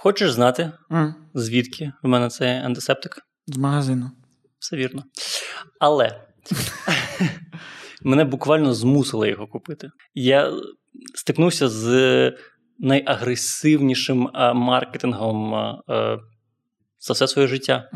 Хочеш 0.00 0.30
знати, 0.32 0.72
М, 0.92 1.14
звідки 1.34 1.92
в 2.02 2.08
мене 2.08 2.28
цей 2.28 2.50
антисептик? 2.58 3.18
З 3.46 3.56
магазину. 3.56 4.10
Все 4.58 4.76
вірно. 4.76 5.04
Але 5.80 6.20
мене 8.02 8.24
буквально 8.24 8.74
змусили 8.74 9.28
його 9.30 9.46
купити. 9.46 9.90
Я 10.14 10.52
стикнувся 11.14 11.68
з 11.68 12.32
найагресивнішим 12.78 14.30
маркетингом 14.54 15.54
е, 15.54 16.18
за 17.00 17.12
все 17.12 17.28
своє 17.28 17.48
життя. 17.48 17.90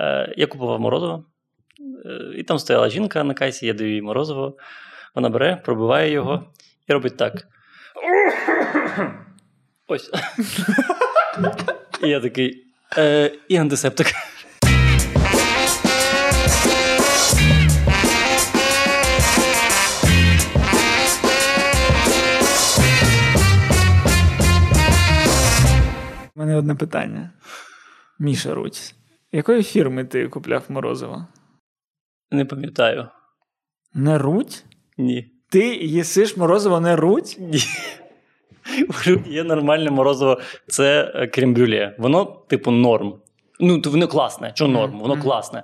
Е, 0.00 0.34
Я 0.36 0.46
купував 0.46 0.80
морозиво, 0.80 1.24
е, 2.06 2.38
і 2.38 2.42
там 2.42 2.58
стояла 2.58 2.88
жінка 2.88 3.24
на 3.24 3.34
касі, 3.34 3.66
я 3.66 3.72
даю 3.74 3.94
їй 3.94 4.02
морозиво. 4.02 4.56
Вона 5.14 5.28
бере, 5.28 5.56
пробиває 5.64 6.10
його 6.12 6.52
і 6.88 6.92
робить 6.92 7.16
так. 7.16 7.32
Ось. 9.92 10.10
І 12.02 12.08
я 12.08 12.20
такий. 12.20 12.66
Е, 12.98 13.32
і 13.48 13.56
антисептик. 13.56 14.06
У 26.34 26.40
мене 26.40 26.56
одне 26.56 26.74
питання. 26.74 27.30
Міша 28.18 28.54
Руць. 28.54 28.94
Якої 29.32 29.62
фірми 29.62 30.04
ти 30.04 30.28
купляв 30.28 30.64
морозиво? 30.68 31.26
Не 32.30 32.44
пам'ятаю. 32.44 33.08
Не 33.94 34.18
Руть? 34.18 34.64
Ні. 34.98 35.30
Ти 35.50 35.76
їсиш 35.76 36.36
морозиво 36.36 36.80
не 36.80 36.96
Руть? 36.96 37.36
Ні. 37.40 37.62
Є 39.26 39.44
нормальне 39.44 39.90
морозиво, 39.90 40.40
це 40.66 41.12
е, 41.14 41.26
крем-брюле. 41.26 41.94
Воно, 41.98 42.24
типу, 42.48 42.70
норм. 42.70 43.14
Ну, 43.60 43.78
то 43.80 43.90
воно 43.90 44.08
класне. 44.08 44.52
Чого 44.54 44.70
норм? 44.70 44.98
Воно 44.98 45.22
класне. 45.22 45.62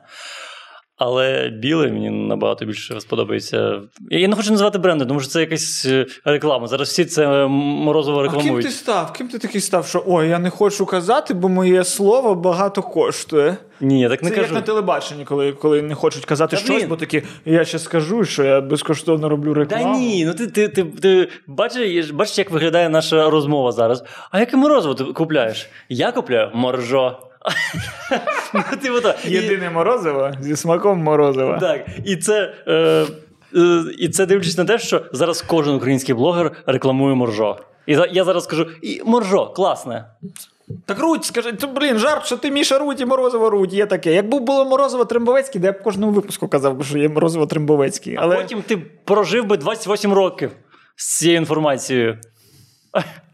Але 0.99 1.49
біле 1.49 1.89
мені 1.93 2.11
набагато 2.11 2.65
більше 2.65 3.01
сподобається. 3.01 3.81
Я 4.11 4.29
не 4.29 4.37
хочу 4.37 4.51
називати 4.51 4.79
бренди, 4.79 5.07
тому 5.07 5.21
що 5.21 5.29
це 5.29 5.41
якась 5.41 5.87
е, 5.87 6.07
реклама. 6.25 6.67
Зараз 6.67 6.89
всі 6.89 7.05
це 7.05 7.27
е, 7.45 7.47
морозиво 7.47 8.21
А 8.21 8.43
ким 8.43 8.61
ти 8.63 8.71
став? 8.71 9.13
Ким 9.13 9.29
ти 9.29 9.39
такий 9.39 9.61
став, 9.61 9.87
що 9.87 10.05
ой, 10.07 10.29
я 10.29 10.39
не 10.39 10.51
хочу 10.51 10.87
казати, 10.87 11.35
бо 11.35 11.49
моє 11.49 11.85
слово 11.85 12.35
багато 12.35 12.83
коштує. 12.83 13.57
Ні, 13.81 14.01
я 14.01 14.09
так 14.09 14.23
не 14.23 14.31
Це 14.31 14.35
кажу. 14.37 14.47
як 14.47 14.55
на 14.55 14.61
телебаченні, 14.61 15.25
коли, 15.25 15.53
коли 15.53 15.83
не 15.83 15.95
хочуть 15.95 16.25
казати 16.25 16.57
Та, 16.57 16.63
щось, 16.63 16.77
блін. 16.79 16.89
бо 16.89 16.97
такі, 16.97 17.23
я 17.45 17.65
ще 17.65 17.79
скажу, 17.79 18.25
що 18.25 18.45
я 18.45 18.61
безкоштовно 18.61 19.29
роблю 19.29 19.55
Та 19.55 19.61
рекламу. 19.61 19.99
ні, 19.99 20.25
ну 20.25 20.35
ти, 20.35 20.47
ти, 20.47 20.69
ти, 20.69 20.85
ти 20.85 21.29
бачиш, 21.47 22.11
бачиш, 22.11 22.39
як 22.39 22.51
виглядає 22.51 22.89
наша 22.89 23.31
розмова 23.31 23.73
зараз. 23.73 24.05
А 24.31 24.41
яке 24.41 24.57
морозиво 24.57 24.95
ти 24.95 25.05
купляєш? 25.05 25.69
Я 25.89 26.13
купляю 26.13 26.51
моржо. 26.55 27.28
Ну, 28.55 28.63
типу 28.83 29.09
Єдине 29.25 29.71
морозиво 29.71 30.31
зі 30.41 30.57
смаком 30.57 30.99
морозива. 30.99 31.59
Так, 31.59 31.87
і 32.05 32.17
це, 32.17 32.55
е, 32.67 33.07
е, 33.55 33.85
і 33.99 34.09
це 34.09 34.27
дивлячись 34.27 34.59
на 34.59 34.65
те, 34.65 34.79
що 34.79 35.03
зараз 35.13 35.43
кожен 35.43 35.75
український 35.75 36.15
блогер 36.15 36.53
рекламує 36.67 37.15
моржо. 37.15 37.57
І 37.87 37.99
я 38.13 38.25
зараз 38.25 38.45
скажу: 38.45 38.67
і 38.83 39.03
моржо, 39.05 39.47
класне. 39.47 40.05
Так 40.87 40.99
Руть, 40.99 41.25
скажи, 41.25 41.53
то, 41.53 41.67
блін, 41.67 41.99
жарт, 41.99 42.27
що 42.27 42.37
ти 42.37 42.51
Міша 42.51 42.79
Руть 42.79 43.01
і 43.01 43.07
морозиво 43.07 43.51
Руть, 43.51 43.73
є 43.73 43.87
таке. 43.87 44.15
Якби 44.15 44.39
було 44.39 44.65
морозиво 44.65 45.05
Трембовецьке, 45.05 45.59
де 45.59 45.67
я 45.67 45.73
б 45.73 45.83
кожному 45.83 46.13
випуску 46.13 46.49
казав, 46.49 46.85
що 46.85 46.99
є 46.99 47.09
морозиво 47.09 47.47
Трембовецьке. 47.47 48.15
А 48.19 48.23
Але 48.23 48.37
потім 48.37 48.63
ти 48.63 48.77
прожив 49.05 49.47
би 49.47 49.57
28 49.57 50.13
років 50.13 50.51
з 50.97 51.19
цією 51.19 51.39
інформацією. 51.39 52.19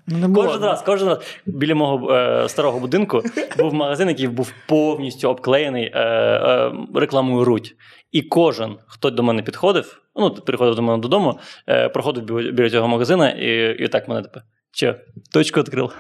Ну, 0.07 0.19
не 0.19 0.29
було. 0.29 0.47
Кожен 0.47 0.63
раз, 0.63 0.83
кожен 0.83 1.09
раз 1.09 1.19
біля 1.47 1.75
мого 1.75 2.15
е, 2.15 2.49
старого 2.49 2.81
будинку 2.81 3.23
був 3.59 3.75
магазин, 3.75 4.09
який 4.09 4.29
був 4.29 4.53
повністю 4.69 5.29
обклеєний 5.29 5.91
е, 5.95 6.01
е, 6.01 6.73
рекламою 6.95 7.45
Руть. 7.45 7.77
І 8.13 8.23
кожен, 8.23 8.77
хто 8.87 9.11
до 9.11 9.23
мене 9.23 9.43
підходив, 9.43 10.01
ну, 10.17 10.31
приходив 10.35 10.75
до 10.75 10.83
мене 10.83 10.99
додому, 10.99 11.39
е, 11.69 11.89
проходив 11.89 12.25
біля, 12.53 12.71
цього 12.71 12.89
магазина, 12.89 13.31
і, 13.31 13.77
і 13.85 13.89
так 13.89 14.09
мене 14.09 14.23
типу, 14.23 14.41
Че, 14.73 15.01
точку 15.33 15.61
відкрив. 15.61 15.95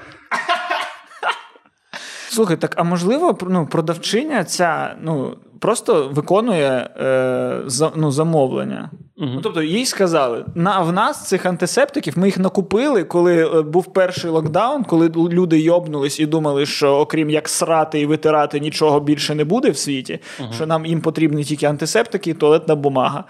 Слухай, 2.35 2.57
так 2.57 2.75
а 2.77 2.83
можливо, 2.83 3.39
ну, 3.49 3.67
продавчиня 3.67 4.45
ця 4.45 4.97
ну, 5.03 5.37
просто 5.61 6.11
виконує 6.13 6.91
е, 7.01 7.61
за, 7.67 7.93
ну, 7.97 8.11
замовлення. 8.11 8.91
Угу. 9.17 9.31
Ну, 9.35 9.41
тобто 9.41 9.63
їй 9.63 9.87
сказали, 9.87 10.45
на, 10.55 10.81
в 10.81 10.93
нас 10.93 11.29
цих 11.29 11.47
антисептиків 11.47 12.19
ми 12.19 12.27
їх 12.27 12.39
накупили, 12.39 13.05
коли 13.05 13.59
е, 13.59 13.63
був 13.63 13.93
перший 13.93 14.31
локдаун, 14.31 14.85
коли 14.85 15.09
люди 15.17 15.61
йобнулись 15.61 16.21
і 16.21 16.27
думали, 16.27 16.67
що 16.67 16.97
окрім 16.97 17.31
як 17.31 17.49
срати 17.49 18.01
і 18.01 18.07
витирати 18.07 18.61
нічого 18.61 19.01
більше 19.01 19.35
не 19.35 19.45
буде 19.45 19.71
в 19.71 19.77
світі, 19.77 20.19
що 20.55 20.67
нам 20.67 20.87
їм 20.87 21.01
потрібні 21.01 21.45
тільки 21.45 21.67
антисептики 21.67 22.31
і 22.31 22.35
туалетна 22.35 22.75
бумага. 22.75 23.25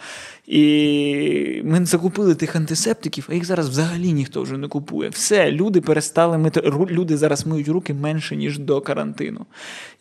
І 0.47 1.63
ми 1.65 1.87
закупили 1.87 2.35
тих 2.35 2.57
антисептиків, 2.57 3.27
а 3.31 3.35
їх 3.35 3.45
зараз 3.45 3.69
взагалі 3.69 4.13
ніхто 4.13 4.43
вже 4.43 4.57
не 4.57 4.69
купує. 4.69 5.09
Все, 5.09 5.51
люди 5.51 5.81
перестали 5.81 6.39
мити 6.39 6.61
люди 6.91 7.17
зараз 7.17 7.47
миють 7.47 7.69
руки 7.69 7.95
менше, 7.95 8.37
ніж 8.37 8.59
до 8.59 8.81
карантину. 8.81 9.47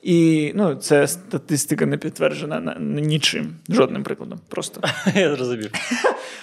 І 0.01 0.51
ну, 0.55 0.75
це 0.75 1.07
статистика 1.07 1.85
не 1.85 1.97
підтверджена 1.97 2.77
нічим, 2.79 3.55
жодним 3.69 4.03
прикладом. 4.03 4.39
Просто. 4.47 4.81
Я 5.15 5.35
зрозумів. 5.35 5.71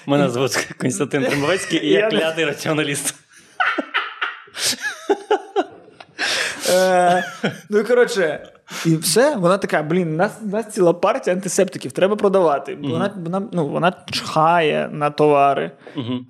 Мене 0.06 0.30
звуть 0.30 0.68
Константин 0.78 1.24
Тримбовецький, 1.24 1.86
і 1.86 1.88
я 1.88 1.98
Я 1.98 2.10
клятий 2.10 2.44
раціоналіст. 2.44 3.14
Е, 6.72 7.24
ну 7.70 7.84
коротше, 7.84 8.48
і 8.86 8.96
все, 8.96 9.36
вона 9.36 9.58
така: 9.58 9.82
блін, 9.82 10.14
у 10.14 10.16
нас, 10.16 10.38
у 10.44 10.48
нас 10.48 10.74
ціла 10.74 10.92
партія 10.92 11.36
антисептиків, 11.36 11.92
треба 11.92 12.16
продавати. 12.16 12.78
Вона, 12.82 13.14
вона, 13.24 13.42
ну, 13.52 13.66
вона 13.68 13.92
чхає 14.10 14.88
на 14.92 15.10
товари, 15.10 15.70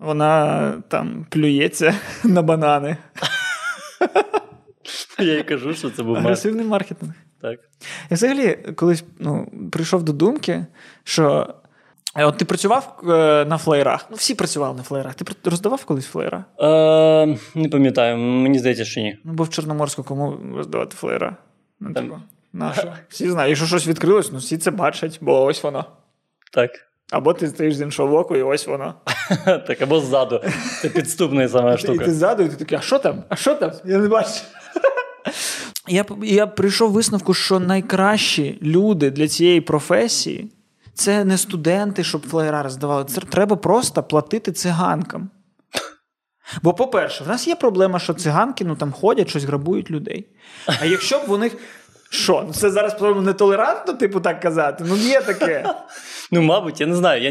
вона 0.00 0.72
там 0.88 1.26
плюється 1.30 1.94
на 2.24 2.42
банани. 2.42 2.96
Я 5.18 5.34
їй 5.34 5.42
кажу, 5.42 5.74
що 5.74 5.90
це 5.90 6.02
був. 6.02 6.16
Агресивний 6.16 6.66
маркетинг. 6.66 7.12
Так. 7.42 7.58
Я 8.10 8.14
взагалі 8.14 8.52
колись 8.76 9.04
ну, 9.18 9.48
прийшов 9.72 10.02
до 10.02 10.12
думки, 10.12 10.66
що. 11.04 11.54
е, 12.16 12.24
От 12.24 12.36
ти 12.36 12.44
працював 12.44 13.02
е, 13.08 13.44
на 13.44 13.58
флеєрах? 13.58 14.06
Ну, 14.10 14.16
всі 14.16 14.34
працювали 14.34 14.76
на 14.76 14.82
флеєрах. 14.82 15.14
Ти 15.14 15.50
роздавав 15.50 15.84
колись 15.84 16.06
флеєра? 16.06 16.44
Е, 16.60 17.38
не 17.54 17.68
пам'ятаю, 17.68 18.16
мені 18.16 18.58
здається, 18.58 18.84
що 18.84 19.00
ні. 19.00 19.18
Ну, 19.24 19.32
бо 19.32 19.44
в 19.44 19.50
Чорноморську 19.50 20.02
кому 20.04 20.36
роздавати 20.56 20.96
флеєра? 20.96 21.36
Ну, 21.80 21.92
Там- 21.92 22.04
типу, 22.04 22.18
нащо? 22.52 22.92
Всі 23.08 23.30
знають, 23.30 23.48
якщо 23.48 23.66
щось 23.66 23.86
відкрилось, 23.86 24.32
ну 24.32 24.38
всі 24.38 24.58
це 24.58 24.70
бачать, 24.70 25.18
бо 25.20 25.44
ось 25.44 25.62
воно. 25.62 25.84
Так. 26.52 26.70
Або 27.10 27.34
ти 27.34 27.48
стоїш 27.48 27.76
з 27.76 27.80
іншого 27.80 28.08
боку, 28.08 28.36
і 28.36 28.42
ось 28.42 28.66
воно. 28.66 28.94
Так, 29.44 29.82
або 29.82 30.00
ззаду. 30.00 30.42
Це 30.82 30.88
підступна 30.88 31.48
сама 31.48 31.74
І 31.74 31.78
штука. 31.78 32.04
ти 32.04 32.12
ззаду, 32.12 32.42
і 32.42 32.48
ти 32.48 32.56
такий, 32.56 32.78
а 32.78 32.80
що 32.80 32.98
там? 32.98 33.24
А 33.28 33.36
що 33.36 33.54
там? 33.54 33.72
Я 33.84 33.98
не 33.98 34.08
бачу. 34.08 34.30
Я, 35.88 36.04
я 36.22 36.46
прийшов 36.46 36.92
висновку, 36.92 37.34
що 37.34 37.60
найкращі 37.60 38.58
люди 38.62 39.10
для 39.10 39.28
цієї 39.28 39.60
професії 39.60 40.50
це 40.94 41.24
не 41.24 41.38
студенти, 41.38 42.04
щоб 42.04 42.26
флеєра 42.26 42.62
роздавали. 42.62 43.04
Це 43.04 43.20
треба 43.20 43.56
просто 43.56 44.02
платити 44.02 44.52
циганкам. 44.52 45.30
Бо, 46.62 46.74
по-перше, 46.74 47.24
в 47.24 47.28
нас 47.28 47.48
є 47.48 47.54
проблема, 47.54 47.98
що 47.98 48.14
циганки 48.14 48.64
ну, 48.64 48.76
там 48.76 48.92
ходять, 48.92 49.28
щось 49.30 49.44
грабують 49.44 49.90
людей. 49.90 50.26
А 50.80 50.84
якщо 50.84 51.18
б 51.18 51.22
вони. 51.26 51.50
Що? 52.12 52.44
Ну 52.46 52.52
це 52.52 52.70
зараз 52.70 52.94
по-моєму, 52.94 53.22
нетолерантно, 53.22 53.94
типу, 53.94 54.20
так 54.20 54.40
казати? 54.40 54.84
Ну, 54.88 54.96
є 54.96 55.20
таке. 55.20 55.64
Ну, 56.32 56.42
мабуть, 56.42 56.80
я 56.80 56.86
не 56.86 56.96
знаю. 56.96 57.22
Я, 57.22 57.30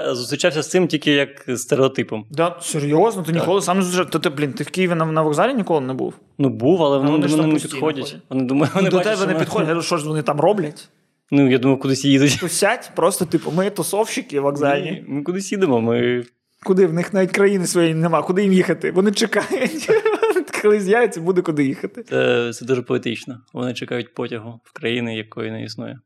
я 0.00 0.14
зустрічався 0.14 0.62
з 0.62 0.70
цим 0.70 0.86
тільки 0.88 1.10
як 1.12 1.44
з 1.48 1.58
стереотипом. 1.58 2.26
Да, 2.30 2.56
серйозно, 2.62 3.22
ти 3.22 3.32
ніколи 3.32 3.62
сам 3.62 3.76
не 3.76 3.82
зустрічав. 3.82 4.10
То 4.10 4.18
ти, 4.18 4.28
блін, 4.28 4.52
ти 4.52 4.64
в 4.64 4.70
Києві 4.70 4.94
на, 4.94 5.04
на 5.04 5.22
вокзалі 5.22 5.54
ніколи 5.54 5.80
не 5.80 5.94
був? 5.94 6.14
Ну, 6.38 6.48
був, 6.48 6.82
але 6.82 6.98
вони 6.98 7.10
вони 7.10 7.26
до 7.28 7.36
мене 7.36 7.52
не 7.52 7.58
підходять. 7.60 8.04
ходять. 8.04 8.22
Вони 8.30 8.44
думають, 8.44 8.74
вони 8.74 8.84
Ну, 8.84 8.90
до 8.90 8.96
бачать, 8.96 9.12
тебе 9.12 9.26
не 9.26 9.32
що 9.32 9.38
ми- 9.38 9.44
підходять. 9.44 9.68
Я 9.68 9.74
кажу, 9.74 9.86
Що 9.86 9.96
ж 9.98 10.08
вони 10.08 10.22
там 10.22 10.40
роблять? 10.40 10.88
Ну, 11.30 11.50
я 11.50 11.58
думаю, 11.58 11.80
кудись 11.80 12.04
їдуть. 12.04 12.38
То 12.40 12.48
сядь, 12.48 12.90
просто, 12.96 13.24
типу, 13.24 13.50
ми 13.50 13.70
тусовщики 13.70 14.40
вокзальні. 14.40 14.90
Ні, 14.90 15.04
Ми 15.08 15.22
кудись 15.22 15.52
їдемо. 15.52 15.80
Ми... 15.80 16.24
Куди? 16.64 16.86
В 16.86 16.92
них 16.92 17.12
навіть 17.12 17.32
країни 17.32 17.66
своєї 17.66 17.94
нема. 17.94 18.22
Куди 18.22 18.42
їм 18.42 18.52
їхати? 18.52 18.90
Вони 18.90 19.12
чекають. 19.12 19.90
Коли 20.62 20.80
з'явиться, 20.80 21.20
буде 21.20 21.42
куди 21.42 21.64
їхати. 21.64 22.02
Це, 22.02 22.52
це 22.52 22.64
дуже 22.64 22.82
поетично. 22.82 23.40
Вони 23.52 23.74
чекають 23.74 24.14
потягу 24.14 24.60
в 24.64 24.72
країни, 24.72 25.16
якої 25.16 25.50
не 25.50 25.64
існує. 25.64 26.00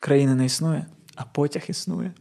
Країни 0.00 0.34
не 0.34 0.44
існує, 0.44 0.86
а 1.16 1.24
потяг 1.24 1.62
існує. 1.68 2.14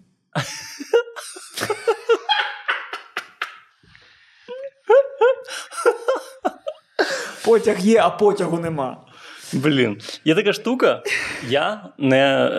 Потяг 7.46 7.80
є, 7.80 8.00
а 8.02 8.10
потягу 8.10 8.60
нема. 8.60 9.06
Блін, 9.54 9.98
є 10.26 10.36
така 10.36 10.54
штука. 10.54 11.04
Я 11.50 11.90
не. 11.98 12.52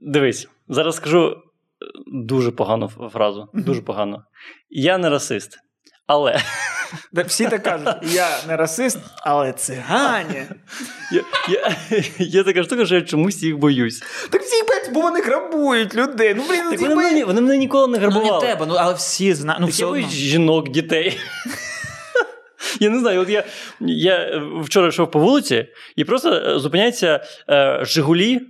Дивись, 0.00 0.48
зараз 0.68 0.96
скажу 0.96 1.26
е, 1.30 1.36
дуже 2.06 2.50
погану 2.52 2.88
фразу. 3.12 3.48
Дуже 3.54 3.82
погано. 3.82 4.24
Я 4.70 4.98
не 4.98 5.10
расист. 5.10 5.58
Але 6.06 6.40
Де 7.12 7.22
Всі 7.22 7.48
так 7.48 7.62
кажуть, 7.62 7.88
я 8.02 8.28
не 8.48 8.56
расист, 8.56 8.98
але 9.22 9.52
цигані. 9.52 10.42
Я, 11.12 11.22
я, 11.48 11.74
я 12.18 12.42
така 12.44 12.62
штука, 12.64 12.86
що 12.86 12.94
я 12.94 13.02
чомусь 13.02 13.42
їх 13.42 13.58
боюсь. 13.58 14.02
Так 14.30 14.42
всі 14.42 14.62
бояться, 14.62 14.90
бо 14.92 15.00
вони 15.00 15.20
грабують 15.20 15.94
людей. 15.94 16.34
Ну, 16.34 16.42
блін, 16.48 16.60
ну, 16.64 16.70
Так 16.70 16.80
вони, 16.80 16.94
бояться. 16.94 17.12
мене, 17.14 17.24
вони 17.24 17.40
мене 17.40 17.56
ніколи 17.56 17.98
не 17.98 18.08
Ну, 18.08 18.22
не 18.22 18.40
тебе, 18.40 18.66
ну, 18.66 18.74
але 18.78 18.94
всі 18.94 19.34
знають. 19.34 19.60
Ну, 19.60 19.66
Так 19.66 19.72
все 19.74 19.82
я 19.82 19.88
одно. 19.88 20.00
боюсь 20.00 20.12
жінок, 20.14 20.68
дітей. 20.68 21.18
Я 22.80 22.90
не 22.90 22.98
знаю, 22.98 23.20
от 23.20 23.28
я, 23.28 23.44
я 23.80 24.42
вчора 24.62 24.88
йшов 24.88 25.10
по 25.10 25.18
вулиці 25.18 25.66
і 25.96 26.04
просто 26.04 26.32
е, 26.34 26.58
зупиняється 26.58 27.24
е, 27.50 27.80
Жигулі, 27.82 28.40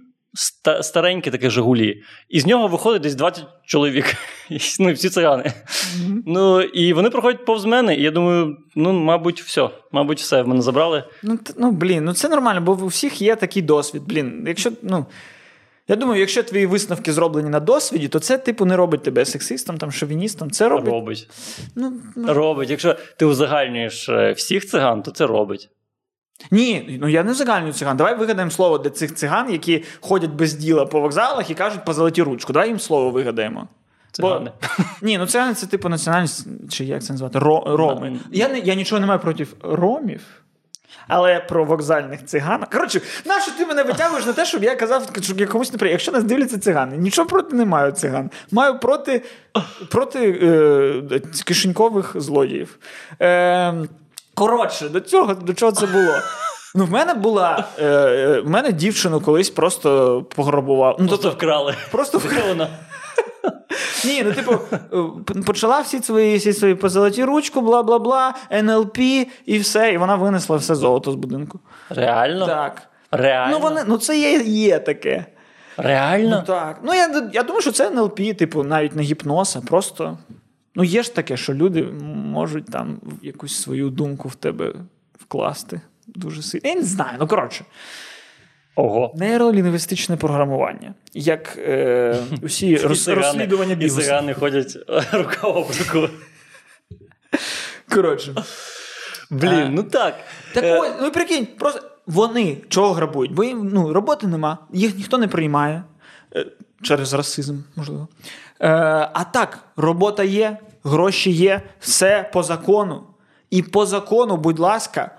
стареньке 0.83 1.31
таке 1.31 1.51
Жигулі, 1.51 2.03
і 2.29 2.41
з 2.41 2.47
нього 2.47 2.69
виходить 2.69 3.03
десь 3.03 3.15
20 3.15 3.45
чоловік. 3.65 4.15
Ну, 4.81 4.91
і 4.91 4.93
всі 4.93 5.09
цигани. 5.09 5.53
Ну, 6.27 6.63
і 6.63 6.93
вони 6.93 7.11
проходять 7.11 7.45
повз 7.45 7.65
мене, 7.65 7.97
і 7.97 8.03
я 8.03 8.11
думаю, 8.11 8.57
ну, 8.75 8.93
мабуть, 8.93 9.43
все. 9.43 9.71
Мабуть, 9.93 10.21
все 10.21 10.43
в 10.43 10.49
мене 10.49 10.63
забрали. 10.63 11.05
Ну, 11.23 11.39
ну, 11.57 11.71
блін, 11.71 12.05
ну 12.05 12.13
це 12.13 12.29
нормально, 12.29 12.61
бо 12.61 12.73
у 12.73 12.87
всіх 12.87 13.23
є 13.23 13.37
такий 13.37 13.63
досвід. 13.63 14.03
Блін, 14.07 14.45
якщо, 14.47 14.73
ну. 14.83 15.07
Я 15.89 15.97
думаю, 15.97 16.21
якщо 16.21 16.43
твої 16.43 16.67
висновки 16.67 17.13
зроблені 17.13 17.49
на 17.49 17.61
досвіді, 17.61 18.09
то 18.09 18.19
це, 18.19 18.39
типу, 18.39 18.65
не 18.65 18.77
робить 18.77 19.03
тебе 19.03 19.25
сексистом, 19.25 19.79
там, 19.79 19.93
шовіністом. 19.93 20.51
Це 20.51 20.69
робить. 20.69 20.93
Робить. 20.93 21.29
Ну, 21.77 21.93
ну, 22.17 22.35
Робить. 22.35 22.71
Якщо 22.71 22.97
ти 23.17 23.25
узагальнюєш 23.25 24.09
е, 24.09 24.33
всіх 24.33 24.67
циган, 24.67 25.03
то 25.03 25.11
це 25.11 25.27
робить. 25.27 25.69
Ні, 26.51 26.99
ну 27.01 27.09
я 27.09 27.25
не 27.25 27.35
загальнюю 27.35 27.73
циган. 27.73 27.97
Давай 27.97 28.17
вигадаємо 28.17 28.51
слово 28.51 28.79
для 28.79 28.91
цих 28.91 29.15
циган, 29.15 29.53
які 29.53 29.85
ходять 30.01 30.31
без 30.31 30.55
діла 30.55 30.87
по 30.87 31.01
вокзалах 31.01 31.51
і 31.51 31.55
кажуть 31.55 31.85
по 31.85 31.95
золоті 31.95 32.23
ручку. 32.23 32.53
Давай 32.53 32.69
їм 32.69 32.81
слово 32.81 33.11
вигадаємо. 33.11 33.69
Цигани. 34.13 34.53
Ні, 35.03 35.19
ну 35.19 35.27
цигани 35.27 35.55
це 35.55 35.67
типу 35.67 35.89
національність, 35.89 36.47
чи 36.71 36.85
як 36.85 37.05
це 37.05 37.13
назвати? 37.13 37.39
Ро, 37.39 37.63
роми. 37.67 38.21
Я, 38.33 38.49
не, 38.49 38.59
я 38.59 38.75
нічого 38.75 39.01
не 39.01 39.07
маю 39.07 39.21
проти 39.21 39.47
ромів. 39.63 40.21
Але 41.09 41.41
про 41.41 41.65
вокзальних 41.65 42.25
циганок. 42.25 42.71
Коротше, 42.71 43.01
нащо 43.25 43.53
ти 43.59 43.67
мене 43.67 43.83
витягуєш 43.83 44.27
на 44.27 44.33
те, 44.33 44.45
щоб 44.45 44.65
я 44.65 44.77
казав, 44.77 45.09
щоб 45.23 45.41
я 45.41 45.47
комусь 45.47 45.73
не 45.73 45.79
приємно. 45.79 45.93
Якщо 45.93 46.13
нас 46.13 46.25
дивляться 46.25 46.59
цигани, 46.59 46.97
нічого 46.97 47.29
проти 47.29 47.57
не 47.57 47.65
маю 47.65 47.93
циган. 47.93 48.31
Маю 48.51 48.79
проти, 48.79 49.23
проти 49.91 50.31
е, 50.43 51.21
кишенькових 51.45 52.13
злодіїв. 52.21 52.79
Е, 53.21 53.75
коротше, 54.37 54.89
до 54.89 55.01
цього 55.01 55.35
до 55.35 55.55
чого 55.55 55.73
це 55.73 55.87
було? 55.87 56.13
Ну, 56.75 56.85
в 56.85 56.91
мене 56.91 57.15
була. 57.15 57.65
Е, 57.79 57.85
е, 57.87 58.41
в 58.41 58.49
мене 58.49 58.73
дівчину 58.73 59.21
колись 59.21 59.51
просто 59.51 60.23
пограбував. 60.37 60.97
Ну, 60.99 61.09
Просто 61.09 61.31
вкрали. 61.31 61.75
просто 61.91 62.21
вона. 62.49 62.69
ні, 64.05 64.23
ну 64.23 64.33
типу, 64.33 64.59
е, 65.37 65.43
почала 65.47 65.81
всі 65.81 66.03
свої 66.03 66.37
всі 66.37 66.53
свої 66.53 66.75
позолоті 66.75 67.25
ручку, 67.25 67.61
бла 67.61 67.83
бла 67.83 67.99
бла, 67.99 68.35
НЛП 68.53 68.99
і 69.47 69.59
все, 69.59 69.93
і 69.93 69.99
вона 69.99 70.17
винесла 70.17 70.57
все 70.57 70.75
золото 70.75 71.13
з 71.13 71.15
будинку. 71.15 71.61
Реально? 71.91 72.47
Так. 72.47 72.83
Реально? 73.11 73.59
Ну, 73.59 73.63
вони, 73.63 73.83
ну 73.87 73.99
це 73.99 74.19
є, 74.19 74.43
є 74.43 74.79
таке. 74.79 75.27
Реально? 75.77 76.37
Ну 76.37 76.43
так. 76.47 76.81
Ну 76.83 76.95
я, 76.95 77.31
я 77.33 77.43
думаю, 77.43 77.63
що 77.63 77.73
це 77.73 77.87
НЛП, 77.87 78.37
типу, 78.39 78.63
навіть 78.63 78.97
не 78.97 79.03
гіпноз, 79.03 79.57
а 79.57 79.67
просто. 79.67 80.19
Ну, 80.77 80.85
є 80.85 81.03
ж 81.03 81.15
таке, 81.15 81.37
що 81.37 81.55
люди 81.55 81.83
можуть 81.83 82.67
там 82.67 83.01
якусь 83.23 83.57
свою 83.57 83.91
думку 83.91 84.29
в 84.29 84.35
тебе 84.35 84.75
вкласти 85.19 85.81
дуже 86.07 86.43
сильно. 86.43 86.69
Я 86.69 86.75
не 86.75 86.83
знаю, 86.83 87.17
ну 87.21 87.27
коротше. 87.27 87.65
Ого. 88.75 89.15
Нейролінгвістичне 89.17 90.17
програмування. 90.17 90.95
Як 91.15 91.59
е, 91.59 92.17
усі 92.43 92.77
роз, 92.77 93.09
розслідування 93.09 93.75
бізнесу. 93.75 94.07
цигани 94.07 94.35
ходять 94.35 94.77
рука 95.13 95.47
об 95.47 95.67
руку. 95.79 96.09
Коротше. 97.95 98.35
Блін, 99.31 99.75
ну 99.75 99.83
так. 99.83 100.15
Так 100.55 100.65
Е, 100.65 100.79
ось, 100.79 100.91
ну 101.03 101.11
прикинь, 101.11 101.47
просто 101.47 101.83
вони 102.07 102.57
чого 102.69 102.93
грабують? 102.93 103.33
Бо 103.33 103.45
їм 103.45 103.71
ну, 103.73 103.93
роботи 103.93 104.27
нема, 104.27 104.59
їх 104.73 104.97
ніхто 104.97 105.19
не 105.19 105.29
приймає 105.29 105.85
е, 106.37 106.47
через 106.83 107.13
расизм, 107.13 107.59
можливо. 107.77 108.09
Е, 108.61 108.69
а 109.13 109.25
так, 109.25 109.59
робота 109.77 110.25
є, 110.25 110.59
гроші 110.85 111.31
є, 111.31 111.63
все 111.79 112.31
по 112.33 112.43
закону. 112.43 113.03
І 113.51 113.63
по 113.63 113.87
закону, 113.87 114.37
будь 114.37 114.59
ласка, 114.59 115.11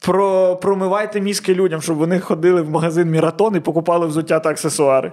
про, 0.00 0.56
промивайте 0.56 1.20
мізки 1.20 1.54
людям, 1.54 1.82
щоб 1.82 1.96
вони 1.96 2.20
ходили 2.20 2.62
в 2.62 2.70
магазин 2.70 3.10
Міратон 3.10 3.56
і 3.56 3.60
покупали 3.60 4.06
взуття 4.06 4.40
та 4.40 4.48
аксесуари, 4.50 5.12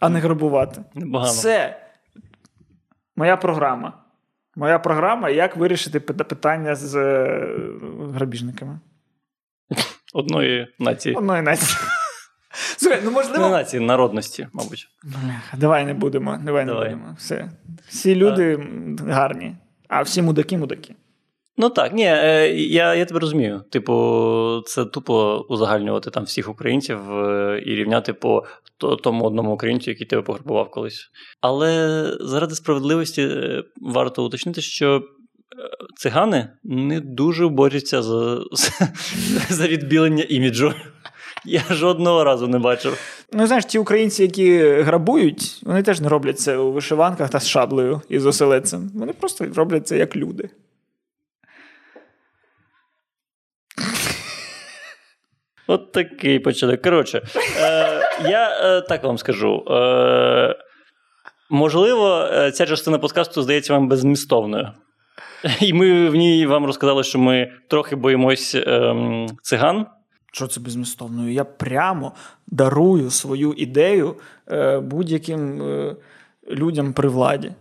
а 0.00 0.08
не 0.08 0.18
грабувати. 0.18 0.84
Непогано. 0.94 1.32
Це 1.32 1.80
моя 3.16 3.36
програма. 3.36 3.92
Моя 4.56 4.78
програма, 4.78 5.30
як 5.30 5.56
вирішити 5.56 6.00
питання 6.00 6.74
з 6.74 6.94
е, 6.94 7.48
грабіжниками. 8.14 8.80
Одної 10.14 10.74
нації. 10.78 11.14
Одної 11.14 11.42
нації. 11.42 11.78
Слухай, 12.76 13.00
ну 13.04 13.10
Не 13.10 13.14
можливо. 13.16 13.48
нації, 13.48 13.80
народності, 13.80 14.48
мабуть. 14.52 14.88
Давай 15.56 15.84
не 15.86 15.94
будемо. 15.94 16.38
Давай 16.44 16.64
не 16.64 16.72
Давай. 16.72 16.88
будемо. 16.90 17.14
Все. 17.18 17.50
Всі 17.88 18.14
люди 18.14 18.54
м, 18.54 18.96
гарні, 19.08 19.56
а 19.88 20.02
всі 20.02 20.22
мудаки 20.22 20.58
мудаки. 20.58 20.94
Ну 21.58 21.70
так, 21.70 21.92
ні, 21.92 22.04
е, 22.06 22.48
я, 22.56 22.94
я 22.94 23.04
тебе 23.04 23.20
розумію. 23.20 23.64
Типу, 23.70 24.62
це 24.66 24.84
тупо 24.84 25.46
узагальнювати 25.48 26.10
там 26.10 26.24
всіх 26.24 26.48
українців 26.48 27.12
е, 27.18 27.62
і 27.66 27.74
рівняти 27.74 28.12
по 28.12 28.44
тому 29.04 29.24
одному 29.24 29.52
українцю, 29.54 29.90
який 29.90 30.06
тебе 30.06 30.22
пограбував 30.22 30.70
колись. 30.70 31.10
Але 31.40 32.02
заради 32.20 32.54
справедливості 32.54 33.22
е, 33.22 33.62
варто 33.76 34.26
уточнити, 34.26 34.60
що 34.60 35.02
цигани 35.96 36.48
не 36.64 37.00
дуже 37.00 37.48
борються 37.48 38.02
за, 38.02 38.40
за 39.50 39.68
відбілення 39.68 40.24
іміджу. 40.28 40.72
Я 41.46 41.62
жодного 41.70 42.24
разу 42.24 42.48
не 42.48 42.58
бачив. 42.58 42.98
Ну, 43.32 43.46
знаєш, 43.46 43.64
ті 43.64 43.78
українці, 43.78 44.22
які 44.22 44.58
грабують, 44.68 45.60
вони 45.62 45.82
теж 45.82 46.00
не 46.00 46.08
роблять 46.08 46.38
це 46.38 46.56
у 46.56 46.72
вишиванках 46.72 47.30
та 47.30 47.40
з 47.40 47.48
шаблею 47.48 48.00
і 48.08 48.18
з 48.18 48.26
оселедцем. 48.26 48.90
Вони 48.94 49.12
просто 49.12 49.46
роблять 49.56 49.88
це 49.88 49.98
як 49.98 50.16
люди. 50.16 50.50
От 55.66 55.92
такий 55.92 56.38
початок. 56.38 56.82
Коротше, 56.82 57.22
е, 57.60 58.00
я 58.28 58.58
е, 58.60 58.80
так 58.80 59.04
вам 59.04 59.18
скажу. 59.18 59.64
Е, 59.70 60.56
можливо, 61.50 62.28
е, 62.32 62.50
ця 62.50 62.66
частина 62.66 62.98
подкасту 62.98 63.42
здається 63.42 63.72
вам 63.72 63.88
беззмістовною. 63.88 64.70
І 65.60 65.72
ми 65.72 66.08
в 66.08 66.14
ній 66.14 66.46
вам 66.46 66.66
розказали, 66.66 67.04
що 67.04 67.18
ми 67.18 67.52
трохи 67.68 67.96
боїмось 67.96 68.54
ем, 68.54 69.26
циган. 69.42 69.86
Що 70.36 70.46
це 70.46 70.60
безмістовною? 70.60 71.32
Я 71.32 71.44
прямо 71.44 72.12
дарую 72.46 73.10
свою 73.10 73.52
ідею 73.52 74.16
е, 74.50 74.80
будь-яким 74.80 75.62
е, 75.62 75.96
людям 76.50 76.92
при 76.92 77.08
владі. 77.08 77.52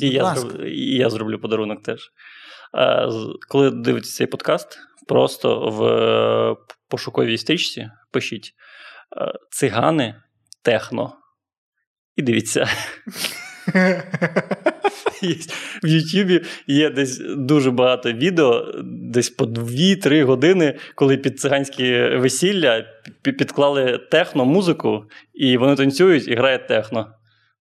І 0.00 0.08
я, 0.08 0.34
зроблю, 0.34 0.66
і 0.66 0.96
я 0.96 1.10
зроблю 1.10 1.38
подарунок 1.38 1.82
теж. 1.82 2.12
Е, 2.74 3.08
коли 3.48 3.70
дивитесь 3.70 4.14
цей 4.14 4.26
подкаст, 4.26 4.78
просто 5.08 5.70
в 5.70 6.56
пошуковій 6.88 7.38
стрічці 7.38 7.90
пишіть 8.10 8.54
цигани 9.50 10.22
техно. 10.62 11.16
І 12.16 12.22
дивіться. 12.22 12.68
Є, 15.22 15.34
в 15.82 15.86
Ютубі 15.86 16.40
є 16.66 16.90
десь 16.90 17.18
дуже 17.36 17.70
багато 17.70 18.12
відео, 18.12 18.72
десь 18.84 19.30
по 19.30 19.44
2-3 19.44 20.24
години, 20.24 20.78
коли 20.94 21.16
під 21.16 21.40
циганські 21.40 22.08
весілля 22.08 22.84
підклали 23.22 24.00
техно 24.10 24.44
музику, 24.44 25.04
і 25.34 25.56
вони 25.56 25.76
танцюють 25.76 26.28
і 26.28 26.34
грає 26.34 26.58
техно. 26.58 27.06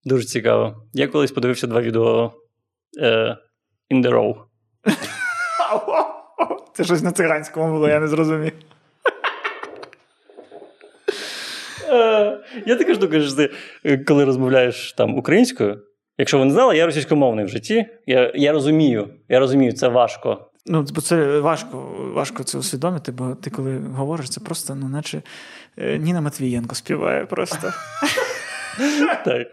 Дуже 0.05 0.25
цікаво. 0.25 0.87
Я 0.93 1.07
колись 1.07 1.31
подивився 1.31 1.67
два 1.67 1.81
відео 1.81 2.33
е, 3.01 3.37
in 3.91 4.05
the 4.05 4.09
row. 4.09 4.35
Це 6.73 6.83
щось 6.83 7.03
на 7.03 7.11
циганському 7.11 7.73
було, 7.73 7.89
я 7.89 7.99
не 7.99 8.07
зрозумів. 8.07 8.53
Е, 11.89 12.39
Я 12.65 12.75
така 12.75 12.93
штука, 12.93 13.21
що 13.21 13.35
ти, 13.35 13.49
е, 13.85 13.97
коли 13.97 14.25
розмовляєш 14.25 14.93
там 14.93 15.15
українською. 15.17 15.81
Якщо 16.17 16.39
ви 16.39 16.45
не 16.45 16.51
знали, 16.51 16.77
я 16.77 16.85
російськомовний 16.85 17.45
в 17.45 17.47
житті. 17.47 17.85
Я, 18.05 18.31
я 18.35 18.51
розумію, 18.51 19.09
я 19.29 19.39
розумію, 19.39 19.73
це 19.73 19.87
важко. 19.87 20.47
Ну, 20.65 20.85
бо 20.95 21.01
це 21.01 21.39
важко, 21.39 21.95
важко 22.13 22.43
це 22.43 22.57
усвідомити, 22.57 23.11
бо 23.11 23.35
ти 23.35 23.49
коли 23.49 23.77
говориш, 23.77 24.29
це 24.29 24.41
просто, 24.41 24.75
ну, 24.75 24.89
наче 24.89 25.21
е, 25.77 25.97
Ніна 25.97 26.21
Матвієнко 26.21 26.75
співає 26.75 27.25
просто. 27.25 27.73
Так. 29.25 29.47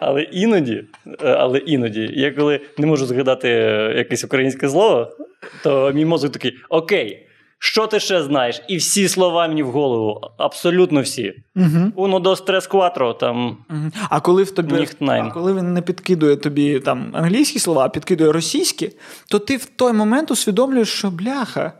Але 0.00 0.22
іноді, 0.22 0.84
е, 1.06 1.28
але 1.28 1.58
іноді, 1.58 2.10
я 2.14 2.32
коли 2.32 2.60
не 2.78 2.86
можу 2.86 3.06
згадати 3.06 3.48
е, 3.48 3.94
якесь 3.96 4.24
українське 4.24 4.68
слово, 4.68 5.16
то 5.62 5.92
мій 5.92 6.04
мозок 6.04 6.32
такий: 6.32 6.56
Окей, 6.68 7.28
Що 7.58 7.86
ти 7.86 8.00
ще 8.00 8.22
знаєш? 8.22 8.62
І 8.68 8.76
всі 8.76 9.08
слова 9.08 9.48
мені 9.48 9.62
в 9.62 9.70
голову. 9.70 10.20
Абсолютно 10.38 11.02
всі. 11.02 11.34
Угу. 11.56 12.08
Uno, 12.08 12.22
dos, 12.22 12.44
tres, 12.46 12.70
cuatro, 12.70 13.18
там. 13.18 13.56
Мгм. 13.68 13.92
А 14.08 14.20
коли 14.20 14.42
в 14.42 14.50
тобі 14.50 14.88
а 15.00 15.30
коли 15.30 15.54
він 15.54 15.74
не 15.74 15.82
підкидує 15.82 16.36
тобі 16.36 16.80
там 16.80 17.10
англійські 17.12 17.58
слова, 17.58 17.84
а 17.84 17.88
підкидує 17.88 18.32
російські, 18.32 18.90
то 19.30 19.38
ти 19.38 19.56
в 19.56 19.64
той 19.64 19.92
момент 19.92 20.30
усвідомлюєш, 20.30 20.88
що 20.88 21.10
бляха. 21.10 21.72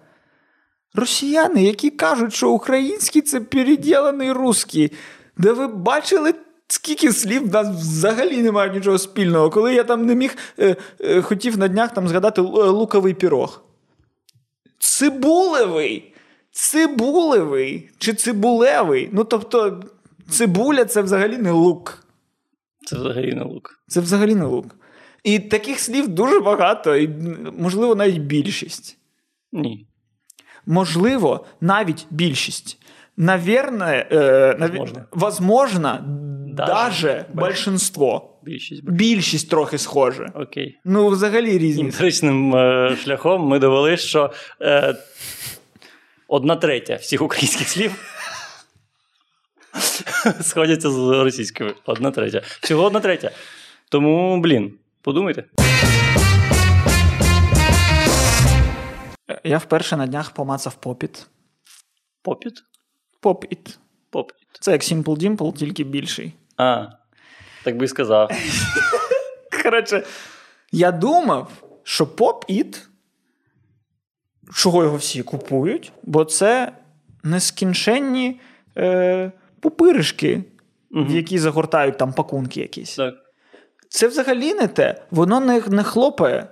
Росіяни, 0.94 1.64
які 1.64 1.90
кажуть, 1.90 2.34
що 2.34 2.50
український 2.50 3.22
це 3.22 3.40
переділений 3.40 4.32
русський. 4.32 4.92
Де 5.36 5.52
ви 5.52 5.66
бачили, 5.66 6.34
скільки 6.68 7.12
слів 7.12 7.48
в 7.48 7.52
нас 7.52 7.68
взагалі 7.68 8.42
немає 8.42 8.70
нічого 8.70 8.98
спільного. 8.98 9.50
Коли 9.50 9.74
я 9.74 9.84
там 9.84 10.06
не 10.06 10.14
міг, 10.14 10.36
е, 10.58 10.76
е, 11.00 11.22
хотів 11.22 11.58
на 11.58 11.68
днях 11.68 11.94
там 11.94 12.08
згадати 12.08 12.40
е, 12.40 12.44
луковий 12.44 13.14
пірог. 13.14 13.65
Цибулевий. 14.78 16.14
Цибулевий 16.50 17.90
чи 17.98 18.14
цибулевий. 18.14 19.08
Ну 19.12 19.24
тобто, 19.24 19.82
цибуля 20.30 20.84
це 20.84 21.02
взагалі 21.02 21.38
не 21.38 21.50
лук. 21.50 22.06
Це 22.86 22.96
взагалі 22.96 23.34
не 23.34 23.44
лук. 23.44 23.80
Це 23.88 24.00
взагалі 24.00 24.34
не 24.34 24.44
лук. 24.44 24.76
І 25.24 25.38
таких 25.38 25.80
слів 25.80 26.08
дуже 26.08 26.40
багато, 26.40 26.96
і, 26.96 27.08
можливо, 27.58 27.94
навіть 27.94 28.18
більшість. 28.18 28.98
Ні. 29.52 29.86
Можливо, 30.66 31.46
навіть 31.60 32.06
більшість. 32.10 32.78
Наверное, 33.16 34.08
е, 34.12 34.56
наві... 34.58 34.78
Возможно. 34.78 35.04
возможно, 35.12 36.04
даже, 36.52 36.72
Даже 36.72 37.26
большинство. 37.34 38.35
Більшість. 38.46 38.90
Більшість 38.90 39.50
трохи 39.50 39.78
схоже. 39.78 40.32
Окей. 40.34 40.78
Ну, 40.84 41.08
взагалі 41.08 41.58
різні. 41.58 41.84
Емпіричним 41.84 42.56
е, 42.56 42.96
шляхом 43.04 43.42
ми 43.42 43.58
довели, 43.58 43.96
що 43.96 44.32
е, 44.60 44.94
одна 46.28 46.56
третя 46.56 46.96
всіх 46.96 47.22
українських 47.22 47.68
слів 47.68 47.92
сходяться 50.40 50.90
з 50.90 50.98
російськими. 50.98 51.74
Одна 51.86 52.10
третя. 52.10 52.42
Всього 52.44 52.84
одна 52.84 53.00
третя. 53.00 53.30
Тому, 53.88 54.40
блін, 54.40 54.72
подумайте. 55.02 55.44
Я 59.44 59.58
вперше 59.58 59.96
на 59.96 60.06
днях 60.06 60.30
помацав 60.30 60.74
попіт. 60.74 61.26
Попіт? 62.22 62.62
Попіт. 63.20 63.78
Попіт. 64.10 64.36
Це 64.60 64.72
як 64.72 64.82
Simple 64.82 65.04
Dimple, 65.04 65.52
тільки 65.52 65.84
більший. 65.84 66.32
А, 66.56 66.86
так 67.66 67.76
би 67.76 67.84
і 67.84 67.88
сказав. 67.88 68.30
Коротше, 69.62 70.02
я 70.72 70.92
думав, 70.92 71.50
що 71.82 72.06
поп-іт, 72.06 72.88
чого 74.54 74.84
його 74.84 74.96
всі 74.96 75.22
купують, 75.22 75.92
бо 76.02 76.24
це 76.24 76.72
нескінченні 77.22 78.40
е, 78.76 79.32
пупиришки, 79.60 80.44
в 80.90 81.14
які 81.14 81.38
загортають 81.38 81.98
там 81.98 82.12
пакунки 82.12 82.60
якісь. 82.60 82.96
Так. 82.96 83.14
Це 83.88 84.08
взагалі 84.08 84.54
не 84.54 84.68
те. 84.68 85.02
Воно 85.10 85.40
не, 85.40 85.62
не 85.68 85.82
хлопає. 85.82 86.48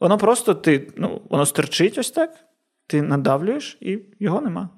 Воно 0.00 0.18
просто 0.18 0.54
ти, 0.54 0.92
ну, 0.96 1.22
воно 1.30 1.46
стерчить 1.46 1.98
ось 1.98 2.10
так, 2.10 2.34
ти 2.86 3.02
надавлюєш 3.02 3.78
і 3.80 3.98
його 4.20 4.40
нема. 4.40 4.68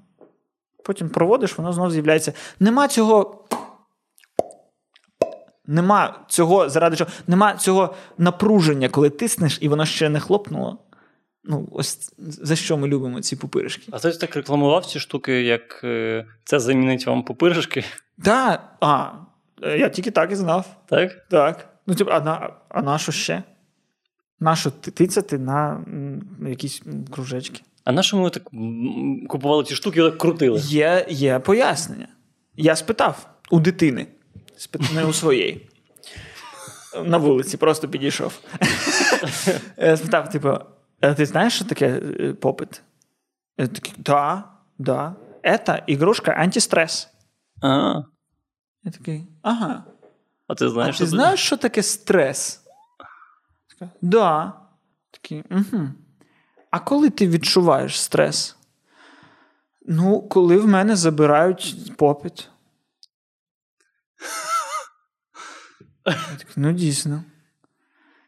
Потім 0.85 1.09
проводиш, 1.09 1.59
воно 1.59 1.73
знову 1.73 1.91
з'являється. 1.91 2.33
Нема 2.61 2.89
цього. 2.89 3.47
Нема 5.71 6.25
цього, 6.29 6.69
заради 6.69 6.97
чого, 6.97 7.11
нема 7.27 7.55
цього 7.55 7.95
напруження, 8.19 8.89
коли 8.89 9.11
тиснеш, 9.11 9.59
і 9.61 9.69
воно 9.69 9.87
ще 9.87 10.09
не 10.09 10.21
хлопнуло. 10.21 10.79
Ну, 11.45 11.69
ось 11.73 12.13
за 12.19 12.57
що 12.57 12.77
ми 12.77 12.89
любимо 12.89 13.21
ці 13.21 13.37
пупиришки. 13.37 13.89
А 13.91 13.99
хтось 13.99 14.19
так 14.19 14.37
рекламував 14.37 14.87
ці 14.87 15.01
штуки, 15.01 15.43
як 15.43 15.81
е, 15.85 16.27
це 16.45 16.61
замінить 16.61 17.07
вам 17.07 17.23
пупиришки, 17.23 17.85
Так, 18.25 18.77
а, 18.81 19.11
е, 19.63 19.79
я 19.79 19.89
тільки 19.89 20.11
так 20.11 20.33
і 20.33 20.35
знав. 20.35 20.67
так? 20.87 21.27
Так. 21.29 21.69
Ну, 21.87 21.95
типу, 21.95 22.11
а 22.11 22.21
на, 22.21 22.51
а 22.69 22.83
на 22.83 22.99
що 22.99 23.13
ще? 23.13 23.43
На 24.41 24.57
що 24.57 24.71
тицяти 24.71 25.39
на 25.39 25.85
якісь 26.49 26.83
кружечки? 27.11 27.63
А 27.85 27.93
на 27.93 28.03
що 28.03 28.17
ми 28.17 28.31
так 28.31 28.43
купували 29.29 29.65
ці 29.65 29.75
штуки 29.75 30.01
і 30.01 30.03
так 30.03 30.19
крутили? 30.19 30.61
Є, 30.61 31.07
є 31.09 31.39
пояснення. 31.39 32.09
Я 32.57 32.77
спитав 32.77 33.29
у 33.51 33.61
дитини, 33.61 34.07
не 34.95 35.05
у 35.05 35.13
своєї. 35.13 35.69
На 37.05 37.19
вулиці 37.19 37.57
просто 37.57 37.89
підійшов. 37.89 38.41
Спитав, 39.97 40.31
типу, 40.31 40.59
«А 41.01 41.15
ти 41.15 41.27
знаєш, 41.27 41.53
що 41.53 41.65
таке 41.65 41.87
е, 42.21 42.33
попит? 42.33 42.83
Я 43.59 43.67
такий, 43.67 43.95
да, 43.97 44.45
да. 44.79 45.15
Это 45.43 45.83
ігрушка 45.87 46.33
антистрес. 46.33 47.09
А, 47.63 48.03
Я 48.85 48.91
такий, 48.91 49.27
ага. 49.43 49.85
а 50.47 50.55
ти 50.55 50.69
знаєш, 50.69 50.97
а 50.97 50.99
ти 50.99 51.05
що 51.05 51.07
знаєш, 51.07 51.41
що 51.41 51.57
таке 51.57 51.83
стрес? 51.83 52.63
Така, 53.69 53.91
да. 54.03 54.53
Такий, 55.11 55.45
угу. 55.51 55.89
А 56.71 56.79
коли 56.79 57.11
ти 57.11 57.29
відчуваєш 57.29 58.01
стрес? 58.01 58.57
Ну, 59.87 60.21
коли 60.23 60.57
в 60.57 60.67
мене 60.67 60.97
забирають 60.97 61.97
попит. 61.97 62.49
Ну, 66.57 66.73
дійсно. 66.73 67.25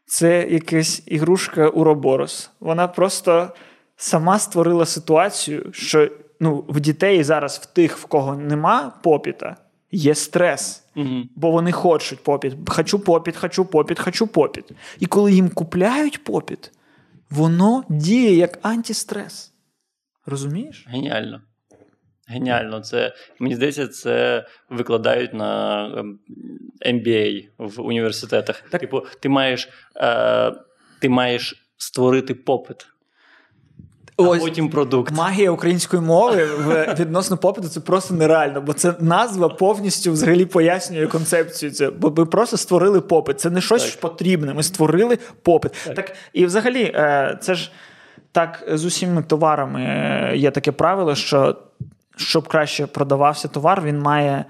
Це 0.05 0.47
якась 0.49 1.03
ігрушка 1.05 1.67
Уроборос. 1.67 2.51
Вона 2.59 2.87
просто 2.87 3.53
сама 3.95 4.39
створила 4.39 4.85
ситуацію, 4.85 5.69
що 5.73 6.11
ну, 6.39 6.65
в 6.67 6.79
дітей 6.79 7.23
зараз, 7.23 7.57
в 7.57 7.65
тих, 7.65 7.97
в 7.97 8.05
кого 8.05 8.35
нема 8.35 8.99
попіта, 9.03 9.57
є 9.91 10.15
стрес. 10.15 10.83
Угу. 10.95 11.23
Бо 11.35 11.51
вони 11.51 11.71
хочуть 11.71 12.23
попіт. 12.23 12.53
Хочу 12.67 12.99
попіт, 12.99 13.37
хочу 13.37 13.65
попіт, 13.65 13.99
хочу 13.99 14.27
попіт. 14.27 14.71
І 14.99 15.05
коли 15.05 15.33
їм 15.33 15.49
купляють 15.49 16.23
попіт, 16.23 16.71
воно 17.29 17.83
діє 17.89 18.35
як 18.35 18.59
антистрес. 18.61 19.53
Розумієш? 20.25 20.85
Геніально. 20.89 21.41
Геніально. 22.27 22.79
Це, 22.79 23.13
мені 23.39 23.55
здається, 23.55 23.87
це 23.87 24.45
викладають 24.69 25.33
на 25.33 25.85
ем, 25.97 26.19
MBA 26.87 27.47
в 27.57 27.81
університетах. 27.81 28.63
Так. 28.69 28.81
Типу, 28.81 29.01
ти 29.19 29.29
маєш, 29.29 29.69
е, 29.95 30.53
ти 30.99 31.09
маєш 31.09 31.69
створити 31.77 32.33
попит, 32.33 32.87
а 34.17 34.23
Ось 34.23 34.39
потім 34.41 34.69
продукт. 34.69 35.13
магія 35.13 35.51
української 35.51 36.01
мови 36.01 36.49
відносно 36.99 37.37
попиту 37.37 37.67
це 37.67 37.79
просто 37.79 38.13
нереально, 38.13 38.61
бо 38.61 38.73
це 38.73 38.93
назва 38.99 39.49
повністю 39.49 40.11
взагалі 40.11 40.45
пояснює 40.45 41.07
концепцію. 41.07 41.71
Це 41.71 41.89
бо 41.89 42.13
ми 42.17 42.25
просто 42.25 42.57
створили 42.57 43.01
попит. 43.01 43.39
Це 43.39 43.49
не 43.49 43.61
щось 43.61 43.91
Так. 43.91 44.01
потрібне. 44.01 44.53
Ми 44.53 44.63
створили 44.63 45.17
попит. 45.41 45.71
Так. 45.95 46.15
і 46.33 46.45
взагалі, 46.45 46.83
е, 46.83 47.37
це 47.41 47.55
ж 47.55 47.71
так 48.31 48.63
з 48.71 48.85
усіма 48.85 49.21
товарами 49.21 49.81
е, 49.81 50.33
є 50.37 50.51
таке 50.51 50.71
правило, 50.71 51.15
що 51.15 51.57
щоб 52.15 52.47
краще 52.47 52.87
продавався 52.87 53.47
товар, 53.47 53.81
він 53.81 53.99
має 53.99 54.45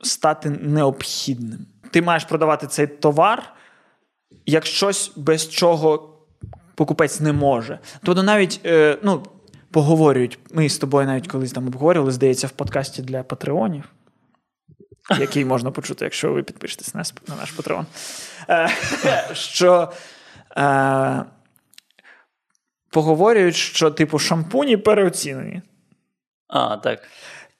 стати 0.00 0.50
необхідним. 0.50 1.66
Ти 1.90 2.02
маєш 2.02 2.24
продавати 2.24 2.66
цей 2.66 2.86
товар 2.86 3.54
як 4.46 4.66
щось, 4.66 5.12
без 5.16 5.48
чого 5.48 6.14
покупець 6.74 7.20
не 7.20 7.32
може. 7.32 7.78
Тобто 8.02 8.22
навіть 8.22 8.60
е, 8.64 8.98
ну, 9.02 9.26
поговорюють. 9.70 10.38
Ми 10.50 10.68
з 10.68 10.78
тобою 10.78 11.06
навіть 11.06 11.28
колись 11.28 11.52
там 11.52 11.66
обговорювали, 11.66 12.12
здається, 12.12 12.46
в 12.46 12.50
подкасті 12.50 13.02
для 13.02 13.22
патреонів, 13.22 13.84
який 15.18 15.44
можна 15.44 15.70
почути, 15.70 16.04
якщо 16.04 16.32
ви 16.32 16.42
підпишетесь 16.42 16.94
на, 16.94 17.02
на 17.28 17.36
наш 17.36 17.50
патреон. 17.50 17.86
Е, 18.50 18.68
що 19.32 19.92
е, 20.56 21.24
поговорюють, 22.90 23.56
що, 23.56 23.90
типу, 23.90 24.18
шампуні 24.18 24.76
переоцінені. 24.76 25.62
А, 26.48 26.76
так. 26.76 27.02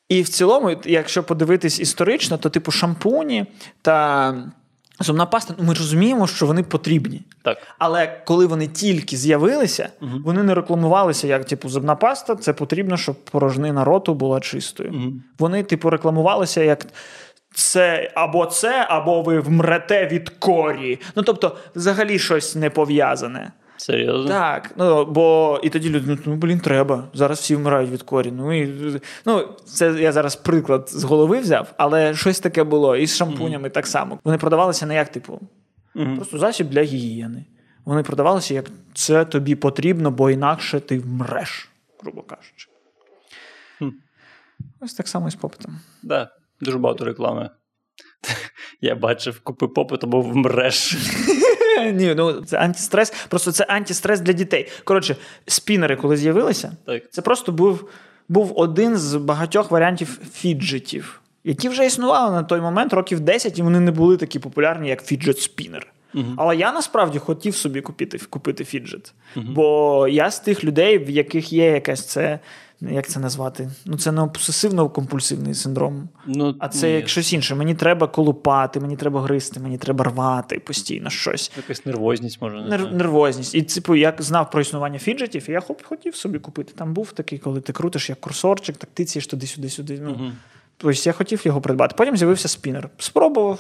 І 0.09 0.23
в 0.23 0.29
цілому, 0.29 0.77
якщо 0.85 1.25
подивитись 1.25 1.81
історично, 1.81 2.39
то 2.39 2.51
типу 2.51 2.71
шампуні 2.71 3.47
та 3.83 4.35
зубна 5.01 5.27
паста, 5.27 5.55
ну 5.59 5.65
ми 5.65 5.75
розуміємо, 5.75 6.27
що 6.27 6.47
вони 6.47 6.63
потрібні. 6.63 7.23
Так. 7.43 7.59
Але 7.79 8.23
коли 8.25 8.47
вони 8.47 8.67
тільки 8.67 9.17
з'явилися, 9.17 9.89
вони 10.01 10.43
не 10.43 10.55
рекламувалися 10.55 11.27
як 11.27 11.45
типу 11.45 11.69
зубна 11.69 11.95
паста, 11.95 12.37
це 12.37 12.53
потрібно, 12.53 12.97
щоб 12.97 13.25
порожнина 13.25 13.85
роту 13.85 14.15
була 14.15 14.41
чистою. 14.41 14.93
Мгм. 14.93 15.23
Вони, 15.39 15.63
типу, 15.63 15.91
рекламувалися 15.91 16.63
як. 16.63 16.87
Це 17.55 18.13
або 18.15 18.47
це, 18.47 18.87
або 18.89 19.23
ви 19.23 19.41
вмрете 19.41 20.07
від 20.07 20.29
корі. 20.29 21.01
Ну 21.17 21.23
тобто, 21.23 21.57
взагалі 21.75 22.19
щось 22.19 22.55
не 22.55 22.71
пов'язане. 22.71 23.53
Серйозно? 23.79 24.29
Так, 24.29 24.71
ну 24.77 25.05
бо 25.05 25.61
і 25.63 25.71
тоді 25.71 25.91
люди, 25.91 26.19
ну, 26.27 26.37
блін, 26.37 26.61
треба. 26.61 27.09
Зараз 27.15 27.39
всі 27.39 27.57
вмирають 27.57 27.91
від 27.91 28.03
корі. 28.03 28.31
Ну 28.33 28.63
і 28.63 29.01
ну, 29.27 29.49
це 29.65 29.95
я 30.01 30.13
зараз 30.13 30.37
приклад 30.37 30.89
з 30.89 31.05
голови 31.05 31.39
взяв, 31.41 31.75
але 31.77 32.15
щось 32.15 32.41
таке 32.41 32.65
було. 32.65 32.97
І 32.97 33.07
з 33.07 33.17
шампунями 33.17 33.71
так 33.71 33.87
само. 33.87 34.19
Вони 34.25 34.39
продавалися 34.39 34.87
не 34.87 34.95
як, 34.95 35.09
типу, 35.09 35.41
Мгм. 35.95 36.17
просто 36.17 36.39
засіб 36.39 36.69
для 36.69 36.83
гігієни. 36.83 37.45
Вони 37.85 38.03
продавалися 38.03 38.55
як 38.55 38.71
це 38.95 39.25
тобі 39.25 39.55
потрібно, 39.55 40.11
бо 40.11 40.31
інакше 40.31 40.81
ти 40.81 40.99
вмреш. 40.99 41.69
грубо 42.03 42.23
кажучи. 42.23 42.69
Хм. 43.79 43.89
Ось 44.81 44.95
так 44.95 45.09
само 45.09 45.29
і 45.29 45.31
з 45.31 45.35
pop 45.35 45.52
it 45.52 45.63
ом. 45.64 45.81
Да, 46.03 46.31
дуже 46.61 46.79
багато 46.79 47.05
реклами. 47.05 47.51
Я 48.81 48.95
бачив, 48.95 49.41
купи 49.41 49.69
pop 49.69 49.90
it 49.90 50.05
або 50.05 50.21
вмреш. 50.21 50.97
Ні, 51.79 52.15
ну 52.17 52.33
це 52.33 52.57
антистрес. 52.59 53.13
Просто 53.29 53.53
це 53.53 53.65
антистрес 53.65 54.21
для 54.21 54.33
дітей. 54.33 54.69
Коротше, 54.85 55.17
спінери, 55.47 55.97
коли 55.97 56.17
з'явилися, 56.17 56.73
Так. 56.87 57.03
це 57.11 57.23
просто 57.23 57.53
був, 57.53 57.89
був 58.29 58.53
один 58.57 58.97
з 58.97 59.15
багатьох 59.17 59.71
варіантів 59.71 60.21
fidget 60.33 60.91
ів, 60.91 61.21
які 61.45 61.69
вже 61.69 61.87
існували 61.87 62.33
на 62.33 62.43
той 62.43 62.61
момент 62.61 62.93
років 62.93 63.21
10, 63.21 63.59
і 63.59 63.63
вони 63.63 63.81
не 63.81 63.91
були 63.91 64.17
такі 64.17 64.39
популярні, 64.39 64.89
як 64.89 65.05
fidget 65.05 65.39
spinner. 65.41 65.93
Але 66.37 66.57
я 66.57 66.73
насправді 66.73 67.19
хотів 67.19 67.55
собі 67.55 67.81
купити, 67.81 68.19
купити 68.31 68.65
фіджет. 68.65 69.15
Бо 69.37 70.09
я 70.09 70.31
з 70.31 70.41
тих 70.41 70.65
людей, 70.65 70.99
в 70.99 71.11
яких 71.11 71.53
є 71.53 71.65
якась 71.65 72.05
це. 72.07 72.39
Як 72.81 73.09
це 73.09 73.21
назвати? 73.21 73.71
Ну, 73.85 73.97
це 73.99 74.13
не 74.13 74.21
обсесивно-компульсивний 74.21 75.55
синдром. 75.55 76.09
Ну, 76.27 76.55
А 76.59 76.69
це 76.69 76.87
ні, 76.89 76.95
як 76.95 77.09
щось 77.09 77.33
інше. 77.33 77.55
Мені 77.55 77.75
треба 77.75 78.07
колупати, 78.07 78.81
мені 78.81 78.97
треба 78.97 79.23
гризти, 79.23 79.61
мені 79.61 79.79
треба 79.79 80.05
рвати 80.05 80.59
постійно 80.59 81.11
щось. 81.11 81.53
Якась 81.57 81.87
нервозність 81.87 82.43
може. 82.43 82.57
не 82.63 82.77
Нер- 82.77 82.93
нервозність. 82.93 83.55
І 83.55 83.63
типу, 83.63 83.95
я 83.97 84.15
знав 84.19 84.51
про 84.51 84.61
існування 84.61 84.99
фіджетів, 84.99 85.51
і 85.51 85.53
я 85.53 85.61
хоп, 85.61 85.83
хотів 85.83 86.17
собі 86.17 86.39
купити. 86.39 86.73
Там 86.77 86.95
був 86.95 87.13
такий, 87.13 87.39
коли 87.39 87.61
ти 87.61 87.73
крутиш 87.73 88.09
як 88.09 88.21
курсорчик, 88.21 88.77
так 88.77 88.91
тицієш 88.95 89.27
туди-сюди-сюди. 89.27 90.01
Ну, 90.03 90.11
Мгм. 90.11 90.33
Тобто 90.77 91.01
я 91.05 91.13
хотів 91.13 91.43
його 91.45 91.61
придбати. 91.61 91.95
Потім 91.99 92.17
з'явився 92.17 92.49
спінер. 92.49 92.89
Спробував. 92.99 93.59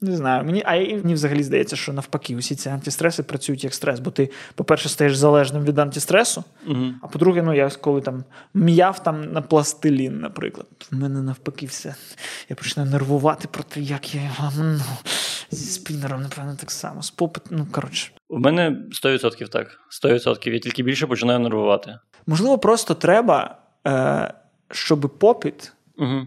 Не 0.00 0.16
знаю, 0.16 0.44
мені, 0.44 0.62
а 0.66 0.74
і 0.74 0.96
мені 0.96 1.14
взагалі 1.14 1.42
здається, 1.42 1.76
що 1.76 1.92
навпаки, 1.92 2.36
усі 2.36 2.54
ці 2.54 2.68
антистреси 2.68 3.22
працюють 3.22 3.64
як 3.64 3.74
стрес, 3.74 4.00
бо 4.00 4.10
ти, 4.10 4.30
по-перше, 4.54 4.88
стаєш 4.88 5.16
залежним 5.16 5.64
від 5.64 5.78
антистресу, 5.78 6.44
Мгм. 6.66 7.00
а 7.02 7.06
по-друге, 7.06 7.42
ну 7.42 7.54
я 7.54 7.70
коли 7.70 8.00
там 8.00 8.24
м'яв 8.54 9.02
там 9.02 9.32
на 9.32 9.42
пластилін, 9.42 10.20
наприклад, 10.20 10.66
в 10.90 10.96
мене 10.96 11.22
навпаки 11.22 11.66
все. 11.66 11.94
Я 12.48 12.56
починаю 12.56 12.90
нервувати 12.90 13.48
про 13.48 13.62
те, 13.62 13.80
як 13.80 14.14
я 14.14 14.22
його 14.22 14.52
ну, 14.58 14.80
зі 15.50 15.70
спінером, 15.70 16.22
напевно, 16.22 16.56
так 16.60 16.70
само. 16.70 17.02
З 17.02 17.10
попит, 17.10 17.42
ну 17.50 17.66
коротше. 17.70 18.12
У 18.28 18.38
мене 18.38 18.70
100% 19.04 19.48
так. 19.48 19.78
100%. 20.04 20.50
Я 20.50 20.58
тільки 20.58 20.82
більше 20.82 21.06
починаю 21.06 21.38
нервувати. 21.38 21.98
Можливо, 22.26 22.58
просто 22.58 22.94
треба, 22.94 23.58
е, 23.86 24.34
щоб 24.70 25.00
попит 25.18 25.72
Угу. 25.98 26.26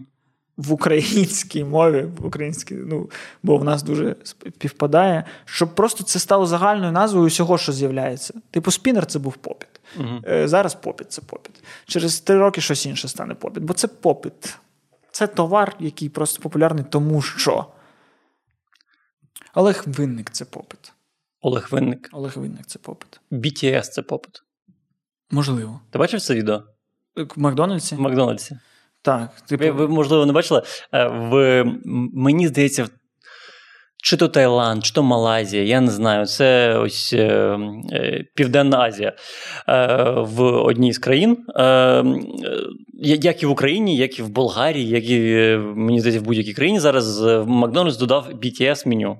В 0.58 0.72
українській 0.72 1.64
мові, 1.64 2.08
в 2.18 2.26
українській, 2.26 2.74
ну, 2.74 3.10
бо 3.42 3.56
в 3.56 3.64
нас 3.64 3.82
дуже 3.82 4.16
співпадає, 4.24 5.24
щоб 5.44 5.74
просто 5.74 6.04
це 6.04 6.18
стало 6.18 6.46
загальною 6.46 6.92
назвою 6.92 7.26
усього, 7.26 7.58
що 7.58 7.72
з'являється. 7.72 8.34
Типу, 8.50 8.70
спінер 8.70 9.06
це 9.06 9.18
був 9.18 9.36
попит. 9.36 9.68
Угу. 9.98 10.20
Зараз 10.44 10.74
попит 10.74 11.12
це 11.12 11.22
попит. 11.22 11.64
Через 11.86 12.20
три 12.20 12.38
роки 12.38 12.60
щось 12.60 12.86
інше 12.86 13.08
стане 13.08 13.34
попит. 13.34 13.62
Бо 13.62 13.74
це 13.74 13.88
попит. 13.88 14.58
Це 15.10 15.26
товар, 15.26 15.76
який 15.80 16.08
просто 16.08 16.42
популярний, 16.42 16.84
тому 16.90 17.22
що. 17.22 17.66
Олег 19.54 19.84
Винник 19.86 20.30
це 20.30 20.44
попит. 20.44 20.92
Олег 21.40 21.68
Винник. 21.70 22.08
Олег 22.12 22.38
Винник 22.38 22.66
це 22.66 22.78
попит. 22.78 23.20
BTS 23.32 23.82
це 23.82 24.02
попит. 24.02 24.42
Можливо. 25.30 25.80
Ти 25.90 25.98
бачив 25.98 26.20
це 26.20 26.34
відео? 26.34 26.62
Е, 27.18 27.22
В 27.22 27.32
Макдональдсі? 27.36 27.94
В 27.94 28.00
Макдональдсі. 28.00 28.58
Так. 29.02 29.30
Типу, 29.48 29.64
Ви, 29.64 29.70
ви, 29.70 29.88
можливо, 29.88 30.26
не 30.26 30.32
бачили. 30.32 30.62
Е, 30.92 31.08
В, 31.08 31.64
мені 32.14 32.48
здається, 32.48 32.88
чи 34.02 34.16
то 34.16 34.28
Таїланд, 34.28 34.84
чи 34.84 34.92
то 34.94 35.02
Малайзія, 35.02 35.62
я 35.64 35.80
не 35.80 35.90
знаю. 35.90 36.26
Це 36.26 36.76
ось 36.78 37.12
е, 37.12 37.58
е, 37.92 38.24
Південна 38.34 38.78
Азія. 38.80 39.12
Е, 39.68 39.86
в 40.16 40.42
одній 40.42 40.92
з 40.92 40.98
країн, 40.98 41.44
е, 41.56 41.64
е, 41.64 42.04
як 43.02 43.42
і 43.42 43.46
в 43.46 43.50
Україні, 43.50 43.96
як 43.96 44.18
і 44.18 44.22
в 44.22 44.28
Болгарії, 44.28 44.88
як 44.88 45.04
і 45.10 45.20
мені 45.74 46.00
здається, 46.00 46.20
в 46.20 46.24
будь-якій 46.24 46.54
країні 46.54 46.80
зараз 46.80 47.20
Макдональдс 47.46 47.96
додав 47.96 48.28
BTS 48.42 48.88
меню. 48.88 49.18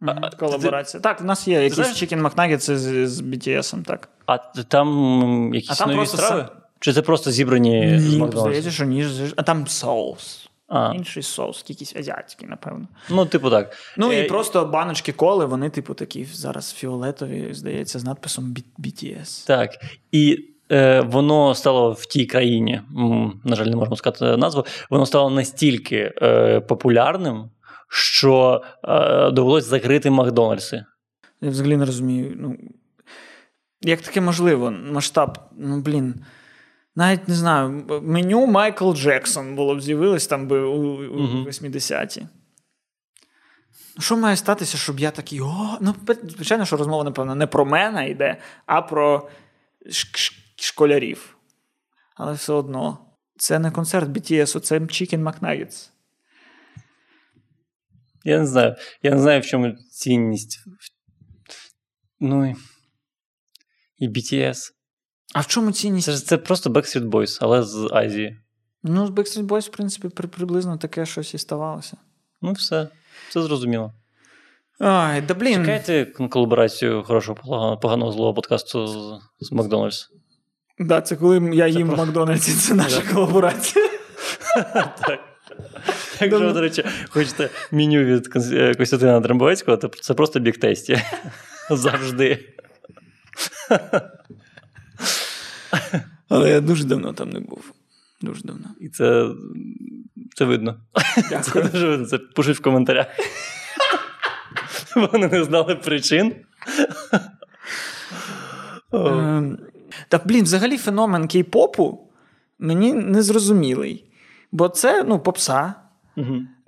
А, 0.00 0.30
колаборація. 0.30 1.00
Так, 1.00 1.20
в 1.20 1.24
нас 1.24 1.48
є 1.48 1.62
якісь 1.62 1.78
Chicken 1.78 2.22
McNuggets 2.22 2.76
з, 2.76 3.06
з 3.08 3.20
BTS, 3.20 3.84
так. 3.84 4.08
А 4.26 4.38
там 4.62 5.50
якісь 5.54 5.70
А 5.80 5.84
там 5.84 5.96
нові 5.96 6.06
страви? 6.06 6.40
сам- 6.42 6.48
Чи 6.80 6.92
це 6.92 7.02
просто 7.02 7.30
зібрані 7.30 7.98
з 7.98 8.14
Ні, 8.14 8.28
здається, 8.34 8.70
що 8.70 8.84
ні. 8.84 9.06
А 9.36 9.42
там 9.42 9.66
соус. 9.66 10.48
А, 10.68 10.92
Інший 10.96 11.22
соус, 11.22 11.64
якийсь 11.68 11.96
азіатський, 11.96 12.48
напевно. 12.48 12.88
ну, 13.10 13.26
типу 13.26 13.50
так. 13.50 13.76
Ну 13.96 14.12
Е, 14.12 14.24
і 14.24 14.28
просто 14.28 14.64
баночки 14.64 15.12
коли, 15.12 15.44
вони, 15.44 15.70
типу, 15.70 15.94
такі 15.94 16.24
зараз 16.24 16.72
фіолетові, 16.72 17.48
здається, 17.50 17.98
з 17.98 18.04
надписом 18.04 18.54
BTS. 18.78 19.46
Так. 19.46 19.70
І 20.12 20.38
е, 20.72 21.00
воно 21.00 21.54
стало 21.54 21.92
в 21.92 22.06
тій 22.06 22.26
країні, 22.26 22.80
на 23.44 23.56
жаль, 23.56 23.66
не 23.66 23.76
можемо 23.76 23.96
сказати 23.96 24.36
назву, 24.36 24.66
воно 24.90 25.06
стало 25.06 25.30
настільки 25.30 26.12
е, 26.22 26.60
популярним, 26.60 27.50
що 27.88 28.62
е, 28.84 29.30
довелось 29.30 29.64
закрити 29.64 30.10
Макдональдси. 30.10 30.84
Я 31.40 31.50
взагалі 31.50 31.76
не 31.76 31.84
розумію. 31.84 32.34
Ну, 32.36 32.56
як 33.82 34.00
таке 34.00 34.20
можливо? 34.20 34.70
Масштаб, 34.70 35.38
ну 35.58 35.80
блін. 35.80 36.14
Навіть 36.98 37.28
не 37.28 37.34
знаю, 37.34 37.84
меню 38.02 38.46
Майкл 38.46 38.92
Джексон 38.92 39.54
було 39.56 39.76
б 39.76 39.80
з'явилось 39.80 40.26
там 40.26 40.48
би 40.48 40.60
у, 40.60 40.76
у 41.08 41.22
Мгм. 41.22 41.46
80-ті. 41.46 42.28
Ну, 43.96 44.02
Що 44.02 44.16
має 44.16 44.36
статися, 44.36 44.78
щоб 44.78 45.00
я 45.00 45.10
такий. 45.10 45.40
О, 45.40 45.78
ну, 45.80 45.94
звичайно, 46.22 46.64
що 46.64 46.76
розмова, 46.76 47.04
напевно, 47.04 47.34
не 47.34 47.46
про 47.46 47.64
мене 47.64 48.10
йде, 48.10 48.40
а 48.66 48.82
про 48.82 49.28
школярів. 50.56 51.36
Але 52.16 52.32
все 52.32 52.52
одно, 52.52 52.98
це 53.36 53.58
не 53.58 53.70
концерт 53.70 54.08
BTS, 54.08 54.60
це 54.60 54.78
Chicken 54.78 55.22
McNuggets. 55.22 55.90
Я 58.24 58.38
не 58.38 58.46
знаю. 58.46 58.76
Я 59.02 59.10
не 59.10 59.20
знаю, 59.20 59.40
в 59.40 59.46
чому 59.46 59.72
цінність. 59.90 60.64
Ну 62.20 62.50
і, 62.50 62.56
і 63.98 64.08
BTS. 64.08 64.77
А 65.34 65.40
в 65.40 65.46
чому 65.46 65.72
цінність? 65.72 66.06
Це 66.06 66.12
ж 66.12 66.24
це 66.26 66.36
просто 66.38 66.70
Backstreet 66.70 67.08
Boys, 67.10 67.38
але 67.40 67.62
з 67.62 67.88
Азії. 67.92 68.36
Ну, 68.82 69.06
з 69.06 69.10
Backstreet 69.10 69.46
Boys, 69.46 69.66
в 69.68 69.70
принципі, 69.72 70.08
при- 70.08 70.28
приблизно 70.28 70.76
таке 70.76 71.06
щось 71.06 71.34
і 71.34 71.38
ставалося. 71.38 71.96
Ну, 72.42 72.52
все, 72.52 72.88
все 73.28 73.42
зрозуміло. 73.42 73.92
Ай, 74.80 75.20
да 75.22 75.34
блін. 75.34 75.54
Чекайте 75.60 76.04
колаборацію 76.04 77.02
хорошого 77.02 77.78
поганого, 77.82 78.12
злого 78.12 78.34
подкасту 78.34 78.86
з, 78.86 79.20
з 79.46 79.52
Макдональдс. 79.52 80.08
Да, 80.78 81.00
це 81.00 81.16
коли 81.16 81.50
я 81.54 81.66
їм 81.66 81.82
в 81.82 81.86
просто- 81.86 82.06
Макдональдсі, 82.06 82.52
це 82.52 82.74
наша 82.84 83.02
колаборація. 83.14 83.88
Так. 84.74 85.18
Якщо 86.20 86.40
ви, 86.40 86.52
до 86.52 86.60
речі, 86.60 86.84
хочете 87.10 87.50
меню 87.72 88.04
від 88.04 88.28
е, 88.52 88.74
Костянтина 88.74 89.20
Дрембовецького, 89.20 89.76
то 89.76 89.88
це 89.88 90.14
просто 90.14 90.40
бік 90.40 90.58
тесті. 90.58 91.02
Завжди. 91.70 92.54
Але 96.28 96.50
я 96.50 96.60
дуже 96.60 96.84
давно 96.84 97.12
там 97.12 97.30
не 97.30 97.40
був. 97.40 97.72
Дуже 98.20 98.42
давно. 98.42 98.66
І 98.80 98.88
це, 98.88 99.28
це 100.34 100.44
видно. 100.44 100.80
Це 101.42 101.62
дуже 101.62 101.88
видно. 101.88 102.06
Це 102.06 102.18
пишуть 102.18 102.56
в 102.56 102.62
коментарях. 102.62 103.06
Вони 104.96 105.28
не 105.28 105.44
знали 105.44 105.74
причин. 105.74 106.34
Ем, 108.92 109.58
Та, 110.08 110.20
блін, 110.24 110.44
взагалі 110.44 110.78
феномен 110.78 111.22
кей-попу 111.22 111.98
мені 112.58 112.92
не 112.92 113.22
зрозумілий. 113.22 114.04
Бо 114.52 114.68
це, 114.68 115.04
ну, 115.04 115.20
попса. 115.20 115.74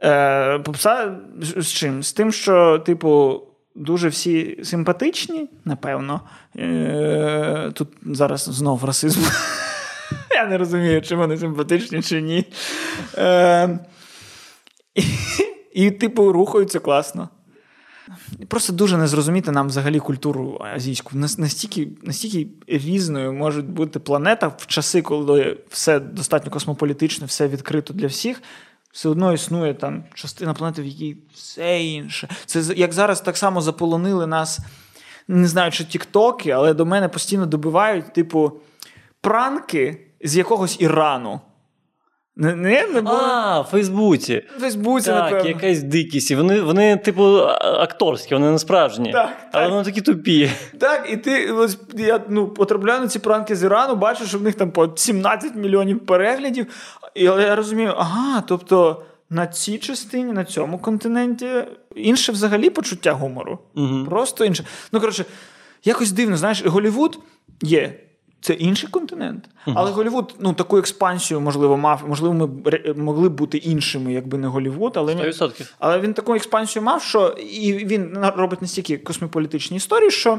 Е, 0.02 0.58
попса 0.58 1.18
з 1.40 1.66
чим? 1.72 2.02
З 2.02 2.12
тим, 2.12 2.32
що, 2.32 2.78
типу, 2.78 3.42
дуже 3.74 4.08
всі 4.08 4.60
симпатичні, 4.62 5.50
напевно. 5.64 6.20
Е, 6.56 7.70
тут 7.74 7.88
зараз 8.02 8.40
знов 8.42 8.84
расизм. 8.84 9.20
Я 10.34 10.46
не 10.46 10.58
розумію, 10.58 11.02
чи 11.02 11.16
вони 11.16 11.36
симпатичні, 11.36 12.02
чи 12.02 12.22
ні. 12.22 12.44
Е, 13.18 13.78
і, 15.72 15.90
типу, 15.90 16.32
рухаються 16.32 16.78
класно. 16.78 17.28
Просто 18.48 18.72
дуже 18.72 18.96
не 18.96 19.06
зрозуміти 19.06 19.50
нам 19.50 19.66
взагалі 19.66 19.98
культуру 19.98 20.58
азійську. 20.74 21.10
Настільки, 21.16 21.88
настільки 22.02 22.50
різною 22.66 23.32
може 23.32 23.62
бути 23.62 23.98
планета 23.98 24.48
в 24.48 24.66
часи, 24.66 25.02
коли 25.02 25.56
все 25.68 26.00
достатньо 26.00 26.50
космополітично, 26.50 27.26
все 27.26 27.48
відкрито 27.48 27.94
для 27.94 28.06
всіх. 28.06 28.42
Все 28.92 29.08
одно 29.08 29.32
існує 29.32 29.74
там 29.74 30.04
частина 30.14 30.54
планети, 30.54 30.82
в 30.82 30.86
якій 30.86 31.16
все 31.34 31.82
інше. 31.82 32.28
Це 32.46 32.62
як 32.76 32.92
зараз 32.92 33.20
так 33.20 33.36
само 33.36 33.60
заполонили 33.60 34.26
нас, 34.26 34.58
не 35.28 35.48
знаю, 35.48 35.72
чи 35.72 35.84
тіктоки, 35.84 36.50
але 36.50 36.74
до 36.74 36.86
мене 36.86 37.08
постійно 37.08 37.46
добивають, 37.46 38.12
типу, 38.12 38.52
пранки 39.20 40.06
з 40.20 40.36
якогось 40.36 40.80
Ірану. 40.80 41.40
Не, 42.36 42.54
не, 42.54 42.86
не 42.86 43.00
було. 43.00 43.16
А, 43.16 43.60
в 43.60 43.64
Фейсбуці. 43.64 44.42
В 44.56 44.60
Фейсбуці, 44.60 45.06
Так, 45.06 45.32
напевно. 45.32 45.48
якась 45.48 45.82
дикість. 45.82 46.30
Вони, 46.30 46.60
вони, 46.60 46.96
типу, 46.96 47.38
акторські, 47.60 48.34
вони 48.34 48.50
не 48.50 48.58
справжні. 48.58 49.12
Так, 49.12 49.36
Але 49.52 49.64
так. 49.64 49.72
вони 49.72 49.84
такі 49.84 50.00
тупі. 50.00 50.50
Так, 50.78 51.08
і 51.12 51.16
ти 51.16 51.52
ось 51.52 51.78
я 51.96 52.20
ну, 52.28 52.48
потрапляю 52.48 53.00
на 53.00 53.08
ці 53.08 53.18
пранки 53.18 53.56
з 53.56 53.62
Ірану, 53.62 53.96
бачу, 53.96 54.26
що 54.26 54.38
в 54.38 54.42
них 54.42 54.54
там 54.54 54.70
по 54.70 54.92
17 54.96 55.54
мільйонів 55.54 56.06
переглядів. 56.06 56.66
І 57.14 57.24
я 57.24 57.56
розумію, 57.56 57.94
ага, 57.96 58.42
тобто 58.46 59.02
на 59.30 59.46
цій 59.46 59.78
частині, 59.78 60.32
на 60.32 60.44
цьому 60.44 60.78
континенті 60.78 61.48
інше 61.96 62.32
взагалі 62.32 62.70
почуття 62.70 63.12
гумору. 63.12 63.58
Угу. 63.76 64.04
Просто 64.08 64.44
інше. 64.44 64.64
Ну, 64.92 65.00
коротше, 65.00 65.24
якось 65.84 66.12
дивно, 66.12 66.36
знаєш, 66.36 66.66
Голівуд 66.66 67.18
є. 67.62 68.00
Це 68.42 68.52
інший 68.52 68.88
континент. 68.88 69.44
Але 69.64 69.90
Голівуд, 69.90 70.34
ну, 70.38 70.52
таку 70.52 70.78
експансію, 70.78 71.40
можливо, 71.40 71.76
мав. 71.76 72.02
Можливо, 72.08 72.34
ми 72.34 72.46
б 72.46 72.94
могли 72.96 73.28
б 73.28 73.32
бути 73.32 73.58
іншими, 73.58 74.12
якби 74.12 74.38
не 74.38 74.48
Голівуд, 74.48 74.92
але 74.96 75.14
100%. 75.14 75.72
Але 75.78 76.00
він 76.00 76.14
таку 76.14 76.34
експансію 76.34 76.82
мав, 76.82 77.02
що 77.02 77.28
і 77.28 77.72
він 77.72 78.18
робить 78.36 78.62
настільки 78.62 78.98
космополітичні 78.98 79.76
історії, 79.76 80.10
що. 80.10 80.38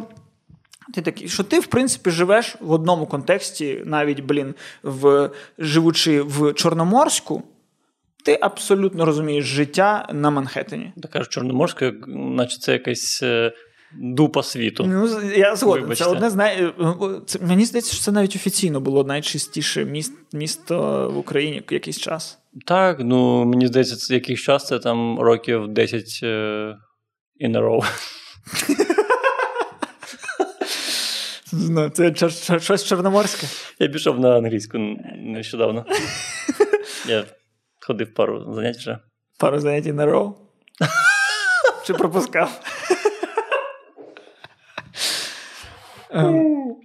Ти 0.93 1.01
такий, 1.01 1.27
що 1.27 1.43
ти, 1.43 1.59
в 1.59 1.65
принципі, 1.67 2.09
живеш 2.09 2.55
в 2.59 2.71
одному 2.71 3.05
контексті, 3.05 3.81
навіть, 3.85 4.19
блін, 4.19 4.55
в, 4.83 5.29
живучи 5.57 6.21
в 6.21 6.53
Чорноморську, 6.53 7.43
ти 8.25 8.37
абсолютно 8.41 9.05
розумієш 9.05 9.45
життя 9.45 10.09
на 10.13 10.29
Манхеттені. 10.29 10.93
Так 11.01 11.11
кажуть, 11.11 11.31
Чорноморська, 11.31 11.93
наче 12.07 12.57
це 12.57 12.73
якась 12.73 13.19
е, 13.23 13.53
дупа 13.93 14.43
світу. 14.43 14.85
Ну, 14.87 15.21
я 15.35 15.55
згоден. 15.55 15.83
Вибачте. 15.83 16.03
Це 16.03 16.09
одне 16.09 16.29
з 16.29 16.35
най... 16.35 16.73
це, 17.25 17.39
мені 17.39 17.65
здається, 17.65 17.93
що 17.93 18.03
це 18.03 18.11
навіть 18.11 18.35
офіційно 18.35 18.81
було 18.81 19.03
найчистіше 19.03 19.85
міст, 19.85 20.13
місто 20.33 21.09
в 21.13 21.17
Україні 21.17 21.63
якийсь 21.71 21.99
час. 21.99 22.37
Так, 22.65 22.97
ну 22.99 23.45
мені 23.45 23.67
здається, 23.67 23.95
це 23.95 24.13
якийсь 24.13 24.39
час 24.39 24.67
це 24.67 24.79
там 24.79 25.19
років 25.19 25.67
10 25.67 26.19
е, 26.23 26.27
in 27.45 27.51
a 27.51 27.61
row. 27.61 27.85
Це 31.93 32.29
щось 32.59 32.85
чорноморське. 32.85 33.47
Я 33.79 33.87
пішов 33.87 34.19
на 34.19 34.37
англійську 34.37 34.77
нещодавно. 35.17 35.85
Я 37.07 37.25
ходив 37.79 38.13
пару 38.13 38.53
занять 38.53 38.77
вже. 38.77 38.99
Пару 39.39 39.59
занять 39.59 39.85
на 39.85 40.05
роу. 40.05 40.35
Чи 41.87 41.93
пропускав? 41.93 42.61
Ем, 46.09 46.75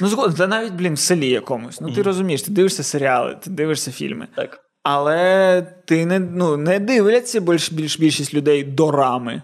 Ну, 0.00 0.08
згоден, 0.08 0.36
це 0.36 0.46
навіть, 0.46 0.72
блін, 0.72 0.94
в 0.94 0.98
селі 0.98 1.28
якомусь. 1.28 1.80
Ну, 1.80 1.92
ти 1.92 2.02
розумієш, 2.02 2.42
ти 2.42 2.50
дивишся 2.50 2.82
серіали, 2.82 3.34
ти 3.42 3.50
дивишся 3.50 3.92
фільми. 3.92 4.28
Так. 4.36 4.60
Але 4.82 5.62
ти 5.86 6.06
не, 6.06 6.18
ну, 6.18 6.56
не 6.56 6.78
дивляться 6.78 7.40
більш, 7.40 7.72
більш 7.72 7.98
більшість 7.98 8.34
людей 8.34 8.64
дорами. 8.64 9.42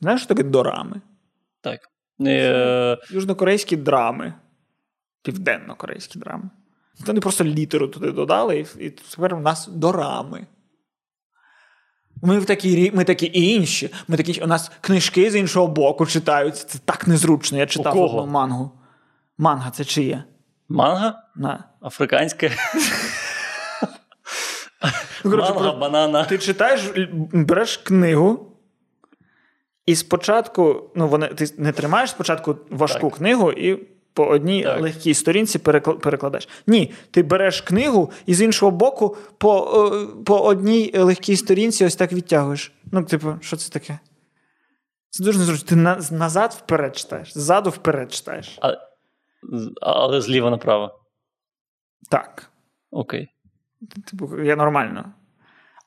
Знаєш, 0.00 0.20
що 0.20 0.28
таке 0.28 0.42
дорами? 0.42 1.00
Так. 1.60 1.80
Е, 2.20 2.98
Южнокорейські 3.10 3.76
драми. 3.76 4.34
Південно-корейські 5.22 6.18
драми. 6.18 6.50
Не 7.06 7.20
просто 7.20 7.44
літеру 7.44 7.88
туди 7.88 8.12
додали, 8.12 8.58
і, 8.58 8.84
і 8.86 8.90
тепер 8.90 9.34
у 9.34 9.40
нас 9.40 9.66
дорами. 9.68 10.46
Ми 12.22 12.38
в 12.38 12.44
такі, 12.44 12.92
ми 12.94 13.04
такі 13.04 13.30
інші. 13.32 13.90
Ми 14.08 14.16
такі, 14.16 14.40
у 14.40 14.46
нас 14.46 14.70
книжки 14.80 15.30
з 15.30 15.36
іншого 15.36 15.66
боку 15.66 16.06
читаються. 16.06 16.66
Це 16.66 16.78
так 16.84 17.06
незручно. 17.08 17.58
Я 17.58 17.66
читав 17.66 17.92
кого? 17.92 18.18
одну 18.20 18.32
мангу. 18.32 18.70
Манга 19.38 19.70
це 19.70 19.84
чиє? 19.84 20.24
манга, 20.68 21.22
На. 21.36 21.64
африканське, 21.82 22.50
Ну, 25.24 25.36
манга, 25.36 25.72
банана. 25.72 26.24
Ти 26.24 26.38
читаєш, 26.38 26.82
береш 27.32 27.76
книгу, 27.76 28.57
і 29.88 29.96
спочатку, 29.96 30.90
ну, 30.94 31.08
вони, 31.08 31.28
ти 31.28 31.46
не 31.58 31.72
тримаєш 31.72 32.10
спочатку 32.10 32.56
важку 32.70 33.08
Так. 33.10 33.18
книгу 33.18 33.52
і 33.52 33.74
по 34.12 34.26
одній 34.26 34.62
Так. 34.62 34.80
легкій 34.80 35.14
сторінці 35.14 35.58
перекла- 35.58 35.98
перекладаєш. 35.98 36.48
Ні, 36.66 36.92
ти 37.10 37.22
береш 37.22 37.60
книгу 37.60 38.10
і 38.26 38.34
з 38.34 38.40
іншого 38.42 38.70
боку 38.72 39.16
по, 39.38 39.58
е, 39.92 40.24
по 40.24 40.38
одній 40.38 40.92
легкій 40.98 41.36
сторінці 41.36 41.84
ось 41.84 41.96
так 41.96 42.12
відтягуєш. 42.12 42.72
Ну, 42.92 43.04
типу, 43.04 43.34
що 43.40 43.56
це 43.56 43.70
таке? 43.70 43.98
Це 45.10 45.24
дуже 45.24 45.38
незручно. 45.38 45.68
Ти 45.68 45.76
на, 45.76 46.00
назад 46.10 46.62
вперед 46.64 46.96
читаєш, 46.96 47.38
ззаду 47.38 47.70
вперед 47.70 48.12
читаєш. 48.12 48.58
А, 48.62 48.74
але 49.80 50.20
зліва 50.20 50.50
направо. 50.50 51.00
Так. 52.10 52.50
Окей. 52.90 53.28
Типу, 54.10 54.42
я 54.42 54.56
нормально. 54.56 55.14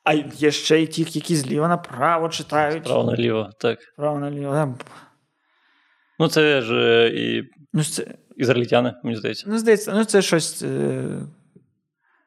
А 0.04 0.12
є 0.12 0.50
ще 0.50 0.82
й 0.82 0.86
ті, 0.86 1.06
які 1.10 1.36
зліва 1.36 1.68
направо 1.68 2.28
читають. 2.28 2.84
Право 2.84 3.04
наліво. 3.04 3.50
Так. 3.58 3.78
Право 3.96 4.18
наліво. 4.18 4.78
Ну, 6.18 6.28
це 6.28 6.62
ж 6.62 6.74
е, 6.74 7.08
і 7.08 7.42
Ну, 7.72 7.84
це, 7.84 8.06
ізраїльтяни, 8.36 8.94
мені 9.02 9.16
здається. 9.16 9.44
ну, 9.48 9.58
здається, 9.58 9.92
ну 9.94 10.04
це 10.04 10.22
щось. 10.22 10.62
Е... 10.62 11.04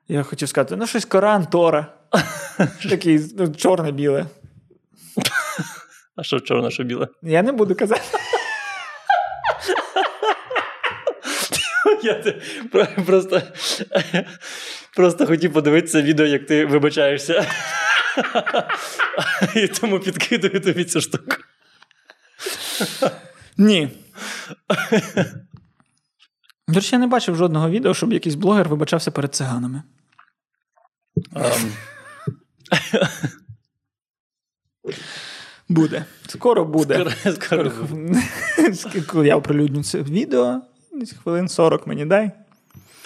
Я 0.07 0.23
хотів 0.23 0.49
сказати, 0.49 0.75
ну, 0.75 0.87
щось 0.87 1.05
Коран, 1.05 1.45
Тора. 1.45 1.93
Такий 2.89 3.19
ну, 3.37 3.47
чорне-біле. 3.47 4.25
А 6.15 6.23
що 6.23 6.39
чорне, 6.39 6.71
що 6.71 6.83
біле? 6.83 7.07
Я 7.21 7.43
не 7.43 7.51
буду 7.51 7.75
казати. 7.75 8.01
Я 12.03 12.23
просто, 13.05 13.41
просто 14.95 15.25
хотів 15.27 15.53
подивитися 15.53 16.01
відео, 16.01 16.25
як 16.25 16.45
ти 16.45 16.65
вибачаєшся. 16.65 17.47
І 19.55 19.67
тому 19.67 19.99
підкидую 19.99 20.59
тобі 20.61 20.85
цю 20.85 21.01
штуку. 21.01 21.35
Ні. 23.57 23.89
До 26.67 26.73
речі, 26.75 26.89
я 26.95 26.99
не 26.99 27.07
бачив 27.07 27.35
жодного 27.35 27.69
відео, 27.69 27.93
щоб 27.93 28.13
якийсь 28.13 28.35
блогер 28.35 28.69
вибачався 28.69 29.11
перед 29.11 29.35
циганами. 29.35 29.83
Ем, 31.35 31.71
Буде. 35.69 36.05
Скоро 36.27 36.65
буде. 36.65 37.05
скоро- 37.25 37.71
скоро. 38.73 39.25
Я 39.25 39.35
оприлюдню 39.35 39.83
це 39.83 40.01
відео, 40.01 40.61
хвилин 41.23 41.47
40 41.49 41.87
мені 41.87 42.05
дай. 42.05 42.31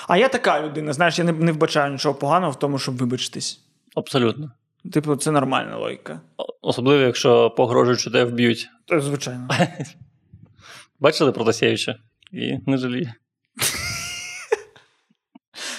А 0.09 0.17
я 0.17 0.29
така 0.29 0.61
людина, 0.61 0.93
знаєш, 0.93 1.19
я 1.19 1.25
не, 1.25 1.31
не 1.31 1.51
вбачаю 1.51 1.91
нічого 1.91 2.15
поганого 2.15 2.51
в 2.51 2.59
тому, 2.59 2.79
щоб 2.79 2.97
вибачитись. 2.97 3.61
Абсолютно. 3.95 4.51
Типу, 4.93 5.15
це 5.15 5.31
нормальна 5.31 5.77
логіка. 5.77 6.21
Особливо, 6.61 7.01
якщо 7.01 7.49
погрожують, 7.49 7.99
що 7.99 8.11
тебе 8.11 8.31
вб'ють. 8.31 8.69
Та, 8.85 8.99
Звичайно. 8.99 9.47
Бачили 10.99 11.31
Протасєвича? 11.31 11.95
І 12.31 12.57
не 12.65 12.77
жаліє. 12.77 13.13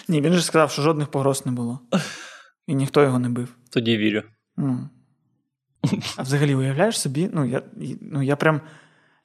Ні, 0.08 0.20
він 0.20 0.32
же 0.32 0.42
сказав, 0.42 0.70
що 0.70 0.82
жодних 0.82 1.08
погроз 1.08 1.46
не 1.46 1.52
було. 1.52 1.80
І 2.66 2.74
ніхто 2.74 3.02
його 3.02 3.18
не 3.18 3.28
бив. 3.28 3.56
Тоді 3.70 3.96
вірю. 3.96 4.22
М. 4.58 4.90
А 6.16 6.22
взагалі 6.22 6.54
уявляєш 6.54 7.00
собі? 7.00 7.30
Ну, 7.32 7.44
я, 7.44 7.62
ну, 8.00 8.22
я 8.22 8.36
прям. 8.36 8.60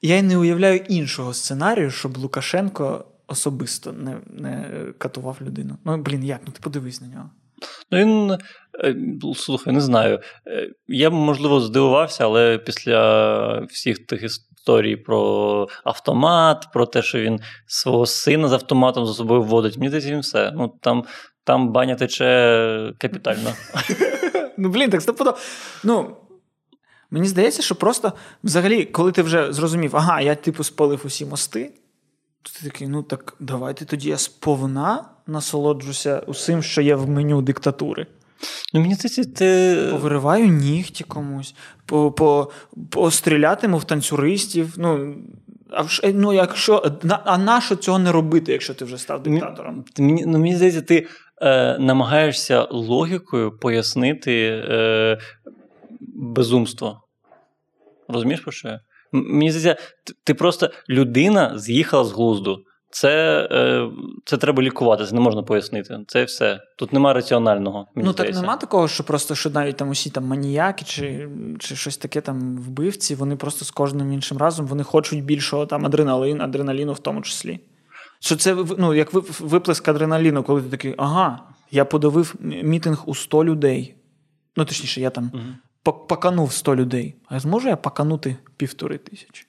Я 0.01 0.17
й 0.17 0.23
не 0.23 0.37
уявляю 0.37 0.77
іншого 0.77 1.33
сценарію, 1.33 1.91
щоб 1.91 2.17
Лукашенко 2.17 3.05
особисто 3.27 3.93
не, 3.93 4.17
не 4.27 4.69
катував 4.97 5.37
людину. 5.41 5.77
Ну, 5.85 5.97
блін, 5.97 6.23
як? 6.23 6.39
Ну 6.47 6.53
ти 6.53 6.59
подивись 6.63 7.01
на 7.01 7.07
нього. 7.07 7.29
Ну, 7.91 7.97
він, 7.97 8.37
е, 8.83 8.95
слухай, 9.35 9.73
не 9.73 9.81
знаю. 9.81 10.19
Е, 10.47 10.69
Я 10.87 11.09
б, 11.09 11.13
можливо, 11.13 11.59
здивувався, 11.59 12.23
але 12.23 12.57
після 12.57 13.59
всіх 13.59 14.05
тих 14.05 14.23
історій 14.23 14.95
про 14.95 15.67
автомат, 15.83 16.67
про 16.73 16.85
те, 16.85 17.01
що 17.01 17.19
він 17.19 17.39
свого 17.67 18.05
сина 18.05 18.47
з 18.47 18.53
автоматом 18.53 19.05
за 19.05 19.13
собою 19.13 19.41
вводить, 19.41 19.77
мені 19.77 19.89
здається, 19.89 20.11
він 20.11 20.19
все. 20.19 20.51
Ну, 20.55 20.73
там, 20.81 21.03
там 21.43 21.71
баня 21.71 21.95
тече 21.95 22.93
капітально. 22.97 23.53
Ну, 24.57 24.69
блін, 24.69 24.89
так 24.89 25.01
стопудово. 25.01 25.37
Ну, 25.83 26.17
мені 27.11 27.27
здається, 27.27 27.61
що 27.61 27.75
просто 27.75 28.13
взагалі, 28.43 28.85
коли 28.85 29.11
ти 29.11 29.21
вже 29.21 29.53
зрозумів, 29.53 29.95
ага, 29.95 30.21
я 30.21 30.35
типу 30.35 30.63
спалив 30.63 31.01
усі 31.05 31.25
мости, 31.25 31.73
ти 32.51 32.69
такий, 32.69 32.87
ну 32.87 33.03
так 33.03 33.35
давайте 33.39 33.85
тоді 33.85 34.09
я 34.09 34.17
сповна 34.17 35.05
насолоджуся 35.27 36.23
усім, 36.27 36.63
що 36.63 36.81
є 36.81 36.95
в 36.95 37.09
меню 37.09 37.41
диктатури. 37.41 38.07
Ну, 38.73 38.81
мені 38.81 38.95
здається, 38.95 39.23
ти. 39.23 39.77
Повириваю 39.91 40.47
нігті 40.47 41.03
комусь, 41.03 41.55
по, 41.85 42.11
по, 42.11 42.51
пострілятиму 42.89 43.77
в 43.77 43.83
танцюристів. 43.83 44.73
Ну, 44.77 45.15
а, 45.69 45.81
вш- 45.81 46.13
ну, 46.15 46.33
якщо, 46.33 46.91
на, 47.03 47.21
а 47.25 47.37
нащо 47.37 47.75
цього 47.75 47.99
не 47.99 48.11
робити, 48.11 48.51
якщо 48.51 48.73
ти 48.73 48.85
вже 48.85 48.97
став 48.97 49.23
диктатором? 49.23 49.85
Мені, 49.99 50.23
ну, 50.25 50.37
мені 50.37 50.55
здається, 50.55 50.81
ти 50.81 51.07
е, 51.41 51.77
намагаєшся 51.79 52.67
логікою 52.71 53.57
пояснити 53.57 54.63
е, 54.69 55.17
безумство. 56.15 57.01
Розумієш, 58.07 58.41
про 58.41 58.51
що 58.51 58.67
я? 58.67 58.79
Мені 59.15 59.51
здається, 59.51 59.83
ти, 60.23 60.33
просто 60.33 60.69
людина 60.89 61.59
з'їхала 61.59 62.03
з 62.03 62.11
глузду. 62.11 62.59
Це 62.89 63.47
е, 63.51 63.89
це 64.25 64.37
треба 64.37 64.63
лікувати, 64.63 65.05
це 65.05 65.15
не 65.15 65.21
можна 65.21 65.43
пояснити. 65.43 65.99
Це 66.07 66.23
все. 66.23 66.59
Тут 66.77 66.93
нема 66.93 67.13
раціонального. 67.13 67.87
Мені 67.95 68.05
ну 68.07 68.13
здається. 68.13 68.39
так 68.39 68.41
нема 68.41 68.57
такого, 68.57 68.87
що 68.87 69.03
просто 69.03 69.35
що 69.35 69.49
навіть 69.49 69.77
там 69.77 69.89
усі 69.89 70.09
там 70.09 70.25
маніяки 70.25 70.85
чи 70.85 71.29
чи 71.59 71.75
щось 71.75 71.97
таке 71.97 72.21
там 72.21 72.57
вбивці, 72.57 73.15
вони 73.15 73.35
просто 73.35 73.65
з 73.65 73.71
кожним 73.71 74.13
іншим 74.13 74.37
разом 74.37 74.67
вони 74.67 74.83
хочуть 74.83 75.23
більшого 75.23 75.65
там 75.65 75.85
адреналин, 75.85 76.41
адреналіну 76.41 76.93
в 76.93 76.99
тому 76.99 77.21
числі. 77.21 77.59
Що 78.19 78.35
це 78.35 78.55
ну, 78.77 78.93
як 78.93 79.13
виплеск 79.39 79.87
адреналіну, 79.87 80.43
коли 80.43 80.61
ти 80.61 80.69
такий, 80.69 80.95
ага, 80.97 81.39
я 81.71 81.85
подавив 81.85 82.35
мітинг 82.39 83.03
у 83.05 83.15
100 83.15 83.45
людей. 83.45 83.95
Ну, 84.55 84.65
точніше, 84.65 85.01
я 85.01 85.09
там 85.09 85.31
угу. 85.33 85.43
Поканув 85.91 86.53
100 86.53 86.75
людей. 86.75 87.15
А 87.25 87.39
зможу 87.39 87.67
я 87.67 87.75
поканути 87.75 88.37
півтори 88.57 88.97
тисячі? 88.97 89.45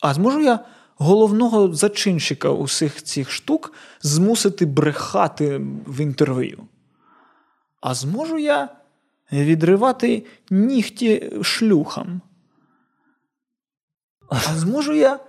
А 0.00 0.14
зможу 0.14 0.40
я 0.40 0.64
головного 0.96 1.74
зачинщика 1.74 2.50
усіх 2.50 3.02
цих 3.02 3.30
штук 3.30 3.72
змусити 4.00 4.66
брехати 4.66 5.58
в 5.86 6.00
інтерв'ю? 6.00 6.66
А 7.80 7.94
зможу 7.94 8.38
я 8.38 8.68
відривати 9.32 10.26
нігті 10.50 11.32
шлюхам? 11.42 12.20
А 14.28 14.36
зможу 14.38 14.92
я 14.92 15.20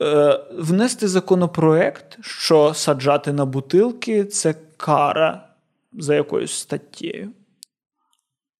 е, 0.00 0.40
внести 0.52 1.08
законопроект, 1.08 2.18
що 2.20 2.74
саджати 2.74 3.32
на 3.32 3.44
бутилки 3.44 4.24
це 4.24 4.54
кара 4.76 5.48
за 5.92 6.14
якоюсь 6.14 6.52
статтєю? 6.52 7.32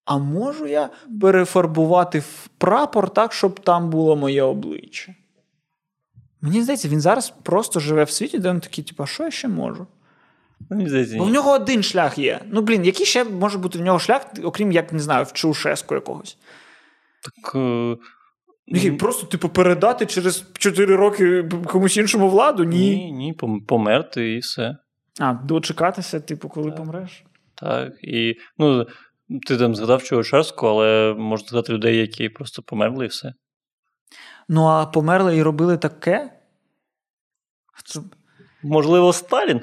А 0.06 0.18
можу 0.18 0.66
я 0.66 0.90
перефарбувати 1.20 2.18
в 2.18 2.48
прапор 2.58 3.10
так, 3.10 3.32
щоб 3.32 3.60
там 3.60 3.90
було 3.90 4.16
моє 4.16 4.42
обличчя? 4.42 5.14
Мені 6.40 6.62
здається, 6.62 6.88
він 6.88 7.00
зараз 7.00 7.34
просто 7.42 7.80
живе 7.80 8.04
в 8.04 8.10
світі, 8.10 8.38
де 8.38 8.50
він 8.50 8.60
такий, 8.60 8.84
типу, 8.84 9.06
що 9.06 9.24
я 9.24 9.30
ще 9.30 9.48
можу? 9.48 9.86
Мені 10.70 10.88
здається, 10.88 11.18
Бо 11.18 11.24
в 11.24 11.30
нього 11.30 11.50
один 11.50 11.82
шлях 11.82 12.18
є. 12.18 12.40
Ну, 12.46 12.62
блін, 12.62 12.84
який 12.84 13.06
ще 13.06 13.24
може 13.24 13.58
бути 13.58 13.78
в 13.78 13.82
нього 13.82 13.98
шлях, 13.98 14.26
окрім 14.42 14.72
як 14.72 14.92
не 14.92 14.98
знаю, 14.98 15.24
в 15.24 15.32
Чаушеску 15.32 15.94
якогось? 15.94 16.38
Так. 17.22 17.54
Uh... 17.54 17.98
Який, 18.68 18.92
просто, 18.92 19.26
типу, 19.26 19.48
передати 19.48 20.06
через 20.06 20.44
4 20.58 20.96
роки 20.96 21.48
комусь 21.66 21.96
іншому 21.96 22.28
владу? 22.28 22.64
Ні. 22.64 22.96
Ні, 22.96 23.12
ні, 23.12 23.60
померти 23.66 24.32
і 24.32 24.38
все. 24.38 24.76
А, 25.20 25.32
дочекатися, 25.32 26.20
типу, 26.20 26.48
коли 26.48 26.70
так. 26.70 26.76
помреш? 26.76 27.24
Так. 27.54 27.92
І, 28.02 28.34
ну, 28.58 28.86
ти 29.46 29.56
там 29.56 29.74
згадав 29.74 30.02
Чаушеску, 30.02 30.66
але 30.66 31.14
можна 31.18 31.48
згадати 31.48 31.72
людей, 31.72 31.96
які 31.96 32.28
просто 32.28 32.62
померли 32.62 33.04
і 33.04 33.08
все. 33.08 33.32
Ну, 34.48 34.64
а 34.64 34.86
померли 34.86 35.36
і 35.36 35.42
робили 35.42 35.78
таке? 35.78 36.32
Можливо, 38.62 39.12
Сталін? 39.12 39.60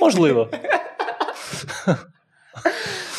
Можливо. 0.00 0.50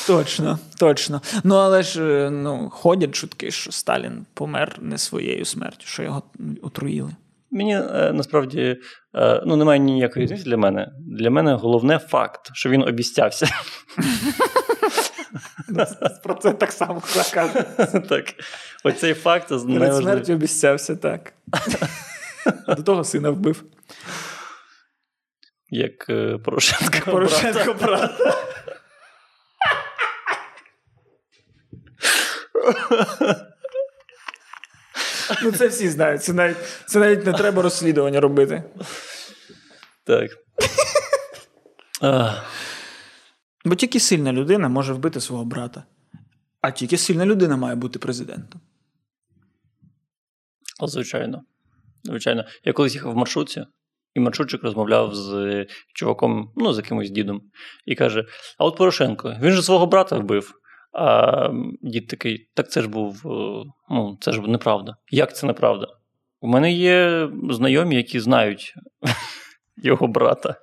Точно, 0.07 0.59
точно. 0.79 1.21
Ну, 1.43 1.55
але 1.55 1.83
ж 1.83 2.29
ну, 2.29 2.69
ходять 2.69 3.15
чутки, 3.15 3.51
що 3.51 3.71
Сталін 3.71 4.25
помер 4.33 4.77
не 4.81 4.97
своєю 4.97 5.45
смертю, 5.45 5.85
що 5.85 6.03
його 6.03 6.23
отруїли. 6.61 7.15
Мені 7.51 7.75
е, 7.75 8.11
насправді 8.13 8.77
е, 9.15 9.41
ну, 9.45 9.55
немає 9.55 9.79
ніякої 9.79 10.25
різниці 10.25 10.43
для 10.43 10.57
мене. 10.57 10.91
Для 10.99 11.29
мене 11.29 11.53
головне 11.53 11.99
факт, 11.99 12.49
що 12.53 12.69
він 12.69 12.81
обіцявся. 12.81 13.47
Про 16.23 16.33
це 16.33 16.51
так 16.51 16.71
само 16.71 17.01
каже. 17.33 17.63
Так. 18.09 18.25
Оцей 18.83 19.13
факт 19.13 19.47
Перед 19.49 19.95
смертю 19.95 20.33
обіцявся, 20.33 20.95
так. 20.95 21.33
До 22.67 22.83
того 22.83 23.03
сина 23.03 23.29
вбив. 23.29 23.63
Як 25.69 26.09
е, 26.09 26.37
Порошенко. 26.37 27.11
Порошенко 27.11 27.73
брат. 27.73 28.11
Ну, 35.43 35.51
це 35.51 35.67
всі 35.67 35.89
знають. 35.89 36.23
Це 36.23 36.33
навіть 36.33 36.57
це 36.87 36.99
навіть 36.99 37.25
не 37.25 37.33
треба 37.33 37.61
розслідування 37.61 38.19
робити. 38.19 38.63
Так. 40.03 40.31
Бо 43.65 43.75
тільки 43.75 43.99
сильна 43.99 44.33
людина 44.33 44.69
може 44.69 44.93
вбити 44.93 45.21
свого 45.21 45.45
брата. 45.45 45.83
А 46.61 46.71
тільки 46.71 46.97
сильна 46.97 47.25
людина 47.25 47.57
має 47.57 47.75
бути 47.75 47.99
президентом. 47.99 48.61
Звичайно. 50.87 51.41
Звичайно. 52.03 52.45
Я 52.63 52.73
колись 52.73 52.93
їхав 52.93 53.13
в 53.13 53.15
маршрутці, 53.15 53.65
і 54.13 54.19
маршрутчик 54.19 54.63
розмовляв 54.63 55.15
з 55.15 55.65
чуваком, 55.93 56.53
ну, 56.55 56.73
з 56.73 56.77
якимось 56.77 57.09
дідом, 57.09 57.41
і 57.85 57.95
каже: 57.95 58.25
А 58.57 58.65
от 58.65 58.77
Порошенко, 58.77 59.37
він 59.41 59.51
же 59.51 59.63
свого 59.63 59.85
брата 59.85 60.17
вбив. 60.17 60.60
А 60.93 61.49
дід 61.81 62.07
такий, 62.07 62.49
так 62.53 62.71
це 62.71 62.81
ж 62.81 62.87
був, 62.87 63.21
е, 63.25 63.65
ну, 63.89 64.17
це 64.21 64.31
ж 64.31 64.41
неправда. 64.41 64.95
Як 65.11 65.35
це 65.35 65.47
неправда? 65.47 65.87
У 66.41 66.47
мене 66.47 66.71
є 66.71 67.29
знайомі, 67.49 67.95
які 67.95 68.19
знають 68.19 68.75
його 69.77 70.07
брата. 70.07 70.55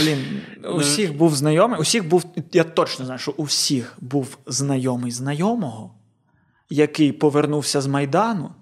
Блін, 0.00 0.40
у 0.74 0.76
всіх 0.76 1.16
був 1.16 1.34
знайомий, 1.34 1.80
усіх 1.80 2.08
був, 2.08 2.24
я 2.52 2.64
точно 2.64 3.04
знаю, 3.04 3.18
що 3.18 3.34
у 3.36 3.42
всіх 3.42 3.96
був 4.00 4.38
знайомий 4.46 5.10
знайомого, 5.10 5.94
який 6.70 7.12
повернувся 7.12 7.80
з 7.80 7.86
Майдану 7.86 8.54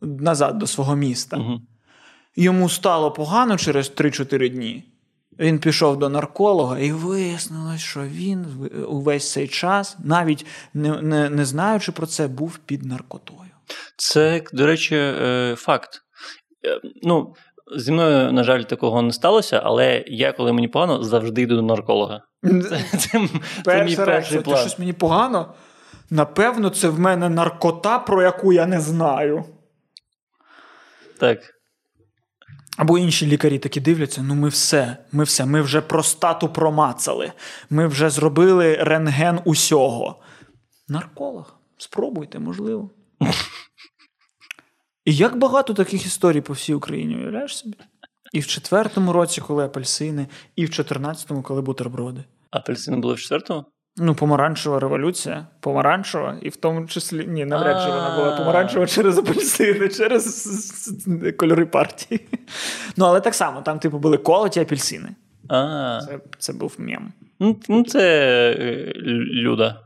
назад 0.00 0.58
до 0.58 0.66
свого 0.66 0.96
міста. 0.96 1.36
Угу. 1.36 1.60
Йому 2.36 2.68
стало 2.68 3.10
погано 3.10 3.56
через 3.56 3.92
3-4 3.96 4.48
дні. 4.48 4.84
Він 5.38 5.58
пішов 5.58 5.98
до 5.98 6.08
нарколога 6.08 6.78
і 6.78 6.92
вияснилось, 6.92 7.80
що 7.80 8.00
він 8.00 8.70
увесь 8.88 9.32
цей 9.32 9.48
час, 9.48 9.96
навіть 10.04 10.46
не, 10.74 11.02
не, 11.02 11.30
не 11.30 11.44
знаючи 11.44 11.92
про 11.92 12.06
це, 12.06 12.28
був 12.28 12.58
під 12.58 12.84
наркотою. 12.84 13.50
Це, 13.96 14.42
до 14.52 14.66
речі, 14.66 14.96
е, 14.96 15.54
факт. 15.58 16.02
Е, 16.66 16.80
ну, 17.02 17.34
Зі 17.76 17.92
мною, 17.92 18.32
на 18.32 18.44
жаль, 18.44 18.62
такого 18.62 19.02
не 19.02 19.12
сталося, 19.12 19.60
але 19.64 20.04
я, 20.06 20.32
коли 20.32 20.52
мені 20.52 20.68
погано, 20.68 21.02
завжди 21.02 21.42
йду 21.42 21.56
до 21.56 21.62
нарколога. 21.62 22.22
Це, 22.42 22.84
це, 22.98 23.28
це 23.64 23.84
мій 23.84 23.96
перший 23.96 24.40
план. 24.40 24.56
Ти 24.56 24.60
щось 24.60 24.78
мені 24.78 24.92
погано? 24.92 25.54
Напевно, 26.10 26.70
це 26.70 26.88
в 26.88 27.00
мене 27.00 27.28
наркота, 27.28 27.98
про 27.98 28.22
яку 28.22 28.52
я 28.52 28.66
не 28.66 28.80
знаю. 28.80 29.44
Так. 31.20 31.38
Або 32.78 32.98
інші 32.98 33.26
лікарі 33.26 33.58
такі 33.58 33.80
дивляться: 33.80 34.22
ну 34.22 34.34
ми 34.34 34.48
все, 34.48 34.96
ми 35.12 35.24
все, 35.24 35.46
ми 35.46 35.62
вже 35.62 35.80
простату 35.80 36.48
промацали, 36.48 37.32
ми 37.70 37.86
вже 37.86 38.10
зробили 38.10 38.74
рентген 38.74 39.40
усього. 39.44 40.22
Нарколог, 40.88 41.54
спробуйте, 41.78 42.38
можливо. 42.38 42.90
І 45.04 45.14
як 45.14 45.38
багато 45.38 45.74
таких 45.74 46.06
історій 46.06 46.40
по 46.40 46.52
всій 46.52 46.74
Україні, 46.74 47.16
уявляєш 47.16 47.58
собі? 47.58 47.76
І 48.32 48.40
в 48.40 48.46
четвертому 48.46 49.12
році, 49.12 49.40
коли 49.40 49.64
апельсини, 49.64 50.26
і 50.56 50.64
в 50.64 50.70
чотирнадцятому, 50.70 51.42
коли 51.42 51.62
бутерброди. 51.62 52.24
Апельсини 52.50 52.96
були 52.96 53.14
в 53.14 53.18
четвертому? 53.20 53.64
Ну, 54.00 54.14
помаранчева 54.14 54.80
революція, 54.80 55.46
помаранчева, 55.60 56.38
і 56.42 56.48
в 56.48 56.56
тому 56.56 56.86
числі 56.86 57.26
ні, 57.26 57.44
навряд 57.44 57.82
чи 57.82 57.88
вона 57.88 58.16
була 58.16 58.36
помаранчева 58.36 58.86
через 58.86 59.18
апельсини, 59.18 59.88
через 59.88 60.92
кольори 61.38 61.66
партії. 61.66 62.28
Ну, 62.96 63.04
але 63.04 63.20
так 63.20 63.34
само, 63.34 63.62
там, 63.62 63.78
типу, 63.78 63.98
були 63.98 64.18
колоті 64.18 64.60
апельсини. 64.60 65.08
Це 66.08 66.20
це 66.38 66.52
був 66.52 66.74
мєм. 66.78 67.12
Ну, 67.40 67.60
ну, 67.68 67.84
це 67.84 68.00
е, 68.58 68.92
Люда. 69.32 69.80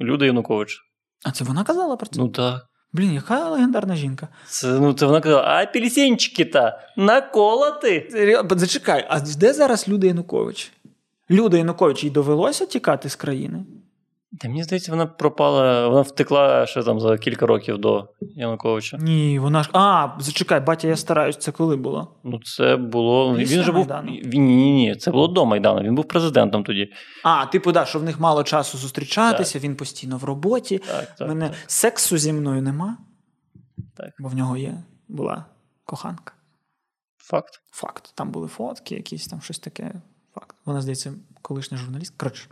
Люда 0.00 0.26
Янукович. 0.26 0.80
А 1.26 1.30
це 1.30 1.44
вона 1.44 1.64
казала 1.64 1.96
про 1.96 2.06
це? 2.06 2.20
Ну 2.20 2.28
так. 2.28 2.66
Блін, 2.92 3.12
яка 3.12 3.48
легендарна 3.48 3.96
жінка. 3.96 4.28
Це, 4.46 4.66
ну, 4.66 4.92
це 4.92 5.06
вона 5.06 5.20
казала, 5.20 5.42
а 5.42 5.62
апельсинчики-то 5.62 6.72
наколоти. 6.96 8.08
Зачекай, 8.50 9.06
а 9.08 9.20
де 9.20 9.52
зараз 9.52 9.88
Люда 9.88 10.06
Янукович? 10.06 10.72
Люда 11.30 11.56
Янукович 11.56 12.04
їй 12.04 12.10
довелося 12.10 12.66
тікати 12.66 13.08
з 13.08 13.16
країни? 13.16 13.64
Та 14.40 14.48
мені 14.48 14.64
здається, 14.64 14.92
вона 14.92 15.06
пропала, 15.06 15.88
вона 15.88 16.00
втекла 16.00 16.66
ще 16.66 16.82
там 16.82 17.00
за 17.00 17.18
кілька 17.18 17.46
років 17.46 17.78
до 17.78 18.08
Януковича. 18.20 18.96
Ні, 18.96 19.38
вона 19.38 19.62
ж. 19.62 19.70
А, 19.72 20.08
зачекай, 20.18 20.60
батя, 20.60 20.88
я 20.88 20.96
стараюсь, 20.96 21.36
це 21.36 21.52
коли 21.52 21.76
було? 21.76 22.16
Ну, 22.24 22.40
це 22.44 22.76
було. 22.76 23.34
Після 23.36 23.56
він 23.56 23.64
же 23.64 23.72
був. 23.72 23.86
Він, 24.24 24.46
ні, 24.46 24.72
ні, 24.72 24.96
це 24.96 25.10
було 25.10 25.28
до 25.28 25.46
Майдану. 25.46 25.80
Він 25.82 25.94
був 25.94 26.08
президентом 26.08 26.64
тоді. 26.64 26.92
А, 27.24 27.46
типу, 27.46 27.72
да, 27.72 27.84
що 27.84 27.98
в 27.98 28.02
них 28.02 28.20
мало 28.20 28.44
часу 28.44 28.78
зустрічатися, 28.78 29.52
так. 29.52 29.62
він 29.62 29.76
постійно 29.76 30.18
в 30.18 30.24
роботі. 30.24 30.78
Так, 30.78 31.16
так, 31.18 31.28
Мене 31.28 31.48
так. 31.48 31.58
сексу 31.66 32.18
зі 32.18 32.32
мною 32.32 32.62
нема. 32.62 32.98
Так. 33.96 34.10
Бо 34.18 34.28
в 34.28 34.34
нього 34.34 34.56
є 34.56 34.74
була 35.08 35.44
коханка. 35.84 36.34
Факт. 37.18 37.60
Факт. 37.72 38.12
Там 38.14 38.30
були 38.30 38.48
фотки, 38.48 38.94
якісь 38.94 39.26
там 39.26 39.40
щось 39.40 39.58
таке. 39.58 39.92
Факт. 40.34 40.56
Вона, 40.64 40.80
здається, 40.80 41.12
колишня 41.42 41.78
журналістка. 41.78 42.16
Коротше. 42.16 42.46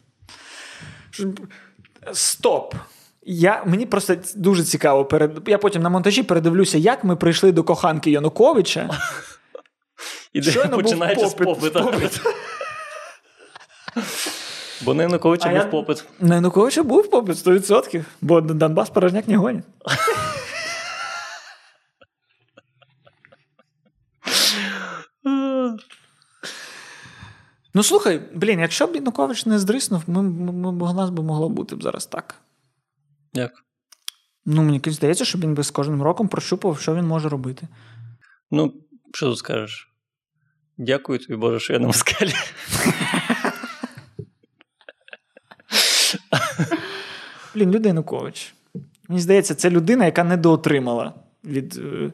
Стоп. 2.13 2.75
Я, 3.23 3.65
Мені 3.67 3.87
просто 3.87 4.17
дуже 4.37 4.65
цікаво. 4.65 5.05
Перед, 5.05 5.43
Я 5.47 5.59
потім 5.59 5.83
на 5.83 5.89
монтажі 5.89 6.23
передивлюся, 6.23 6.79
як 6.79 7.05
ми 7.05 7.17
прийшли 7.17 7.53
до 7.53 7.65
коханки 7.65 8.11
Януковича. 8.11 8.91
І 10.33 10.41
де 10.41 10.69
починається 10.69 11.29
з 11.29 11.35
попиту. 11.35 11.93
Бо 14.83 14.95
на 14.95 15.03
Януковича 15.03 15.55
був 15.55 15.71
попит. 15.71 16.05
На 16.21 16.35
Януковича 16.35 16.83
був 16.83 17.11
попит 17.11 17.37
100%, 17.37 18.05
бо 18.21 18.41
Донбас 18.41 18.91
порожняк 18.91 19.29
не 19.29 19.37
гонить. 19.37 19.65
Ну 27.79 27.85
слухай, 27.85 28.21
блін, 28.35 28.61
якщо 28.61 28.87
б 28.87 28.95
Янукович 28.95 29.47
не 29.47 29.59
здриснув, 29.59 30.03
ми, 30.07 30.23
ми, 30.23 30.53
ми, 30.53 30.91
у 30.91 30.93
нас 30.93 31.11
би 31.11 31.23
могло 31.23 31.49
бути 31.49 31.77
б 31.77 31.83
зараз 31.83 32.07
так. 32.07 32.35
Як? 33.33 33.53
Ну, 34.45 34.63
мені 34.63 34.81
здається, 34.87 35.25
що 35.25 35.39
він 35.39 35.55
би 35.55 35.63
з 35.63 35.71
кожним 35.71 36.03
роком 36.03 36.29
прощупував, 36.29 36.81
що 36.81 36.95
він 36.95 37.07
може 37.07 37.29
робити. 37.29 37.69
Ну, 38.51 38.75
що 39.15 39.27
тут 39.27 39.39
скажеш? 39.39 39.93
Дякую 40.79 41.19
тобі, 41.19 41.37
Боже, 41.37 41.61
що 41.61 41.73
я 41.73 41.79
на 41.79 41.87
москалі. 41.87 42.33
Блін, 47.55 47.71
Люда 47.71 47.89
Янукович. 47.89 48.55
Мені 49.09 49.21
здається, 49.21 49.55
це 49.55 49.71
людина, 49.71 50.05
яка 50.05 50.25
недоотримала 50.25 51.15
від 51.45 51.77
е, 51.77 52.13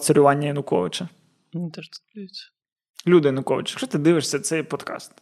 царювання 0.00 0.46
Януковича. 0.46 1.08
Мені 1.52 1.70
теж 1.70 1.90
здається. 2.12 2.50
Люда 3.06 3.28
Янукович, 3.28 3.70
якщо 3.70 3.86
ти 3.86 3.98
дивишся 3.98 4.40
цей 4.40 4.62
подкаст, 4.62 5.12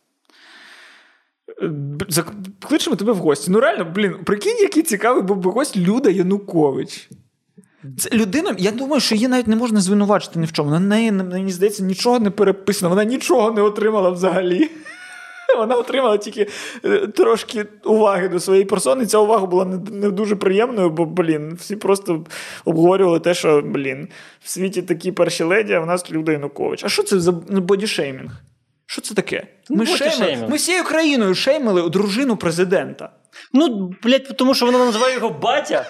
е, 1.63 2.25
кличемо 2.69 2.97
тебе 2.97 3.13
в 3.13 3.17
гості. 3.17 3.51
Ну, 3.51 3.61
реально, 3.61 3.85
блін, 3.85 4.15
прикинь, 4.25 4.59
який 4.61 4.83
цікавий 4.83 5.23
був 5.23 5.37
би 5.37 5.51
гость 5.51 5.77
Люда 5.77 6.11
Янукович. 6.11 7.09
Це 7.99 8.11
людина, 8.11 8.55
я 8.59 8.71
думаю, 8.71 9.01
що 9.01 9.15
її 9.15 9.29
навіть 9.29 9.47
не 9.47 9.57
можна 9.57 9.81
звинувачити 9.81 10.39
ні 10.39 10.47
в 10.47 10.53
чому. 10.53 10.71
На 10.71 10.81
неї, 10.81 11.13
мені 11.13 11.53
здається, 11.53 11.83
нічого 11.83 12.19
не 12.19 12.31
переписано, 12.31 12.89
вона 12.89 13.05
нічого 13.05 13.51
не 13.51 13.63
отримала 13.63 14.11
взагалі. 14.11 14.71
Вона 15.57 15.75
отримала 15.75 16.19
тільки 16.19 16.49
е, 16.85 17.07
трошки 17.07 17.67
уваги 17.85 18.29
до 18.29 18.41
своєї 18.41 18.65
персони. 18.65 19.07
Ця 19.07 19.19
увага 19.19 19.47
була 19.47 19.65
не 19.91 20.11
дуже 20.11 20.37
приємною, 20.37 20.91
бо, 20.91 21.05
блін, 21.05 21.55
всі 21.61 21.77
просто 21.77 22.25
обговорювали 22.65 23.21
те, 23.21 23.35
що, 23.35 23.63
блін, 23.63 24.09
в 24.45 24.49
світі 24.49 24.83
такі 24.83 25.13
перші 25.13 25.45
леді, 25.45 25.73
а 25.73 25.81
в 25.81 25.87
нас 25.87 26.11
Люда 26.11 26.33
Янукович. 26.33 26.85
А 26.85 26.89
що 26.89 27.03
це 27.03 27.21
за 27.21 27.33
бодішеймінг? 27.33 28.31
Що 28.87 29.03
це 29.03 29.15
таке? 29.15 29.47
Ну, 29.71 29.77
ми 29.77 29.87
шеймили, 29.87 30.49
ми 30.49 30.57
всією 30.57 30.85
країною 30.85 31.35
шеймили 31.35 31.91
дружину 31.91 32.37
президента. 32.37 33.11
Ну, 33.53 33.95
блядь, 34.03 34.37
тому 34.37 34.55
що 34.55 34.67
вона 34.67 34.79
називає 34.79 35.15
його 35.15 35.31
батя. 35.31 35.87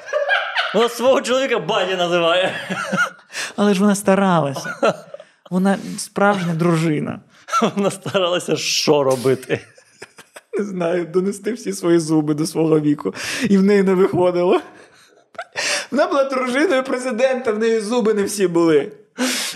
Вона 0.75 0.89
свого 0.89 1.21
чоловіка 1.21 1.59
батя 1.59 1.97
називає. 1.97 2.53
Але 3.57 3.75
ж 3.75 3.81
вона 3.81 3.95
старалася. 3.95 4.75
Вона 5.51 5.79
справжня 5.99 6.55
дружина. 6.55 7.21
Вона 7.77 7.91
старалася 7.91 8.57
що 8.57 9.03
робити? 9.03 9.61
Не 10.59 10.65
знаю, 10.65 11.07
донести 11.07 11.53
всі 11.53 11.73
свої 11.73 11.99
зуби 11.99 12.35
до 12.35 12.47
свого 12.47 12.81
віку, 12.81 13.15
і 13.49 13.59
в 13.59 13.63
неї 13.63 13.83
не 13.83 13.95
виходило. 13.95 14.61
Вона 15.91 16.07
була 16.07 16.25
дружиною 16.25 16.83
президента, 16.83 17.53
в 17.53 17.59
неї 17.59 17.81
зуби 17.81 18.15
не 18.15 18.23
всі 18.23 18.47
були. 18.47 18.93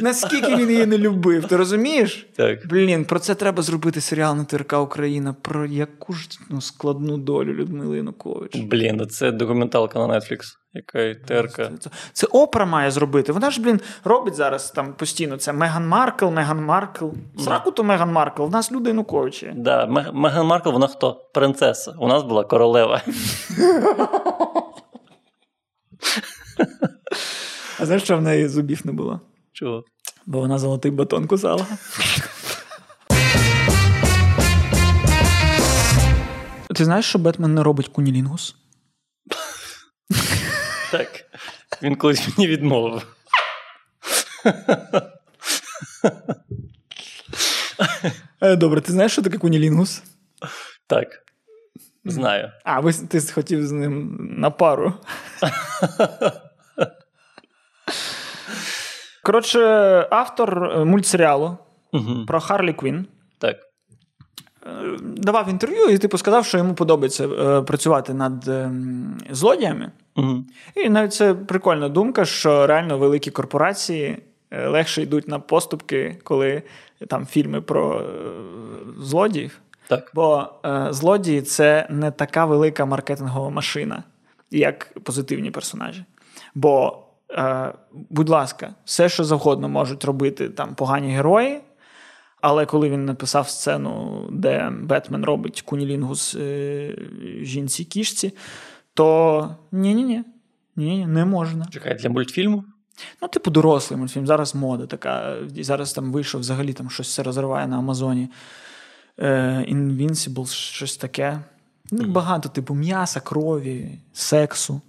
Наскільки 0.00 0.56
він 0.56 0.70
її 0.70 0.86
не 0.86 0.98
любив, 0.98 1.48
ти 1.48 1.56
розумієш? 1.56 2.26
Так. 2.36 2.66
Блін, 2.66 3.04
про 3.04 3.18
це 3.18 3.34
треба 3.34 3.62
зробити 3.62 4.00
серіал 4.00 4.36
на 4.36 4.44
ТРК 4.44 4.72
Україна. 4.72 5.34
Про 5.42 5.66
яку 5.66 6.12
ж 6.12 6.28
ну, 6.50 6.60
складну 6.60 7.18
долю 7.18 7.52
Людмили 7.52 7.96
Янукович. 7.96 8.56
Блін, 8.56 8.96
ну 8.96 9.06
це 9.06 9.30
документалка 9.32 10.06
на 10.06 10.14
Netflix. 10.14 10.56
Яка. 10.74 11.14
Це, 11.28 11.70
це, 11.80 11.90
це 12.12 12.26
Опра 12.26 12.66
має 12.66 12.90
зробити. 12.90 13.32
Вона 13.32 13.50
ж, 13.50 13.62
блін, 13.62 13.80
робить 14.04 14.34
зараз 14.34 14.70
там 14.70 14.92
постійно 14.92 15.36
це 15.36 15.52
Меган 15.52 15.88
Маркл, 15.88 16.26
Меган 16.26 16.64
Маркл. 16.64 17.08
Сраку 17.38 17.70
то 17.70 17.84
Меган 17.84 18.12
Маркл, 18.12 18.44
в 18.44 18.50
нас 18.50 18.72
люди 18.72 18.90
Януковичі. 18.90 19.52
Да, 19.56 19.86
Меган 20.12 20.46
Маркл, 20.46 20.70
вона 20.70 20.86
хто? 20.86 21.28
Принцеса. 21.34 21.94
У 21.98 22.08
нас 22.08 22.22
була 22.22 22.44
королева. 22.44 23.02
А 27.80 27.86
знаєш, 27.86 28.02
що 28.02 28.16
в 28.16 28.22
неї 28.22 28.48
зубів 28.48 28.80
не 28.84 28.92
було? 28.92 29.20
Чого? 29.52 29.84
Бо 30.26 30.40
вона 30.40 30.58
золотий 30.58 30.90
батон 30.90 31.26
кусала. 31.26 31.66
Ти 36.74 36.84
знаєш, 36.84 37.06
що 37.06 37.18
Бетмен 37.18 37.54
не 37.54 37.62
робить 37.62 37.88
кунілінгус? 37.88 38.56
Так. 40.92 41.24
Він 41.82 41.96
колись 41.96 42.28
мені 42.28 42.48
відмовив. 42.48 43.16
Е, 48.40 48.56
добре, 48.56 48.80
ти 48.80 48.92
знаєш, 48.92 49.12
що 49.12 49.22
таке 49.22 49.38
кунілінгус? 49.38 50.02
Так. 50.86 51.08
Знаю. 52.04 52.50
А, 52.64 52.80
ви, 52.80 52.92
ти 52.92 53.20
хотів 53.20 53.66
з 53.66 53.72
ним 53.72 54.18
на 54.38 54.50
пару. 54.50 54.92
Коротше, 59.22 59.60
автор 60.10 60.64
е, 60.64 60.84
мультсеріалу 60.84 61.58
угу. 61.92 62.26
про 62.26 62.40
Харлі 62.40 62.72
Квін. 62.72 63.06
Так. 63.38 63.56
Е, 64.66 64.96
давав 65.00 65.48
інтерв'ю 65.48 65.88
і 65.88 65.98
типу 65.98 66.18
сказав, 66.18 66.46
що 66.46 66.58
йому 66.58 66.74
подобається 66.74 67.28
працювати 67.62 68.14
над 68.14 68.48
е, 68.48 68.72
злодіями. 69.30 69.92
Угу. 70.16 70.44
І 70.74 70.88
навіть 70.88 71.14
це 71.14 71.34
прикольна 71.34 71.88
думка, 71.88 72.24
що 72.24 72.66
реально 72.66 72.98
великі 72.98 73.30
корпорації 73.30 74.18
е, 74.50 74.68
легше 74.68 75.02
йдуть 75.02 75.28
на 75.28 75.38
поступки, 75.38 76.18
коли 76.24 76.62
там 77.08 77.26
фільми 77.26 77.60
про 77.60 78.00
е, 78.00 78.04
злодіїв. 78.98 79.58
Так. 79.88 80.10
Бо 80.14 80.48
е, 80.64 80.86
злодії 80.90 81.42
це 81.42 81.86
не 81.90 82.10
така 82.10 82.44
велика 82.44 82.84
маркетингова 82.84 83.50
машина, 83.50 84.02
як 84.50 84.94
позитивні 85.04 85.50
персонажі. 85.50 86.04
Бо 86.54 87.02
Е, 87.34 87.72
будь 88.10 88.28
ласка, 88.28 88.74
все, 88.84 89.08
що 89.08 89.24
завгодно 89.24 89.68
можуть 89.68 90.04
робити 90.04 90.48
там 90.48 90.74
погані 90.74 91.14
герої. 91.14 91.60
Але 92.40 92.66
коли 92.66 92.90
він 92.90 93.04
написав 93.04 93.48
сцену, 93.48 94.24
де 94.30 94.70
Бетмен 94.82 95.24
робить 95.24 95.62
кунілінгус 95.62 96.34
е, 96.34 96.96
жінці 97.40 97.84
кішці, 97.84 98.32
то 98.94 99.56
ні-ні-ні, 99.72 100.24
ні, 100.76 101.06
не 101.06 101.24
можна. 101.24 101.66
Чекай, 101.70 101.94
для 101.94 102.08
мультфільму? 102.08 102.64
Ну, 103.22 103.28
типу, 103.28 103.50
дорослий 103.50 103.98
мультфільм. 103.98 104.26
Зараз 104.26 104.54
мода 104.54 104.86
така. 104.86 105.36
Зараз 105.56 105.92
там 105.92 106.12
вийшов 106.12 106.40
взагалі 106.40 106.72
там 106.72 106.90
щось 106.90 107.08
все 107.08 107.22
розриває 107.22 107.66
на 107.66 107.78
Амазоні. 107.78 108.28
Е, 109.18 109.64
Invincible, 109.68 110.46
щось 110.52 110.96
таке. 110.96 111.40
Ну, 111.90 112.08
Багато, 112.08 112.48
типу, 112.48 112.74
м'яса, 112.74 113.20
крові, 113.20 113.98
сексу. 114.12 114.80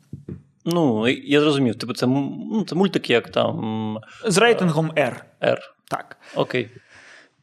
Ну, 0.66 1.08
я 1.08 1.42
зрозумів. 1.42 1.76
Типу, 1.76 1.94
це 1.94 2.08
ну, 2.08 2.66
це 2.70 2.76
мультик, 2.76 3.10
як 3.10 3.30
там. 3.30 4.00
З 4.26 4.38
рейтингом 4.38 4.92
R. 4.92 5.16
R. 5.42 5.58
Так. 5.90 6.18
Окей. 6.36 6.70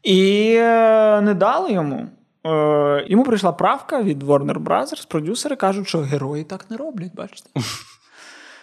І 0.02 0.52
е, 0.56 1.20
не 1.20 1.34
дали 1.34 1.72
йому. 1.72 2.08
Е, 2.46 3.06
йому 3.08 3.24
прийшла 3.24 3.52
правка 3.52 4.02
від 4.02 4.22
Warner 4.22 4.58
Brothers, 4.58 5.08
продюсери 5.08 5.56
кажуть, 5.56 5.88
що 5.88 6.00
герої 6.00 6.44
так 6.44 6.70
не 6.70 6.76
роблять, 6.76 7.14
бачите. 7.14 7.50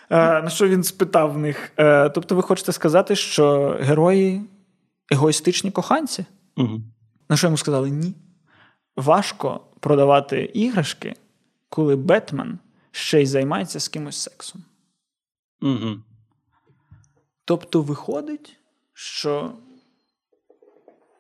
Е, 0.10 0.42
на 0.42 0.50
що 0.50 0.68
він 0.68 0.84
спитав 0.84 1.34
в 1.34 1.38
них? 1.38 1.72
Тобто, 2.14 2.36
ви 2.36 2.42
хочете 2.42 2.72
сказати, 2.72 3.16
що 3.16 3.78
герої 3.82 4.42
егоїстичні 5.12 5.72
коханці? 5.72 6.26
Угу. 6.58 6.82
На 7.30 7.38
що 7.38 7.48
йому 7.48 7.58
сказали 7.58 7.90
ні. 7.90 8.14
Важко 8.96 9.60
продавати 9.80 10.42
іграшки, 10.54 11.16
коли 11.70 11.96
Бетмен 11.96 12.60
ще 12.92 13.22
й 13.22 13.26
займається 13.26 13.80
з 13.80 13.88
кимось 13.88 14.18
сексом. 14.18 14.64
Угу. 15.62 15.96
Тобто 17.46 17.82
виходить, 17.82 18.58
що 18.94 19.52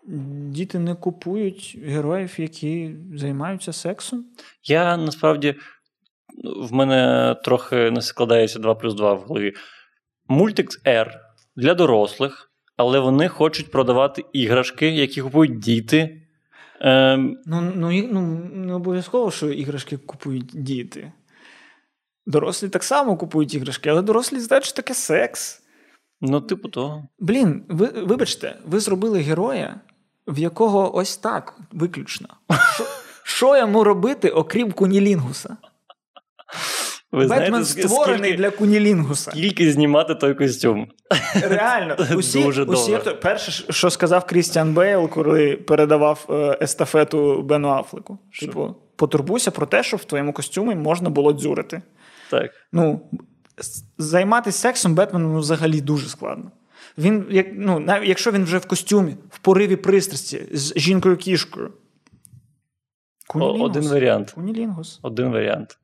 діти 0.07 0.79
не 0.79 0.95
купують 0.95 1.79
героїв, 1.83 2.35
які 2.37 2.95
займаються 3.15 3.73
сексом? 3.73 4.25
Я 4.63 4.97
насправді 4.97 5.55
в 6.43 6.73
мене 6.73 7.35
трохи 7.43 7.91
не 7.91 8.01
складається 8.01 8.59
2 8.59 8.75
плюс 8.75 8.93
2 8.93 9.13
в 9.13 9.21
голові. 9.21 9.53
Мультик 10.27 10.69
R 10.85 11.11
для 11.55 11.73
дорослих, 11.73 12.51
але 12.77 12.99
вони 12.99 13.27
хочуть 13.27 13.71
продавати 13.71 14.25
іграшки, 14.33 14.89
які 14.89 15.21
купують 15.21 15.59
діти. 15.59 16.21
Ем... 16.81 17.37
Ну, 17.45 17.61
ну, 17.75 17.91
ну, 18.11 18.21
не 18.53 18.73
обов'язково, 18.73 19.31
що 19.31 19.51
іграшки 19.51 19.97
купують 19.97 20.51
діти. 20.53 21.11
Дорослі 22.25 22.69
так 22.69 22.83
само 22.83 23.17
купують 23.17 23.53
іграшки, 23.53 23.89
але 23.89 24.01
дорослі 24.01 24.39
знають, 24.39 24.65
що 24.65 24.75
таке 24.75 24.93
секс. 24.93 25.63
Ну, 26.21 26.41
типу 26.41 26.69
того. 26.69 27.07
Блін, 27.19 27.65
ви, 27.69 27.85
вибачте, 27.85 28.59
ви 28.65 28.79
зробили 28.79 29.19
героя, 29.19 29.81
в 30.27 30.39
якого 30.39 30.95
ось 30.95 31.17
так 31.17 31.53
виключно. 31.71 32.27
Що 33.23 33.57
йому 33.57 33.83
робити, 33.83 34.29
окрім 34.29 34.71
кунілінгуса? 34.71 35.57
Ви 37.11 37.27
Бетмен 37.27 37.63
знаєте, 37.63 37.87
створений 37.87 38.19
скільки, 38.19 38.37
для 38.37 38.51
Кунілінгуса. 38.51 39.31
скільки 39.31 39.71
знімати 39.71 40.15
той 40.15 40.33
костюм? 40.33 40.87
Реально, 41.41 41.95
усі, 42.15 42.43
Дуже 42.43 42.63
усі 42.63 42.91
акто- 42.91 43.19
перше, 43.21 43.73
що 43.73 43.89
сказав 43.89 44.25
Крістіан 44.25 44.73
Бейл, 44.73 45.09
коли 45.09 45.55
передавав 45.55 46.25
е, 46.29 46.57
естафету 46.61 47.41
Бену 47.41 47.69
Афлеку. 47.69 48.19
Типу, 48.39 48.75
потурбуйся 48.95 49.51
про 49.51 49.65
те, 49.65 49.83
щоб 49.83 49.99
в 49.99 50.05
твоєму 50.05 50.33
костюмі 50.33 50.75
можна 50.75 51.09
було 51.09 51.33
дзюрити. 51.33 51.81
Так. 52.31 52.51
Ну, 52.71 53.01
займатися 53.97 54.57
сексом 54.57 54.95
Бетмену 54.95 55.29
ну, 55.29 55.39
взагалі 55.39 55.81
дуже 55.81 56.09
складно. 56.09 56.51
Він, 56.97 57.25
як, 57.29 57.47
ну, 57.53 57.79
навіть 57.79 58.09
якщо 58.09 58.31
він 58.31 58.43
вже 58.43 58.57
в 58.57 58.65
костюмі, 58.65 59.15
в 59.29 59.39
пориві 59.39 59.75
пристрасті 59.75 60.43
з 60.51 60.73
жінкою-кішкою. 60.75 61.69
Один 63.35 63.87
варіант. 63.87 64.31
Кунілінгус. 64.31 64.99
Один 65.01 65.31
варіант. 65.31 65.77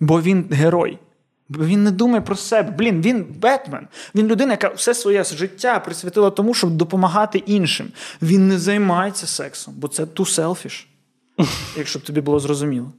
Бо 0.00 0.22
він 0.22 0.48
герой. 0.50 0.98
Бо 1.48 1.64
він 1.64 1.84
не 1.84 1.90
думає 1.90 2.20
про 2.20 2.36
себе. 2.36 2.70
Блін, 2.70 3.02
він 3.02 3.26
Бетмен. 3.38 3.88
Він 4.14 4.26
людина, 4.26 4.52
яка 4.52 4.68
все 4.68 4.94
своє 4.94 5.24
життя 5.24 5.80
присвятила 5.80 6.30
тому, 6.30 6.54
щоб 6.54 6.70
допомагати 6.70 7.38
іншим. 7.38 7.88
Він 8.22 8.48
не 8.48 8.58
займається 8.58 9.26
сексом, 9.26 9.74
бо 9.76 9.88
це 9.88 10.04
too 10.04 10.38
selfish. 10.38 10.86
Якщо 11.76 11.98
б 11.98 12.02
тобі 12.02 12.20
було 12.20 12.40
зрозуміло. 12.40 12.92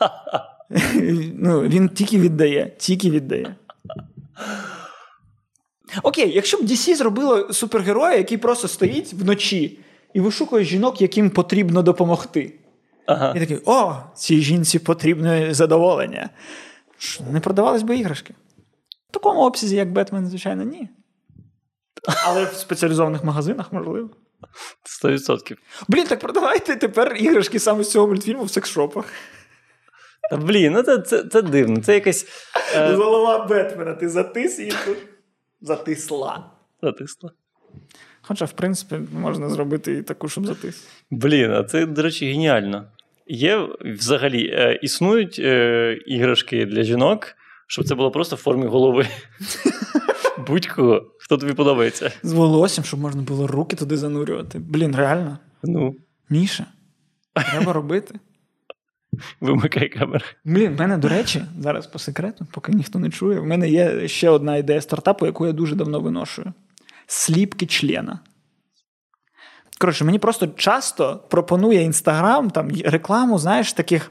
ну, 1.34 1.60
Він 1.60 1.88
тільки 1.88 2.18
віддає, 2.18 2.72
тільки 2.78 3.10
віддає. 3.10 3.56
Окей, 6.02 6.32
якщо 6.32 6.58
б 6.58 6.60
DC 6.60 6.94
зробило 6.94 7.52
супергероя, 7.52 8.16
який 8.16 8.38
просто 8.38 8.68
стоїть 8.68 9.12
вночі 9.12 9.78
і 10.14 10.20
вишукує 10.20 10.64
жінок, 10.64 11.00
яким 11.00 11.30
потрібно 11.30 11.82
допомогти. 11.82 12.54
Ага. 13.06 13.32
І 13.36 13.40
такий: 13.40 13.58
о, 13.64 13.94
цій 14.14 14.40
жінці 14.40 14.78
потрібне 14.78 15.54
задоволення. 15.54 16.30
Не 17.32 17.40
продавались 17.40 17.82
би 17.82 17.96
іграшки. 17.96 18.34
В 19.10 19.12
такому 19.12 19.40
обсязі, 19.40 19.76
як 19.76 19.92
Бетмен, 19.92 20.26
звичайно, 20.26 20.62
ні. 20.62 20.88
Але 22.26 22.44
в 22.44 22.54
спеціалізованих 22.54 23.24
магазинах, 23.24 23.72
можливо. 23.72 24.10
100%. 25.04 25.56
Блін, 25.88 26.06
так 26.06 26.20
продавайте 26.20 26.76
тепер 26.76 27.16
іграшки 27.16 27.58
саме 27.58 27.84
з 27.84 27.90
цього 27.90 28.06
мультфільму 28.06 28.44
в 28.44 28.50
секс-шопах. 28.50 29.04
Та 30.30 30.36
блін, 30.36 30.72
ну 30.72 30.82
це, 30.82 30.98
це, 30.98 31.24
це 31.24 31.42
дивно. 31.42 31.82
Це 31.82 31.94
якась. 31.94 32.26
Е, 32.74 32.92
Голова 32.92 33.46
Бетмена, 33.46 33.94
ти 33.94 34.08
затис 34.08 34.58
і 34.58 34.72
тут 34.84 34.98
затисла. 35.66 36.50
затисла. 36.82 37.30
Хоча, 38.22 38.44
в 38.44 38.52
принципі, 38.52 38.96
можна 39.12 39.48
зробити 39.48 39.92
і 39.92 40.02
таку, 40.02 40.28
щоб 40.28 40.46
затис. 40.46 40.88
Блін, 41.10 41.52
а 41.52 41.64
це, 41.64 41.86
до 41.86 42.02
речі, 42.02 42.30
геніально. 42.30 42.84
Є 43.26 43.68
взагалі 43.80 44.50
е, 44.52 44.78
існують 44.82 45.38
е, 45.38 45.98
іграшки 46.06 46.66
для 46.66 46.82
жінок, 46.82 47.36
щоб 47.66 47.84
це 47.84 47.94
було 47.94 48.10
просто 48.10 48.36
в 48.36 48.38
формі 48.38 48.66
голови. 48.66 49.06
Будь-кого, 50.46 51.10
хто 51.18 51.36
тобі 51.36 51.52
подобається. 51.52 52.12
З 52.22 52.32
волоссям, 52.32 52.84
щоб 52.84 53.00
можна 53.00 53.22
було 53.22 53.46
руки 53.46 53.76
туди 53.76 53.96
занурювати. 53.96 54.58
Блін, 54.58 54.96
реально? 54.96 55.38
Ну, 55.62 55.94
Міша, 56.30 56.66
треба 57.34 57.72
робити. 57.72 58.14
вимикай 59.40 59.88
камеру. 59.88 60.24
Блін, 60.44 60.74
в 60.76 60.78
мене, 60.78 60.98
до 60.98 61.08
речі, 61.08 61.44
зараз 61.60 61.86
по 61.86 61.98
секрету, 61.98 62.46
поки 62.50 62.72
ніхто 62.72 62.98
не 62.98 63.10
чує, 63.10 63.40
в 63.40 63.46
мене 63.46 63.68
є 63.68 64.08
ще 64.08 64.28
одна 64.28 64.56
ідея 64.56 64.80
стартапу, 64.80 65.26
яку 65.26 65.46
я 65.46 65.52
дуже 65.52 65.74
давно 65.74 66.00
виношую: 66.00 66.52
сліпки 67.06 67.66
члена. 67.66 68.18
Коротше, 69.78 70.04
мені 70.04 70.18
просто 70.18 70.46
часто 70.46 71.20
пропонує 71.30 71.82
Інстаграм 71.82 72.50
там 72.50 72.70
рекламу, 72.84 73.38
знаєш, 73.38 73.72
таких 73.72 74.10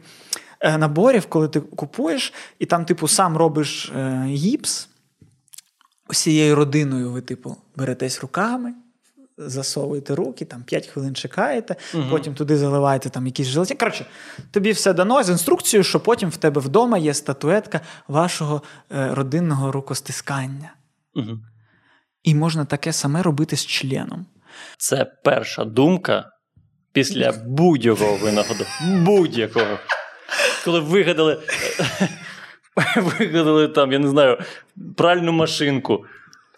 е, 0.59 0.77
наборів, 0.77 1.25
коли 1.25 1.47
ти 1.47 1.59
купуєш, 1.59 2.33
і 2.59 2.65
там, 2.65 2.85
типу, 2.85 3.07
сам 3.07 3.37
робиш 3.37 3.91
е, 3.95 4.23
гіпс. 4.27 4.89
Усією 6.09 6.55
родиною 6.55 7.11
ви, 7.11 7.21
типу, 7.21 7.57
беретесь 7.75 8.21
руками, 8.21 8.73
засовуєте 9.37 10.15
руки, 10.15 10.45
там 10.45 10.63
5 10.63 10.87
хвилин 10.87 11.15
чекаєте, 11.15 11.75
потім 12.09 12.35
туди 12.35 12.57
заливаєте 12.57 13.09
там 13.09 13.25
якісь 13.25 13.47
желатин. 13.47 13.77
Коротше, 13.77 14.05
тобі 14.51 14.71
все 14.71 14.93
дано 14.93 15.23
з 15.23 15.29
інструкцією, 15.29 15.83
що 15.83 15.99
потім 15.99 16.29
в 16.29 16.37
тебе 16.37 16.61
вдома 16.61 16.97
є 16.97 17.13
статуетка 17.13 17.81
вашого 18.07 18.61
е, 18.91 19.09
родинного 19.13 19.71
рукостискання. 19.71 20.73
Угу. 21.15 21.39
І 22.23 22.35
можна 22.35 22.65
таке 22.65 22.93
саме 22.93 23.21
робити 23.21 23.55
з 23.55 23.65
членом. 23.65 24.25
Це 24.77 25.05
перша 25.23 25.65
думка 25.65 26.31
після 26.91 27.31
будь-якого 27.31 28.17
винаходу. 28.17 28.63
Будь-якого. 28.81 29.79
Коли 30.65 30.79
вигадали, 30.79 31.39
вигадали 32.95 33.67
там, 33.67 33.91
я 33.91 33.99
не 33.99 34.07
знаю, 34.07 34.39
пральну 34.97 35.31
машинку, 35.31 36.05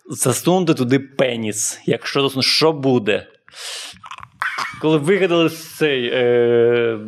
засунути 0.08 0.74
туди 0.74 1.00
пеніс. 1.00 1.82
Якщо 1.86 2.30
що 2.40 2.74
буде? 2.74 3.28
Коли 4.82 4.98
вигадали 4.98 5.50
цей 5.50 6.10
е, 6.14 7.00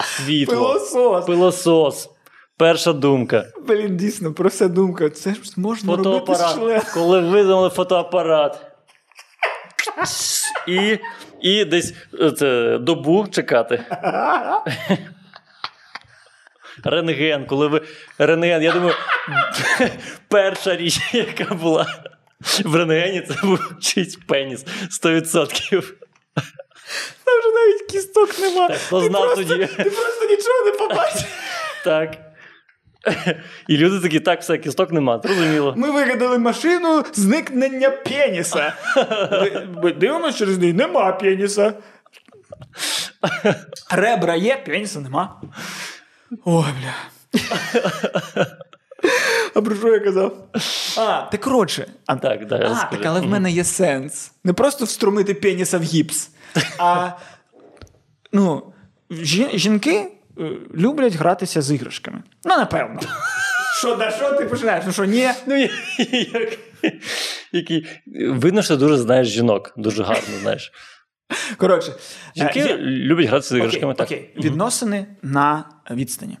світло, 0.00 0.54
Пилосос. 0.54 1.26
пилосос, 1.26 2.10
перша 2.56 2.92
думка. 2.92 3.44
Блін, 3.66 3.96
дійсно, 3.96 4.32
про 4.34 4.48
все 4.48 4.68
думка. 4.68 5.10
Це 5.10 5.34
ж 5.34 5.40
можна 5.56 5.96
робити 5.96 6.34
з. 6.34 6.92
Коли 6.94 7.20
видали 7.20 7.68
фотоапарат. 7.68 8.64
І, 10.68 10.98
і 11.42 11.64
десь 11.64 11.94
е, 12.20 12.30
це, 12.30 12.78
добу 12.78 13.26
чекати. 13.30 13.84
Рентген, 16.84 17.46
коли 17.46 17.66
ви. 17.66 17.82
Рентген, 18.18 18.62
я 18.62 18.72
думаю, 18.72 18.94
перша 20.28 20.76
річ, 20.76 21.14
яка 21.14 21.54
була 21.54 21.86
в 22.64 22.76
рентгені, 22.76 23.20
це 23.28 23.34
був 23.46 23.60
чийсь 23.80 24.16
пеніс 24.16 24.64
100%. 25.02 25.92
Там 27.24 27.38
вже 27.40 27.48
навіть 27.54 27.82
кісток 27.90 28.38
нема. 28.38 28.68
Так, 28.68 28.76
хто 28.78 29.00
Ти 29.00 29.06
знав 29.08 29.22
просто- 29.22 29.44
тоді? 29.44 29.66
Ти 29.66 29.90
просто 29.90 30.24
нічого 30.30 30.64
не 30.64 30.70
побачиш. 30.72 31.22
Так. 31.84 32.18
І 33.68 33.76
люди 33.76 34.00
такі, 34.00 34.20
так, 34.20 34.40
все, 34.40 34.58
кісток 34.58 34.92
нема, 34.92 35.20
зрозуміло. 35.24 35.74
Ми 35.76 35.90
вигадали 35.90 36.38
машину 36.38 37.04
зникнення 37.14 37.90
пеніса. 37.90 38.72
Ви- 39.30 39.68
ви 39.82 39.92
через 40.32 40.58
неї, 40.58 40.72
нема 40.72 41.12
пеніса. 41.12 41.74
Ребра 43.90 44.34
є, 44.34 44.56
пеніса 44.66 45.00
нема. 45.00 45.40
Ой, 46.44 46.64
бля. 46.80 46.94
А 49.54 49.60
про 49.62 49.76
що 49.76 49.88
я 49.88 50.00
казав? 50.00 50.48
А, 50.98 51.22
так 51.32 51.40
коротше. 51.40 51.86
А, 52.06 52.16
Так, 52.16 52.46
да, 52.46 52.56
а, 52.56 52.90
так, 52.96 53.06
але 53.06 53.20
в 53.20 53.26
мене 53.26 53.50
є 53.50 53.64
сенс. 53.64 54.32
Не 54.44 54.52
просто 54.52 54.84
вструмити 54.84 55.34
пеніса 55.34 55.78
в 55.78 55.82
гіпс, 55.82 56.30
а 56.78 57.10
ну, 58.32 58.72
жінки 59.54 60.06
е, 60.40 60.50
люблять 60.74 61.14
гратися 61.14 61.62
з 61.62 61.74
іграшками. 61.74 62.22
Ну, 62.44 62.56
напевно. 62.56 63.00
Що, 63.78 63.96
да 63.96 64.10
що 64.10 64.32
ти 64.32 64.44
починаєш? 64.44 64.84
Ну 64.86 64.92
що, 64.92 65.04
ні? 65.04 65.30
Ну, 65.46 65.56
як, 65.56 66.58
який... 67.52 67.86
Видно, 68.30 68.62
що 68.62 68.74
ти 68.74 68.80
дуже 68.80 68.96
знаєш 68.96 69.28
жінок, 69.28 69.72
дуже 69.76 70.02
гарно 70.02 70.38
знаєш. 70.42 70.72
Коротше, 71.56 71.92
Жінки 72.36 72.60
е, 72.60 72.66
є- 72.68 72.76
люблять 72.76 73.26
гратися 73.28 73.48
з 73.48 73.52
окей, 73.52 73.66
іграшками. 73.66 73.94
так. 73.94 74.06
окей. 74.06 74.34
Відносини 74.36 75.06
на 75.22 75.64
відстані. 75.90 76.38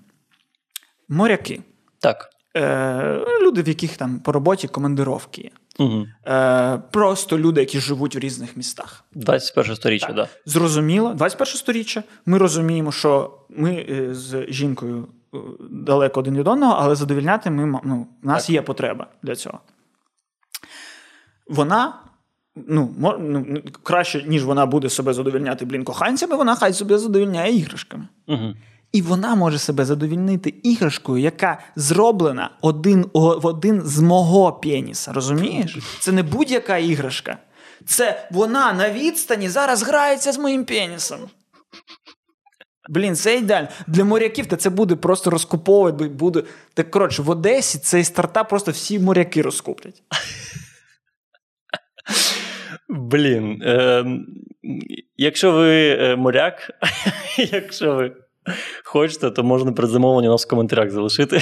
Моряки. 1.08 1.60
Так. 1.98 2.30
Е, 2.58 3.24
люди, 3.42 3.62
в 3.62 3.68
яких 3.68 3.96
там 3.96 4.18
по 4.18 4.32
роботі 4.32 4.68
командировки 4.68 5.42
є. 5.42 5.50
Угу. 5.78 6.06
Е, 6.26 6.78
просто 6.90 7.38
люди, 7.38 7.60
які 7.60 7.80
живуть 7.80 8.16
в 8.16 8.18
різних 8.18 8.56
містах. 8.56 9.04
21 9.14 9.76
сторіччя, 9.76 10.06
так. 10.06 10.16
Да. 10.16 10.28
Зрозуміло, 10.46 11.14
21 11.14 11.54
сторіччя. 11.54 12.02
Ми 12.26 12.38
розуміємо, 12.38 12.92
що 12.92 13.38
ми 13.48 13.86
е, 13.90 14.14
з 14.14 14.46
жінкою 14.48 15.08
е, 15.34 15.38
далеко 15.70 16.20
один 16.20 16.38
від 16.38 16.48
одного, 16.48 16.76
але 16.78 16.94
задовільняти 16.94 17.50
ми 17.50 17.80
ну, 17.84 18.06
в 18.22 18.26
нас 18.26 18.42
Так. 18.42 18.50
є 18.50 18.62
потреба 18.62 19.06
для 19.22 19.36
цього. 19.36 19.60
Вона. 21.48 21.94
Ну, 22.66 22.94
ну, 22.98 23.62
краще, 23.82 24.22
ніж 24.22 24.44
вона 24.44 24.66
буде 24.66 24.90
себе 24.90 25.12
задовільняти 25.12 25.64
блін 25.64 25.84
коханцями, 25.84 26.36
вона 26.36 26.54
хай 26.54 26.72
себе 26.72 26.98
задовільняє 26.98 27.56
іграшками. 27.56 28.08
Угу. 28.26 28.54
І 28.92 29.02
вона 29.02 29.34
може 29.34 29.58
себе 29.58 29.84
задовільнити 29.84 30.54
іграшкою, 30.62 31.22
яка 31.22 31.60
зроблена 31.76 32.50
один 32.60 33.10
в 33.14 33.46
один 33.46 33.82
з 33.84 33.98
мого 34.00 34.52
пеніса. 34.52 35.12
Розумієш? 35.12 35.78
Це 36.00 36.12
не 36.12 36.22
будь-яка 36.22 36.78
іграшка. 36.78 37.38
Це 37.86 38.28
вона 38.30 38.72
на 38.72 38.90
відстані 38.90 39.48
зараз 39.48 39.82
грається 39.82 40.32
з 40.32 40.38
моїм 40.38 40.64
пенісом. 40.64 41.18
Блін, 42.88 43.16
це 43.16 43.36
ідеально. 43.36 43.68
Для 43.86 44.04
моряків 44.04 44.46
та 44.46 44.56
це 44.56 44.70
буде 44.70 44.96
просто 44.96 45.30
розкуповувати. 45.30 46.08
Буде... 46.08 46.42
Так 46.74 46.90
коротше, 46.90 47.22
в 47.22 47.30
Одесі 47.30 47.78
цей 47.78 48.04
стартап 48.04 48.48
просто 48.48 48.70
всі 48.70 48.98
моряки 48.98 49.42
розкуплять. 49.42 50.02
Блін. 52.88 53.62
Е, 53.62 54.04
якщо 55.16 55.52
ви 55.52 55.90
е, 55.90 56.16
моряк, 56.16 56.70
якщо 57.52 57.94
ви 57.94 58.12
Хочете, 58.84 59.30
то 59.30 59.42
можна 59.44 59.72
предзамовлення 59.72 60.28
у 60.28 60.32
нас 60.32 60.46
в 60.46 60.48
коментарях 60.48 60.90
залишити. 60.90 61.40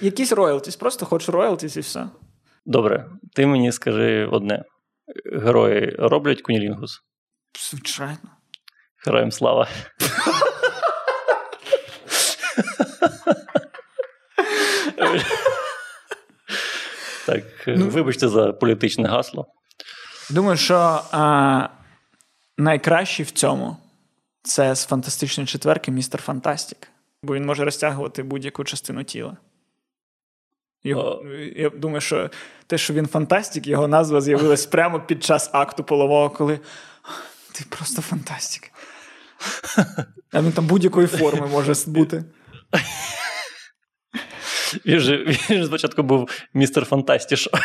Якісь 0.00 0.32
роялтіс, 0.32 0.76
просто 0.76 1.06
хочеш 1.06 1.28
роялтіс 1.28 1.76
і 1.76 1.80
все. 1.80 2.06
Добре, 2.66 3.06
ти 3.34 3.46
мені 3.46 3.72
скажи 3.72 4.28
одне: 4.32 4.64
герої 5.42 5.96
роблять 5.98 6.42
кунілінгус? 6.42 7.00
Звичайно. 7.70 8.18
Героям 9.06 9.32
слава. 9.32 9.68
Так, 17.26 17.42
Ну. 17.66 17.88
вибачте 17.88 18.28
за 18.28 18.52
політичне 18.52 19.08
гасло. 19.08 19.46
Думаю, 20.30 20.56
що 20.56 20.74
а, 21.12 21.68
найкращий 22.58 23.24
в 23.24 23.30
цьому 23.30 23.76
це 24.46 24.74
з 24.74 24.86
фантастичної 24.86 25.46
четверки 25.46 25.90
містер 25.90 26.22
Фантастік. 26.22 26.88
Бо 27.22 27.34
він 27.34 27.46
може 27.46 27.64
розтягувати 27.64 28.22
будь-яку 28.22 28.64
частину 28.64 29.04
тіла. 29.04 29.36
Його, 30.84 31.24
я 31.56 31.70
думаю, 31.70 32.00
що 32.00 32.30
те, 32.66 32.78
що 32.78 32.94
він 32.94 33.06
фантастик, 33.06 33.66
його 33.66 33.88
назва 33.88 34.20
з'явилась 34.20 34.66
прямо 34.72 35.00
під 35.00 35.24
час 35.24 35.50
акту 35.52 35.84
полового, 35.84 36.30
коли 36.30 36.60
ти 37.52 37.64
просто 37.68 38.02
фантастик. 38.02 38.72
А 40.32 40.42
він 40.42 40.52
там 40.52 40.66
будь-якої 40.66 41.06
форми 41.06 41.46
може 41.46 41.74
бути. 41.86 42.24
Він 44.86 45.00
же, 45.00 45.16
він 45.50 45.58
же 45.58 45.66
спочатку 45.66 46.02
був 46.02 46.30
містер 46.54 46.84
Фантастіш. 46.84 47.48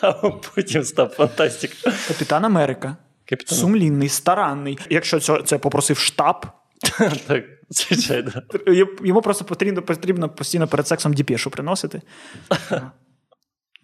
А 0.00 0.12
потім 0.12 0.84
став 0.84 1.08
Фантастик. 1.08 1.70
Капітан 2.08 2.44
Америка. 2.44 2.96
Капітан. 3.32 3.58
Сумлінний, 3.58 4.08
старанний. 4.08 4.78
Якщо 4.90 5.20
це, 5.20 5.42
це 5.42 5.58
попросив 5.58 5.98
штаб, 5.98 6.46
Так, 7.26 7.44
звичайно. 7.70 8.30
Йому 9.02 9.22
просто 9.22 9.44
потрібно 9.44 9.82
потрібно 9.82 10.28
постійно 10.28 10.68
перед 10.68 10.86
сексом 10.86 11.14
діпешу 11.14 11.50
приносити. 11.50 12.02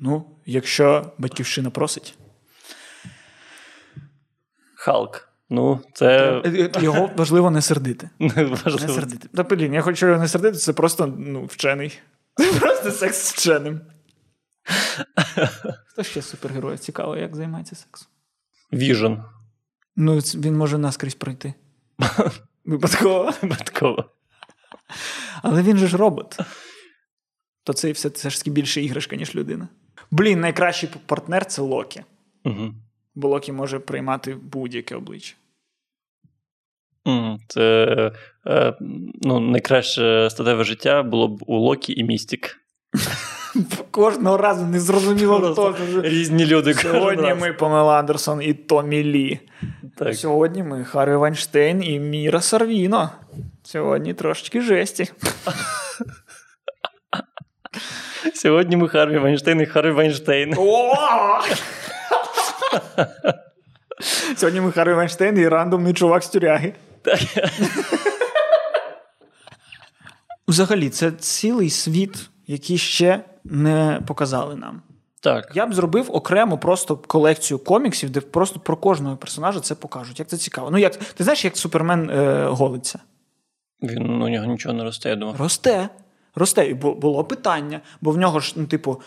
Ну, 0.01 0.41
якщо 0.47 1.13
батьківщина 1.19 1.71
просить. 1.71 2.19
Халк. 4.75 5.29
Ну, 5.51 5.81
це 5.95 6.43
Його 6.81 7.11
важливо 7.17 7.51
не 7.51 7.63
сердити. 7.63 8.11
Не 8.19 8.45
важливо. 8.45 8.95
сердити. 8.95 9.29
Та 9.29 9.43
блін, 9.43 9.75
я 9.75 9.83
хочу 9.83 10.07
його 10.07 10.21
не 10.21 10.29
сердити, 10.29 10.59
це 10.59 10.73
просто 10.73 11.07
ну, 11.07 11.45
вчений. 11.45 11.99
Це 12.37 12.53
просто 12.53 12.91
секс 12.91 13.17
з 13.17 13.33
вченим. 13.33 13.81
Хто 15.87 16.03
ще 16.03 16.23
з 16.23 16.29
супергероїв 16.29 16.79
цікаво, 16.79 17.17
як 17.17 17.37
займається 17.37 17.77
сексом? 17.77 18.09
Віжен. 18.73 19.23
Ну, 20.01 20.19
він 20.19 20.57
може 20.57 20.79
наскрізь 20.79 21.15
пройти. 21.15 21.55
Випадково. 22.65 23.33
Випадково. 23.43 24.05
Але 25.43 25.63
він 25.63 25.77
же 25.79 25.87
ж 25.87 25.97
робот. 25.97 26.39
То 27.65 27.73
це 27.73 27.93
все 27.93 28.11
це 28.11 28.31
ж 28.31 28.39
таки 28.39 28.51
більше 28.51 28.83
іграшка, 28.83 29.17
ніж 29.17 29.35
людина. 29.35 29.69
Блін, 30.11 30.41
найкращий 30.41 30.91
партнер 31.07 31.47
це 31.47 31.63
Локі. 31.63 32.03
Угу. 32.45 32.75
Бо 33.15 33.29
Локі 33.29 33.53
може 33.53 33.79
приймати 33.79 34.35
будь-яке 34.35 34.97
обличчя. 34.97 35.35
Це 37.49 38.13
е, 38.47 38.75
ну, 39.23 39.41
найкраще 39.41 40.29
статеве 40.31 40.65
життя 40.65 41.03
було 41.03 41.29
б 41.29 41.43
у 41.47 41.59
Локі 41.59 41.93
і 42.01 42.05
Містік. 42.05 42.57
Кожного 43.91 44.37
разу 44.37 44.67
не 44.67 44.81
зрозуміло, 44.81 45.53
хто. 45.53 45.77
Різні 46.03 46.47
люди. 46.47 46.75
Сьогодні 46.75 47.35
ми 47.35 47.53
Памела 47.53 47.99
Андерсон 47.99 48.43
і 48.43 48.55
Томі 48.55 49.05
Лі. 49.05 49.41
Так. 49.99 50.17
Сьогодні 50.17 50.63
ми 50.63 50.85
Харві 50.85 51.17
Вайнштейн 51.17 51.83
і 51.83 52.01
Міра 52.01 52.41
Сарвіно. 52.41 53.11
Сьогодні 53.63 54.15
трошечки 54.15 54.61
жесті. 54.61 55.13
Сьогодні 58.35 58.77
ми 58.77 58.89
Харві 58.89 59.19
Вайнштейн 59.19 59.61
і 59.61 59.67
Харві 59.67 59.91
Вайнштейн. 59.91 60.55
Сьогодні 64.37 64.61
ми 64.61 64.73
Харві 64.73 64.95
Вайнштейн 64.95 65.39
і 65.39 65.49
рандомний 65.49 65.93
чувак 65.93 66.23
з 66.23 66.29
тюряги. 66.29 66.75
Взагалі, 70.49 70.91
це 70.91 71.13
цілий 71.13 71.71
світ, 71.71 72.31
який 72.47 72.79
ще 72.79 73.21
не 73.45 74.03
показали 74.07 74.57
нам. 74.57 74.83
Так. 75.23 75.53
Я 75.55 75.67
б 75.67 75.75
зробив 75.75 76.17
окремо 76.17 76.59
просто 76.59 76.97
колекцію 76.97 77.59
коміксів, 77.59 78.11
де 78.11 78.21
просто 78.21 78.61
про 78.61 78.77
кожного 78.77 79.17
персонажа 79.17 79.61
це 79.61 79.75
покажуть. 79.75 80.19
Як 80.19 80.29
це 80.29 80.37
цікаво. 80.37 80.71
Ну, 80.71 80.79
як 80.79 80.97
ти 80.97 81.25
знаєш, 81.25 81.45
як 81.45 81.57
Супермен 81.57 82.11
е, 82.11 82.47
голиться? 82.47 82.99
Він 83.83 84.23
у 84.23 84.29
нього 84.29 84.47
нічого 84.47 84.75
не 84.75 84.85
росте, 84.85 85.09
я 85.09 85.17
думав. 85.17 85.37
Росте. 85.41 85.89
Росте. 86.35 86.67
І 86.67 86.75
було 86.75 87.25
питання, 87.25 87.81
бо 88.01 88.11
в 88.11 88.19
нього 88.19 88.41
ж, 88.41 88.53
ну, 88.57 88.67
типу, 88.67 89.01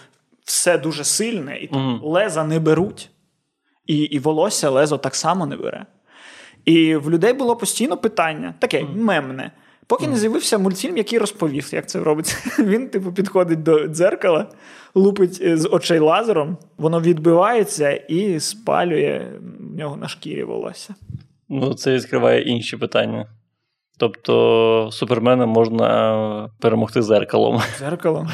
все 0.45 0.77
дуже 0.77 1.03
сильне, 1.03 1.57
і 1.57 1.67
там 1.67 1.81
Мгм. 1.89 1.99
леза 2.03 2.43
не 2.43 2.59
беруть, 2.59 3.09
і, 3.85 3.95
і 3.97 4.19
волосся 4.19 4.69
лезо 4.69 4.97
так 4.97 5.15
само 5.15 5.45
не 5.45 5.57
бере. 5.57 5.85
І 6.65 6.95
в 6.95 7.09
людей 7.09 7.33
було 7.33 7.55
постійно 7.55 7.97
питання, 7.97 8.53
таке 8.59 8.83
мемне. 8.83 9.51
Поки 9.91 10.07
не 10.07 10.17
з'явився 10.17 10.57
мультфільм, 10.57 10.97
який 10.97 11.19
розповів, 11.19 11.69
як 11.73 11.89
це 11.89 11.99
робиться. 11.99 12.37
Він, 12.63 12.89
типу, 12.89 13.13
підходить 13.13 13.63
до 13.63 13.87
дзеркала, 13.87 14.47
лупить 14.95 15.39
е, 15.41 15.57
з 15.57 15.69
очей 15.71 15.99
лазером, 15.99 16.57
воно 16.77 17.01
відбивається 17.01 17.91
і 17.91 18.39
спалює 18.39 19.27
в 19.59 19.77
нього 19.77 19.97
на 19.97 20.07
шкірі 20.07 20.43
волосся. 20.43 20.95
Ну, 21.49 21.73
це 21.73 21.95
відкриває 21.95 22.41
інші 22.41 22.77
питання. 22.77 23.27
Тобто, 23.97 24.89
супермена 24.91 25.45
можна 25.45 26.49
перемогти 26.59 27.01
зеркалом. 27.01 27.61
Дзеркало. 27.77 28.27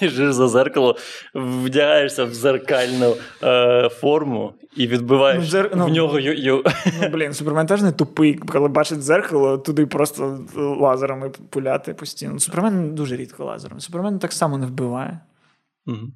Біжиш 0.00 0.32
за 0.32 0.48
зеркало, 0.48 0.96
вдягаєшся 1.34 2.24
в 2.24 2.34
зеркальну 2.34 3.16
е, 3.42 3.88
форму 3.88 4.52
і 4.76 4.86
відбиваєш 4.86 5.38
Ну, 5.38 5.58
зер- 5.58 5.70
ну, 5.76 5.86
в 5.86 5.88
нього 5.88 6.18
ю, 6.18 6.32
ю... 6.32 6.64
Ну, 7.02 7.08
блін, 7.08 7.32
Супермен 7.34 7.66
теж 7.66 7.82
не 7.82 7.92
тупий, 7.92 8.34
коли 8.34 8.68
бачить 8.68 8.98
дзеркало, 8.98 9.58
туди 9.58 9.86
просто 9.86 10.46
лазерами 10.56 11.30
пуляти 11.30 11.94
постійно. 11.94 12.38
Супермен 12.38 12.94
дуже 12.94 13.16
рідко 13.16 13.44
лазером. 13.44 13.80
Супермен 13.80 14.18
так 14.18 14.32
само 14.32 14.58
не 14.58 14.66
вбиває. 14.66 15.20
Мгм. 15.86 16.12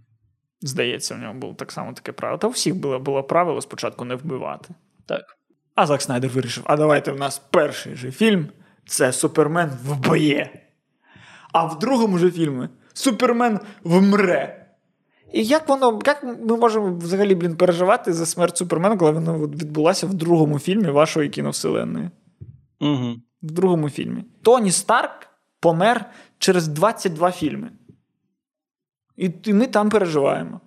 Здається, 0.61 1.15
в 1.15 1.19
нього 1.19 1.35
було 1.35 1.55
так 1.55 1.73
само 1.73 1.93
таке 1.93 2.13
правило. 2.13 2.39
Та 2.39 2.47
у 2.47 2.51
всіх 2.51 2.77
було, 2.77 2.99
було 2.99 3.23
правило 3.23 3.61
спочатку 3.61 4.05
не 4.05 4.15
вбивати. 4.15 4.75
Так. 5.07 5.23
А 5.75 5.87
Зак 5.87 6.03
Снайдер 6.03 6.31
вирішив: 6.31 6.65
а 6.67 6.77
давайте 6.77 7.13
в 7.13 7.19
нас 7.19 7.39
перший 7.51 7.95
же 7.97 8.11
фільм 8.11 8.49
це 8.87 9.13
Супермен 9.13 9.71
вб'є. 9.85 10.51
А 11.53 11.65
в 11.65 11.79
другому 11.79 12.19
же 12.19 12.31
фільмі 12.31 12.69
Супермен 12.93 13.61
вмре. 13.85 14.64
І 15.33 15.45
як 15.45 15.69
воно, 15.69 16.01
як 16.07 16.23
ми 16.23 16.57
можемо 16.57 16.97
взагалі 16.97 17.35
блін, 17.35 17.57
переживати 17.57 18.13
за 18.13 18.27
смерть 18.27 18.57
Супермена, 18.57 18.97
коли 18.97 19.13
вона 19.13 19.39
відбулася 19.39 20.07
в 20.07 20.15
другому 20.15 20.59
фільмі 20.59 20.91
вашої 20.91 21.29
кіновселенної? 21.29 22.11
Угу. 22.81 23.15
В 23.43 23.51
другому 23.51 23.91
фільмі. 23.91 24.25
Тоні 24.43 24.71
Старк 24.71 25.29
помер 25.61 26.11
через 26.39 26.69
22 26.69 27.33
фільми. 27.33 27.71
І, 29.17 29.31
і 29.45 29.53
ми 29.53 29.67
там 29.67 29.91
переживаємо. 29.91 30.61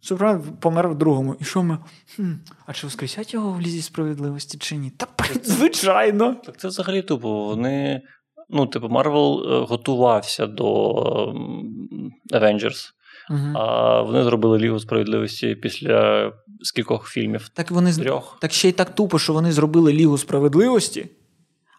Супермен 0.00 0.42
помер 0.60 0.88
в 0.88 0.94
другому. 0.94 1.36
І 1.40 1.44
що 1.44 1.62
ми? 1.62 1.78
Хм, 2.16 2.32
а 2.66 2.72
чи 2.72 2.86
воскресять 2.86 3.34
його 3.34 3.52
в 3.52 3.60
лізі 3.60 3.82
справедливості 3.82 4.58
чи 4.58 4.76
ні? 4.76 4.90
Та 4.90 5.06
звичайно. 5.42 6.34
Так 6.34 6.56
це 6.56 6.68
взагалі 6.68 7.02
тупо. 7.02 7.44
Вони. 7.44 8.02
Ну, 8.48 8.66
типу, 8.66 8.88
Марвел 8.88 9.42
е, 9.44 9.66
готувався 9.66 10.46
до 10.46 10.92
ем, 11.28 12.12
Avengers, 12.32 12.90
Угу. 13.30 13.52
а 13.54 14.02
вони 14.02 14.24
зробили 14.24 14.58
Лігу 14.58 14.80
справедливості 14.80 15.54
після 15.54 16.32
скількох 16.62 17.08
фільмів? 17.08 17.48
Так 17.48 17.70
вони 17.70 17.92
Трьох. 17.92 18.38
так 18.40 18.52
ще 18.52 18.68
й 18.68 18.72
так 18.72 18.94
тупо, 18.94 19.18
що 19.18 19.32
вони 19.32 19.52
зробили 19.52 19.92
Лігу 19.92 20.18
справедливості. 20.18 21.08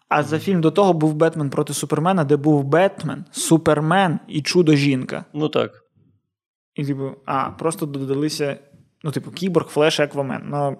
А 0.08 0.22
за 0.22 0.38
фільм 0.38 0.60
до 0.60 0.70
того 0.70 0.92
був 0.92 1.14
Бетмен 1.14 1.50
проти 1.50 1.74
Супермена, 1.74 2.24
де 2.24 2.36
був 2.36 2.64
Бетмен, 2.64 3.24
Супермен 3.30 4.18
і 4.28 4.42
Чудо 4.42 4.76
жінка. 4.76 5.24
Ну 5.32 5.48
так. 5.48 5.70
І 6.74 6.84
типу, 6.84 7.10
а, 7.26 7.50
просто 7.50 7.86
додалися, 7.86 8.56
ну, 9.02 9.10
типу, 9.10 9.30
Кіборг, 9.30 9.66
Флеш, 9.66 10.00
Аквамен. 10.00 10.42
Ну, 10.50 10.76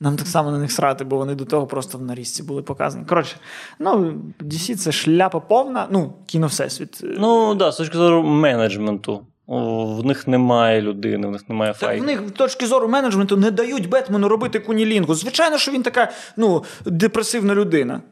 нам 0.00 0.16
так 0.16 0.26
само 0.26 0.50
на 0.50 0.58
них 0.58 0.72
срати, 0.72 1.04
бо 1.04 1.16
вони 1.16 1.34
до 1.34 1.44
того 1.44 1.66
просто 1.66 1.98
в 1.98 2.02
нарізці 2.02 2.42
були 2.42 2.62
показані. 2.62 3.04
Коротше, 3.04 3.36
ну, 3.78 4.22
DC 4.40 4.76
це 4.76 4.92
шляпа 4.92 5.40
повна, 5.40 5.88
ну, 5.90 6.14
кіно 6.26 6.46
всесвіт. 6.46 7.00
Ну, 7.02 7.48
так, 7.48 7.58
да, 7.58 7.72
з 7.72 7.76
точки 7.76 7.96
зору 7.96 8.22
менеджменту. 8.22 9.26
В 9.48 10.04
них 10.04 10.26
немає 10.26 10.82
людини, 10.82 11.28
в 11.28 11.30
них 11.30 11.48
немає 11.48 11.72
Так 11.72 11.80
файлів. 11.80 12.02
в 12.02 12.06
них 12.06 12.20
з 12.28 12.32
точки 12.32 12.66
зору 12.66 12.88
менеджменту 12.88 13.36
не 13.36 13.50
дають 13.50 13.88
Бетмену 13.88 14.28
робити 14.28 14.60
кунілінгу. 14.60 15.14
Звичайно, 15.14 15.58
що 15.58 15.72
він 15.72 15.82
така 15.82 16.12
ну, 16.36 16.64
депресивна 16.84 17.54
людина. 17.54 18.02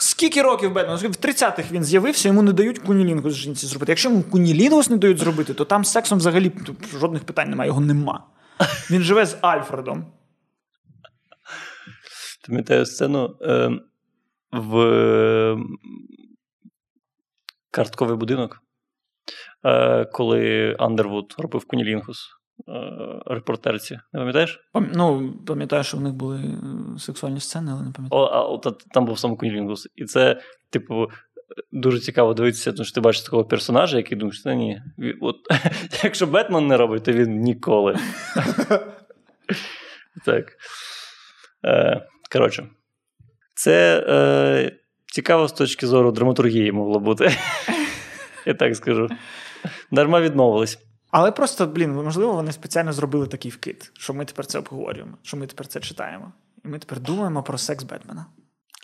Скільки 0.00 0.42
років 0.42 0.72
Бетмен? 0.72 0.96
В 0.96 1.02
30-х 1.02 1.64
він 1.70 1.84
з'явився, 1.84 2.28
йому 2.28 2.42
не 2.42 2.52
дають 2.52 2.78
кунілінгу 2.78 3.30
з 3.30 3.34
жінці 3.34 3.66
зробити. 3.66 3.92
Якщо 3.92 4.08
йому 4.08 4.22
кунілінгус 4.22 4.90
не 4.90 4.96
дають 4.96 5.18
зробити, 5.18 5.54
то 5.54 5.64
там 5.64 5.84
з 5.84 5.92
сексом 5.92 6.18
взагалі 6.18 6.52
жодних 7.00 7.24
питань 7.24 7.50
немає, 7.50 7.68
його 7.68 7.80
нема. 7.80 8.24
Він 8.90 9.02
живе 9.02 9.26
з 9.26 9.36
Альфредом. 9.40 10.06
Пам'ятаю 12.46 12.86
сцену 12.86 13.36
е, 13.42 13.70
в 14.52 14.78
е, 14.78 15.58
картковий 17.70 18.16
будинок, 18.16 18.62
коли 20.12 20.76
Андервуд 20.78 21.34
робив 21.38 21.66
Кунілінгус 21.66 22.28
е, 22.68 22.72
репортерці. 23.26 23.98
Не 24.12 24.20
пам'ятаєш? 24.20 24.60
Пам- 24.74 24.90
Ну, 24.94 25.34
пам'ятаю, 25.46 25.84
що 25.84 25.96
в 25.96 26.00
них 26.00 26.12
були 26.12 26.38
е, 26.38 26.98
сексуальні 26.98 27.40
сцени, 27.40 27.72
але 27.72 27.82
не 27.82 27.92
пам'ятаю. 27.92 28.22
О, 28.22 28.24
а 28.24 28.42
от, 28.42 28.84
там 28.94 29.04
був 29.04 29.18
сам 29.18 29.36
Кунілінгус. 29.36 29.88
І 29.94 30.04
це, 30.04 30.40
типу, 30.70 31.06
дуже 31.72 32.00
цікаво 32.00 32.34
дивитися, 32.34 32.72
тому 32.72 32.84
що 32.84 32.94
ти 32.94 33.00
бачиш 33.00 33.22
такого 33.22 33.44
персонажа, 33.44 33.96
який 33.96 34.18
думаєш, 34.18 34.42
та 34.42 34.54
ні. 34.54 34.82
От, 35.20 35.36
якщо 36.04 36.26
Бетмен 36.26 36.66
не 36.66 36.76
робить, 36.76 37.04
то 37.04 37.12
він 37.12 37.40
ніколи. 37.40 37.94
так. 40.24 40.52
Е, 41.64 42.06
коротше, 42.32 42.66
це 43.54 44.04
е, 44.08 44.76
цікаво 45.06 45.48
з 45.48 45.52
точки 45.52 45.86
зору 45.86 46.12
драматургії 46.12 46.72
могло 46.72 47.00
бути. 47.00 47.30
Я 48.46 48.54
так 48.54 48.76
скажу. 48.76 49.08
Дарма 49.90 50.20
відмовились. 50.20 50.78
Але 51.10 51.32
просто, 51.32 51.66
блін, 51.66 51.92
можливо, 51.92 52.32
вони 52.32 52.52
спеціально 52.52 52.92
зробили 52.92 53.26
такий 53.26 53.50
вкид, 53.50 53.92
що 53.94 54.14
ми 54.14 54.24
тепер 54.24 54.46
це 54.46 54.58
обговорюємо, 54.58 55.12
що 55.22 55.36
ми 55.36 55.46
тепер 55.46 55.66
це 55.66 55.80
читаємо. 55.80 56.32
І 56.64 56.68
ми 56.68 56.78
тепер 56.78 57.00
думаємо 57.00 57.42
про 57.42 57.58
секс 57.58 57.84
Бетмена. 57.84 58.26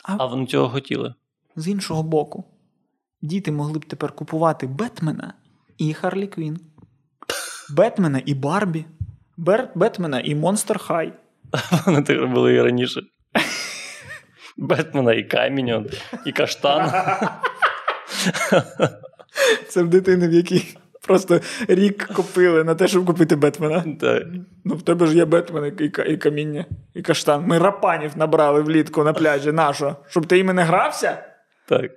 А 0.03 0.27
вони 0.27 0.47
цього 0.47 0.69
хотіли. 0.69 1.15
З 1.57 1.69
іншого 1.69 2.03
боку, 2.03 2.45
діти 3.23 3.53
могли 3.53 3.79
б 3.79 3.85
тепер 3.85 4.13
купувати 4.13 4.67
Бетмена 4.67 5.35
і 5.79 5.95
Харлі 5.95 6.27
Квін, 6.27 6.61
Бетмена 7.71 8.23
і 8.27 8.35
Барбі, 8.35 8.85
Бер- 9.37 9.69
Бетмена 9.75 10.21
і 10.21 10.35
Монстер 10.35 10.79
Хай. 10.79 11.13
Вони 11.87 12.03
так 12.03 12.19
робили 12.19 12.55
і 12.55 12.63
раніше. 12.63 13.03
Бетмена 14.57 15.13
і 15.13 15.25
Каміньон, 15.25 15.87
і 16.27 16.33
Каштан. 16.33 16.93
Це 19.69 19.83
в 19.83 19.89
дитини, 19.89 20.29
в 20.29 20.33
якій 20.33 20.77
просто 21.07 21.41
рік 21.69 22.07
купили 22.07 22.65
на 22.65 22.75
те, 22.75 22.89
щоб 22.89 23.07
купити 23.07 23.37
Бетмена. 23.37 23.85
Так. 24.01 24.23
Ну, 24.65 24.75
в 24.75 24.83
тебе 24.83 25.07
ж 25.07 25.17
є 25.17 25.25
Бетмен 25.25 25.77
і, 25.81 25.85
і 25.85 26.17
каміння, 26.17 26.65
і 26.95 27.03
каштан. 27.03 27.45
Ми 27.47 27.59
рапанів 27.59 28.13
набрали 28.17 28.63
влітку 28.63 29.05
на 29.05 29.13
пляжі. 29.13 29.53
Нащо? 29.53 29.97
Щоб 30.09 30.27
ти 30.27 30.39
іми 30.39 30.53
не 30.53 30.63
грався? 30.63 31.25
так. 31.69 31.91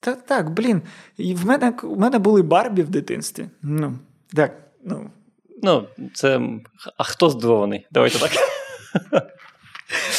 Так, 0.00 0.26
так, 0.26 0.50
блін. 0.50 0.82
І 1.16 1.34
в 1.34 1.46
мене, 1.46 1.72
в 1.82 1.98
мене 1.98 2.18
були 2.18 2.42
Барбі 2.42 2.82
в 2.82 2.88
дитинстві. 2.88 3.46
Ну, 3.62 3.98
так, 4.34 4.52
ну. 4.84 5.10
Ну, 5.62 5.88
це. 6.14 6.40
А 6.96 7.04
хто 7.04 7.30
здивований? 7.30 7.86
Давайте 7.90 8.18
так. 8.18 8.30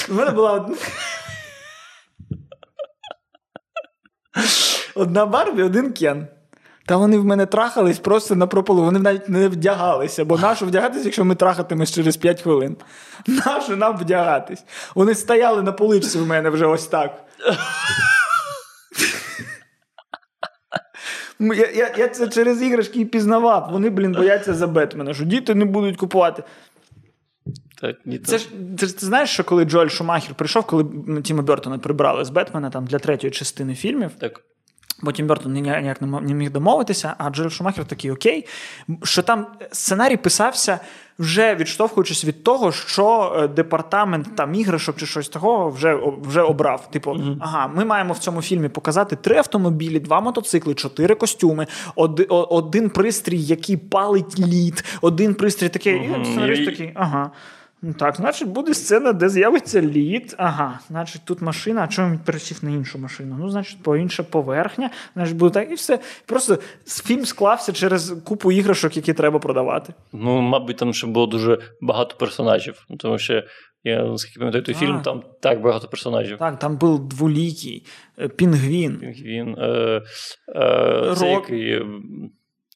В 0.09 0.15
мене 0.15 0.31
була 0.31 0.53
одна. 0.53 0.75
Одна 4.95 5.25
Барбі, 5.25 5.63
один 5.63 5.93
Кен. 5.93 6.27
Та 6.87 6.97
вони 6.97 7.17
в 7.17 7.25
мене 7.25 7.45
трахались 7.45 7.99
просто 7.99 8.35
на 8.35 8.47
прополу. 8.47 8.83
Вони 8.83 8.99
навіть 8.99 9.29
не 9.29 9.47
вдягалися, 9.47 10.25
бо 10.25 10.37
нащо 10.37 10.65
вдягатись, 10.65 11.05
якщо 11.05 11.25
ми 11.25 11.35
трахатимось 11.35 11.91
через 11.91 12.17
5 12.17 12.41
хвилин? 12.41 12.77
Нащо 13.27 13.75
нам 13.75 13.97
вдягатись? 13.97 14.63
Вони 14.95 15.15
стояли 15.15 15.61
на 15.61 15.71
поличці 15.71 16.19
в 16.19 16.27
мене 16.27 16.49
вже 16.49 16.65
ось 16.65 16.87
так. 16.87 17.23
Я, 21.39 21.71
я, 21.75 21.93
я 21.97 22.07
це 22.07 22.27
через 22.27 22.61
іграшки 22.61 22.99
і 22.99 23.05
пізнавав. 23.05 23.69
Вони, 23.71 23.89
блін, 23.89 24.11
бояться 24.11 24.53
за 24.53 24.67
Бетмена, 24.67 25.13
що 25.13 25.23
діти 25.23 25.55
не 25.55 25.65
будуть 25.65 25.97
купувати. 25.97 26.43
Так, 27.81 27.95
ні, 28.05 28.19
Це 28.19 28.37
ж 28.37 28.47
ж 28.77 28.99
ти 28.99 29.05
знаєш, 29.05 29.29
що 29.29 29.43
коли 29.43 29.65
Джоель 29.65 29.87
Шумахер 29.87 30.35
прийшов, 30.35 30.65
коли 30.65 30.85
Тіма 31.23 31.41
Бертона 31.41 31.77
прибрали 31.77 32.25
з 32.25 32.29
Бетмена 32.29 32.69
там 32.69 32.85
для 32.85 32.99
третьої 32.99 33.31
частини 33.31 33.75
фільмів, 33.75 34.11
так. 34.19 34.41
Бо 35.01 35.11
Тім 35.11 35.27
Бертон 35.27 35.53
ні- 35.53 35.61
ніяк 35.61 36.01
не 36.01 36.33
міг 36.33 36.51
домовитися, 36.51 37.13
а 37.17 37.29
Джоель 37.29 37.49
Шумахер 37.49 37.85
такий 37.85 38.11
окей, 38.11 38.47
що 39.03 39.21
там 39.21 39.47
сценарій 39.71 40.17
писався 40.17 40.79
вже 41.19 41.55
відштовхуючись 41.55 42.25
від 42.25 42.43
того, 42.43 42.71
що 42.71 43.35
е, 43.37 43.47
департамент 43.47 44.35
там 44.35 44.55
іграшок 44.55 44.95
чи 44.97 45.05
щось 45.05 45.29
такого 45.29 45.69
вже, 45.69 45.99
вже 46.21 46.41
обрав. 46.41 46.91
Типу, 46.91 47.17
ага, 47.41 47.67
ми 47.67 47.85
маємо 47.85 48.13
в 48.13 48.17
цьому 48.17 48.41
фільмі 48.41 48.69
показати 48.69 49.15
три 49.15 49.37
автомобілі, 49.37 49.99
два 49.99 50.21
мотоцикли, 50.21 50.73
чотири 50.73 51.15
костюми, 51.15 51.67
оди- 51.95 52.25
о- 52.29 52.43
один 52.55 52.89
пристрій, 52.89 53.39
який 53.41 53.77
палить 53.77 54.39
лід, 54.39 54.83
один 55.01 55.33
пристрій 55.35 55.69
такий, 55.69 55.95
і 55.95 56.07
Мгм. 56.07 56.25
сценарист 56.25 56.61
І- 56.61 56.65
такий, 56.65 56.91
ага. 56.95 57.31
Ну 57.81 57.93
так, 57.93 58.15
значить, 58.15 58.47
буде 58.47 58.73
сцена, 58.73 59.13
де 59.13 59.29
з'явиться 59.29 59.81
лід. 59.81 60.35
Ага, 60.37 60.79
значить, 60.87 61.21
тут 61.25 61.41
машина, 61.41 61.83
а 61.83 61.87
чому 61.87 62.11
він 62.11 62.19
пересів 62.19 62.59
на 62.61 62.69
іншу 62.69 62.99
машину? 62.99 63.35
Ну, 63.39 63.49
значить, 63.49 63.83
по 63.83 63.97
інша 63.97 64.23
поверхня, 64.23 64.89
значить, 65.15 65.35
буде 65.35 65.53
так, 65.53 65.71
і 65.71 65.73
все. 65.73 65.99
Просто 66.25 66.57
фільм 66.85 67.25
склався 67.25 67.73
через 67.73 68.15
купу 68.25 68.51
іграшок, 68.51 68.97
які 68.97 69.13
треба 69.13 69.39
продавати. 69.39 69.93
Ну, 70.13 70.41
мабуть, 70.41 70.77
там 70.77 70.93
ще 70.93 71.07
було 71.07 71.27
дуже 71.27 71.59
багато 71.81 72.15
персонажів. 72.15 72.85
Тому 72.97 73.17
що 73.17 73.43
я 73.83 74.03
наскільки 74.03 74.39
пам'ятаю 74.39 74.63
той 74.63 74.75
фільм, 74.75 75.01
там 75.01 75.23
так 75.41 75.61
багато 75.61 75.87
персонажів. 75.87 76.37
Так, 76.37 76.59
там 76.59 76.77
був 76.77 77.07
дволікий, 77.07 77.85
е, 78.19 78.27
пінгвін. 78.27 78.99
Він 79.01 79.55
е, 79.57 80.01
е, 80.55 81.13
це 81.15 81.35
Рок. 81.35 81.49
який, 81.49 81.71
е, 81.71 81.85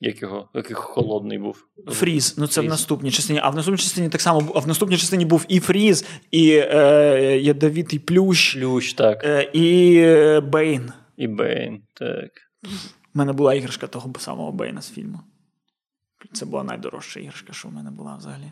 як 0.02 0.22
його, 0.22 0.49
який 0.54 0.74
холодний 0.74 1.38
був. 1.38 1.66
Фріз, 1.88 2.36
ну 2.38 2.47
це 2.47 2.62
в 2.62 2.66
наступній 2.66 3.12
частині. 3.12 3.39
А 3.43 3.49
в 3.49 3.56
наступній 3.56 3.78
частині 3.78 4.10
так 4.10 4.22
само 4.22 4.52
а 4.56 4.60
в 4.60 4.68
наступній 4.68 4.97
частині 4.97 5.26
був 5.26 5.45
і 5.47 5.60
Фріз, 5.60 6.06
і 6.32 6.52
е, 6.52 7.39
ядовітий 7.41 7.99
плющ, 7.99 8.56
Плющ, 8.56 8.93
так. 8.93 9.24
е, 9.24 9.49
і 9.54 9.97
е, 9.97 10.39
Бейн. 10.39 10.91
І 11.18 11.28
Бейн, 11.28 11.82
так. 11.93 12.32
У 12.64 12.68
мене 13.14 13.34
була 13.34 13.54
іграшка 13.54 13.88
того 13.88 14.14
самого 14.20 14.52
Бейна 14.52 14.82
з 14.82 14.91
фільму. 14.91 15.20
Це 16.34 16.45
була 16.45 16.64
найдорожча 16.64 17.20
іграшка, 17.20 17.54
що 17.54 17.68
в 17.68 17.74
мене 17.74 17.91
була 17.91 18.16
взагалі. 18.16 18.52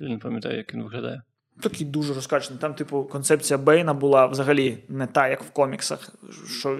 Я 0.00 0.08
не 0.08 0.18
пам'ятаю, 0.18 0.56
як 0.56 0.74
він 0.74 0.82
виглядає. 0.82 1.22
Такий 1.60 1.86
дуже 1.86 2.14
розкачаний. 2.14 2.60
Там, 2.60 2.74
типу, 2.74 3.04
концепція 3.04 3.58
Бейна 3.58 3.94
була 3.94 4.26
взагалі 4.26 4.78
не 4.88 5.06
та, 5.06 5.28
як 5.28 5.42
в 5.42 5.50
коміксах. 5.50 6.14
Що 6.60 6.78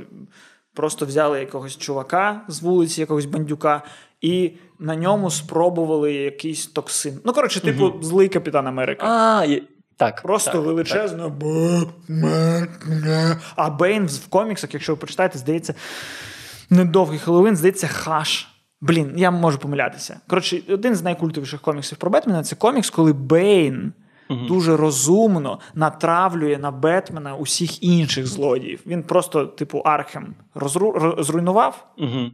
просто 0.79 1.07
взяли 1.07 1.41
якогось 1.41 1.77
чувака 1.77 2.45
з 2.49 2.62
вулиці, 2.62 3.01
якогось 3.01 3.25
бандюка, 3.25 3.83
і 4.21 4.53
на 4.79 4.97
ньому 4.97 5.31
спробували 5.31 6.12
якийсь 6.12 6.66
токсин. 6.66 7.21
Ну, 7.25 7.33
коротше, 7.33 7.61
типу, 7.61 7.93
злий 8.03 8.29
капітан 8.29 8.66
Америка. 8.66 9.07
А, 9.07 9.45
є... 9.45 9.62
так. 9.97 10.23
Просто 10.23 10.51
так, 10.53 10.61
величезно. 10.61 11.31
«Бетмен». 11.31 12.69
А 13.57 13.71
Бейн 13.71 14.07
в 14.07 14.27
коміксах, 14.29 14.75
якщо 14.75 14.93
ви 14.93 14.97
почитаєте, 14.97 15.39
здається, 15.39 15.75
недовгий 16.71 17.19
Хеллоуін, 17.19 17.57
здається, 17.57 17.87
Хаш. 17.86 18.49
Блін, 18.81 19.12
я 19.16 19.31
можу 19.31 19.59
помилятися. 19.59 20.21
Коротше, 20.29 20.62
один 20.69 20.95
з 20.95 21.03
найкультовіших 21.03 21.61
коміксів 21.61 21.99
про 21.99 22.11
Бетмена 22.11 22.43
це 22.43 22.57
комікс, 22.57 22.91
коли 22.91 23.12
Бейн 23.12 23.93
дуже 24.49 24.77
розумно 24.77 25.61
натравлює 25.75 26.59
на 26.59 26.71
Бетмена 26.71 27.37
усіх 27.37 27.83
інших 27.83 28.27
злодіїв. 28.27 28.81
Він 28.87 29.03
просто, 29.03 29.47
типу, 29.47 29.79
Архем 29.79 30.35
розру... 30.55 30.93
роз- 30.93 31.23
зруйнував, 31.23 31.87
Угу. 31.99 32.31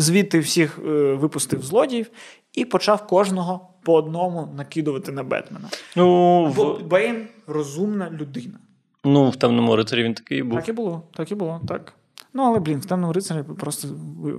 Звідти 0.00 0.38
всіх 0.38 0.78
е, 0.78 0.82
випустив 1.14 1.62
злодіїв 1.62 2.10
і 2.52 2.64
почав 2.64 3.06
кожного 3.06 3.68
по 3.82 3.94
одному 3.94 4.54
накидувати 4.56 5.12
на 5.12 5.22
Бетмена. 5.22 5.68
Ну, 5.96 6.46
Бо 6.56 6.72
в, 6.72 6.82
Бейн 6.86 7.26
розумна 7.46 8.10
людина. 8.10 8.58
ну, 9.04 9.30
в 9.30 9.36
темному 9.36 9.76
рицарі 9.76 10.02
він 10.02 10.14
такий 10.14 10.42
був. 10.42 10.58
Так 10.58 10.68
і 10.68 10.72
було, 10.72 11.02
так 11.14 11.30
і 11.32 11.34
було, 11.34 11.60
так. 11.68 11.92
Ну, 12.34 12.42
але, 12.42 12.58
блін, 12.60 12.78
в 12.78 12.84
темному 12.86 13.12
рицарі 13.12 13.42
просто 13.58 13.88
ви- 14.18 14.32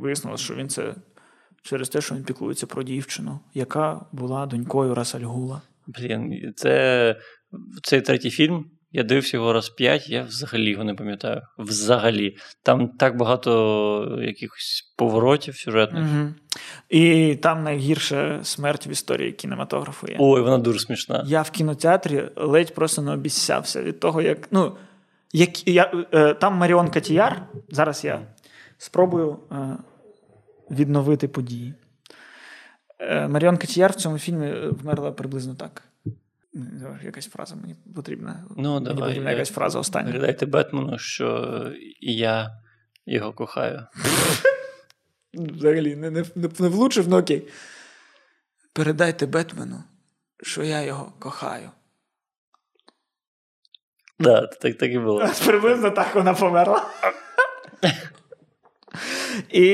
вияснилось, 0.00 0.40
що 0.40 0.54
він 0.54 0.68
це 0.68 0.94
через 1.62 1.88
те, 1.88 2.00
що 2.00 2.14
він 2.14 2.24
піклується 2.24 2.66
про 2.66 2.82
дівчину, 2.82 3.40
яка 3.54 4.06
була 4.12 4.46
донькою 4.46 4.94
Расальгула. 4.94 5.62
Блін, 5.86 6.52
це 6.56 7.16
цей 7.82 8.00
третій 8.00 8.30
фільм. 8.30 8.66
Я 8.96 9.02
дивився 9.02 9.36
його 9.36 9.52
раз 9.52 9.68
п'ять, 9.68 10.08
я 10.08 10.22
взагалі 10.22 10.70
його 10.70 10.84
не 10.84 10.94
пам'ятаю. 10.94 11.42
Взагалі. 11.58 12.36
Там 12.62 12.88
так 12.88 13.16
багато 13.16 14.18
якихось 14.22 14.94
поворотів 14.96 15.56
сюжетних. 15.56 16.04
Угу. 16.04 16.28
І 16.88 17.34
там 17.36 17.62
найгірша 17.62 18.40
смерть 18.44 18.86
в 18.86 18.88
історії 18.88 19.32
кінематографу 19.32 20.06
є. 20.08 20.16
Ой, 20.18 20.42
вона 20.42 20.58
дуже 20.58 20.78
смішна. 20.78 21.24
Я 21.26 21.42
в 21.42 21.50
кінотеатрі 21.50 22.22
ледь 22.36 22.74
просто 22.74 23.02
не 23.02 23.12
обіцявся 23.12 23.82
від 23.82 24.00
того, 24.00 24.22
як. 24.22 24.48
Ну, 24.50 24.76
як 25.32 25.68
я, 25.68 26.06
е, 26.12 26.34
там 26.34 26.54
Маріон 26.54 26.90
Катіяр. 26.90 27.46
Зараз 27.68 28.04
я 28.04 28.20
спробую 28.78 29.38
е, 29.52 29.76
відновити 30.70 31.28
події. 31.28 31.74
Е, 32.98 33.28
Маріон 33.28 33.56
Катіяр 33.56 33.90
в 33.90 33.94
цьому 33.94 34.18
фільмі 34.18 34.52
вмерла 34.70 35.12
приблизно 35.12 35.54
так. 35.54 35.82
Якась 37.04 37.28
фраза 37.28 37.56
мені 37.56 37.76
потрібна. 37.96 38.44
Ну, 38.56 38.74
мені 38.74 38.86
давай, 38.86 39.08
потрібна 39.08 39.30
якась 39.30 39.50
фраза 39.50 39.78
остання. 39.78 40.06
Передайте 40.06 40.46
Бетмену, 40.46 40.98
що 40.98 41.72
я 42.00 42.50
його 43.06 43.32
кохаю. 43.32 43.86
Взагалі 45.34 45.96
не, 45.96 46.10
не, 46.10 46.24
не, 46.34 46.48
не 46.58 46.68
влучив, 46.68 47.08
ну 47.08 47.18
окей. 47.18 47.48
Передайте 48.72 49.26
Бетмену, 49.26 49.84
що 50.42 50.62
я 50.62 50.82
його 50.82 51.12
кохаю. 51.18 51.70
Да, 54.18 54.46
так, 54.46 54.78
так 54.78 54.92
і 54.92 54.98
було. 54.98 55.28
Приблизно 55.46 55.90
так 55.90 56.14
вона 56.14 56.34
померла. 56.34 56.90
І 59.50 59.66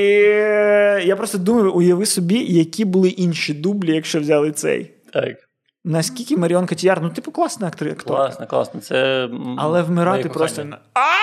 я 1.05 1.15
просто 1.17 1.37
думаю, 1.37 1.73
уяви 1.73 2.05
собі, 2.05 2.45
які 2.45 2.85
були 2.85 3.09
інші 3.09 3.53
дублі, 3.53 3.95
якщо 3.95 4.19
взяли 4.19 4.51
цей. 4.51 4.93
Так. 5.13 5.50
Наскільки 5.83 6.37
Маріон 6.37 6.67
Котіяр, 6.67 7.01
ну, 7.01 7.09
типу, 7.09 7.31
класна 7.31 7.67
акторка. 7.67 8.03
Класно, 8.03 8.47
класно. 8.47 8.81
Це. 8.81 9.29
Але 9.57 9.81
вмирати 9.81 10.29
просто. 10.29 10.77
А 10.93 11.21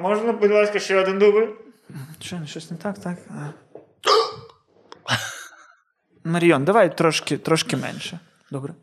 Можна, 0.00 0.32
будь 0.32 0.50
ласка, 0.50 0.78
ще 0.78 1.02
один 1.02 1.18
дубль? 1.18 1.46
Що, 2.20 2.46
щось 2.46 2.70
не 2.70 2.76
так, 2.76 2.98
так? 2.98 3.18
Маріон, 6.24 6.64
давай 6.64 6.96
трошки, 6.96 7.38
трошки 7.38 7.76
менше. 7.76 8.18
Добре. 8.50 8.74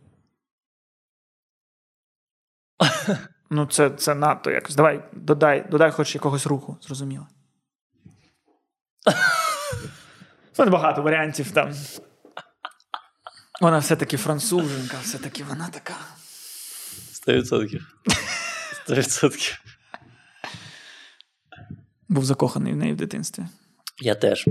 Ну, 3.49 3.65
це, 3.65 3.89
це 3.89 4.15
надто 4.15 4.51
якось. 4.51 4.75
Давай, 4.75 5.03
додай, 5.11 5.67
додай 5.71 5.91
хоч 5.91 6.15
якогось 6.15 6.47
руху, 6.47 6.77
зрозуміло. 6.81 7.27
Це 10.51 10.65
багато 10.65 11.01
варіантів 11.01 11.51
там. 11.51 11.73
Вона 13.61 13.79
все-таки 13.79 14.17
француженка, 14.17 14.97
все-таки 15.03 15.43
вона 15.43 15.69
така. 15.69 15.95
Сто 17.11 17.33
відсотків. 17.33 17.97
Сто 18.83 18.95
відсотків. 18.95 19.59
Був 22.09 22.25
закоханий 22.25 22.73
в 22.73 22.75
неї 22.75 22.93
в 22.93 22.95
дитинстві. 22.95 23.43
Я 24.01 24.15
теж. 24.15 24.45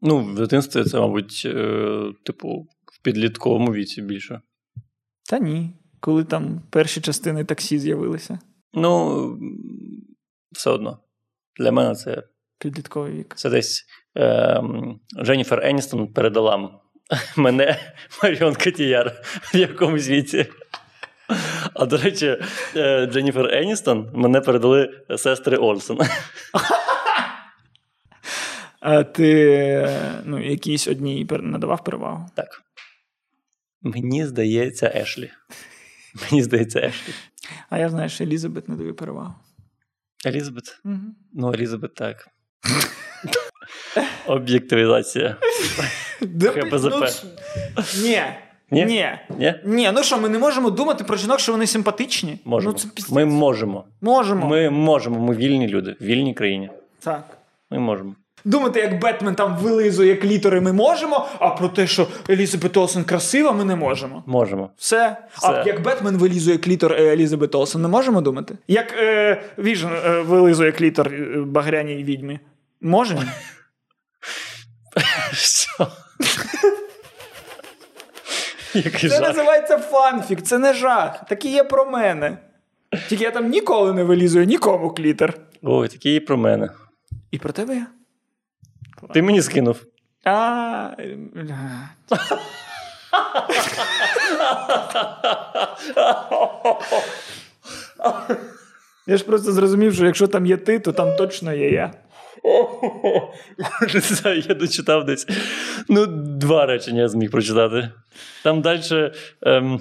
Ну, 0.00 0.24
в 0.24 0.34
дитинстві 0.34 0.84
це, 0.84 1.00
мабуть, 1.00 1.42
е, 1.46 2.12
типу, 2.24 2.68
в 2.92 3.02
підлітковому 3.02 3.72
віці 3.72 4.02
більше. 4.02 4.40
Та 5.30 5.38
ні. 5.38 5.70
Коли 6.00 6.24
там 6.24 6.62
перші 6.70 7.00
частини 7.00 7.44
таксі 7.44 7.78
з'явилися. 7.78 8.38
Ну, 8.72 9.38
все 10.52 10.70
одно. 10.70 10.98
Для 11.60 11.72
мене 11.72 11.94
це, 11.94 12.22
Підлітковий 12.58 13.12
вік. 13.12 13.34
це 13.36 13.50
десь 13.50 13.84
е, 14.16 14.62
Дженніфер 15.24 15.60
Еністон 15.66 16.12
передала 16.12 16.80
мене 17.36 17.94
Маріон 18.22 18.54
Котіяр 18.54 19.22
в 19.54 19.56
якомусь 19.56 20.08
віці. 20.08 20.46
А 21.74 21.86
до 21.86 21.96
речі, 21.96 22.36
е, 22.76 23.06
Дженніфер 23.06 23.54
Еністон 23.54 24.10
мене 24.14 24.40
передали 24.40 25.00
сестри 25.16 25.56
Олсен. 25.56 25.98
А 28.86 29.04
ти 29.04 29.88
ну, 30.24 30.50
якійсь 30.50 30.88
одній 30.88 31.26
надавав 31.30 31.84
перевагу. 31.84 32.26
Так. 32.34 32.62
Мені 33.82 34.26
здається, 34.26 34.92
Ешлі. 34.94 35.30
Мені 36.22 36.42
здається, 36.42 36.80
Ешлі. 36.80 37.14
А 37.70 37.78
я 37.78 37.88
знаю, 37.88 38.08
що 38.08 38.24
Елізабет 38.24 38.68
не 38.68 38.76
даю 38.76 38.94
перевагу. 38.94 39.34
Елізабет. 40.26 40.80
Угу. 40.84 40.98
Ну, 41.32 41.52
Елізабет 41.52 41.94
так. 41.94 42.28
Об'єктивізація. 44.26 45.36
ХПЗП. 46.20 47.24
Ні. 48.02 48.22
Ні? 48.70 48.84
Ні. 48.84 49.08
Ні? 49.38 49.54
Ні, 49.64 49.90
ну 49.94 50.02
що, 50.02 50.18
ми 50.18 50.28
не 50.28 50.38
можемо 50.38 50.70
думати 50.70 51.04
про 51.04 51.16
жінок, 51.16 51.40
що 51.40 51.52
вони 51.52 51.66
симпатичні? 51.66 52.38
Можемо. 52.44 52.72
Ну, 52.72 52.78
це 52.78 52.88
піздець. 52.94 53.14
Ми 53.14 53.24
можемо. 53.24 53.84
Можемо. 54.00 54.46
Ми 54.46 54.70
можемо. 54.70 55.20
Ми 55.20 55.34
вільні 55.34 55.68
люди. 55.68 55.96
В 56.00 56.04
вільній 56.04 56.34
країні. 56.34 56.70
Так. 57.00 57.38
Ми 57.70 57.78
можемо. 57.78 58.14
Думати, 58.44 58.80
як 58.80 59.00
Бетмен 59.00 59.34
там 59.34 59.56
вилизує 59.56 60.16
клітори, 60.16 60.60
ми 60.60 60.72
можемо, 60.72 61.28
а 61.38 61.50
про 61.50 61.68
те, 61.68 61.86
що 61.86 62.06
Елізабет 62.30 62.76
Олсен 62.76 63.04
красива, 63.04 63.52
ми 63.52 63.64
не 63.64 63.76
можемо. 63.76 64.22
Можемо. 64.26 64.70
Все. 64.76 65.16
А 65.42 65.62
як 65.66 65.82
Бетмен 65.82 66.16
вилізує 66.16 66.58
клітор 66.58 66.92
е, 66.92 67.12
Елізабет 67.12 67.54
Олсен, 67.54 67.82
не 67.82 67.88
можемо 67.88 68.20
думати? 68.20 68.58
Як 68.68 68.92
е, 68.98 69.42
Віжн 69.58 69.86
е, 69.86 70.20
вилизує 70.20 70.72
клітор 70.72 71.08
е, 71.08 71.42
багряній 71.46 72.04
відьмі? 72.04 72.38
Можемо? 72.80 73.22
Що? 75.32 75.86
Який 78.74 79.10
Це 79.10 79.16
жах. 79.18 79.28
називається 79.28 79.78
фанфік, 79.78 80.42
це 80.42 80.58
не 80.58 80.74
жах. 80.74 81.24
Такі 81.28 81.48
є 81.52 81.64
про 81.64 81.84
мене. 81.86 82.38
Тільки 83.08 83.24
я 83.24 83.30
там 83.30 83.48
ніколи 83.48 83.92
не 83.92 84.04
вилізую 84.04 84.46
нікому 84.46 84.90
клітор. 84.90 85.34
Ой, 85.62 85.88
такі 85.88 86.14
і 86.14 86.20
про 86.20 86.36
мене. 86.36 86.68
І 87.30 87.38
про 87.38 87.52
тебе 87.52 87.74
я. 87.76 87.86
Ти 89.14 89.22
мені 89.22 89.42
скинув. 89.42 89.82
А. 90.24 90.90
Я 99.06 99.16
ж 99.16 99.24
просто 99.24 99.52
зрозумів, 99.52 99.94
що 99.94 100.06
якщо 100.06 100.26
там 100.26 100.46
є 100.46 100.56
ти, 100.56 100.78
то 100.78 100.92
там 100.92 101.16
точно 101.16 101.52
є 101.52 101.70
я. 101.70 101.92
Не 103.94 104.00
знаю, 104.00 104.42
я 104.48 104.54
дочитав 104.54 105.04
десь. 105.04 105.26
Ну, 105.88 106.06
два 106.06 106.66
речення 106.66 107.00
я 107.00 107.08
зміг 107.08 107.30
прочитати. 107.30 107.90
Там 108.42 108.60
далі. 108.60 109.12
Ем, 109.42 109.80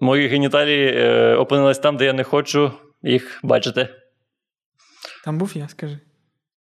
мої 0.00 0.28
геніталії 0.28 0.92
е, 0.96 1.34
опинились 1.34 1.78
там, 1.78 1.96
де 1.96 2.04
я 2.04 2.12
не 2.12 2.24
хочу 2.24 2.72
їх 3.02 3.40
бачити. 3.42 3.88
Там 5.24 5.38
був 5.38 5.52
я, 5.54 5.68
скажи. 5.68 5.98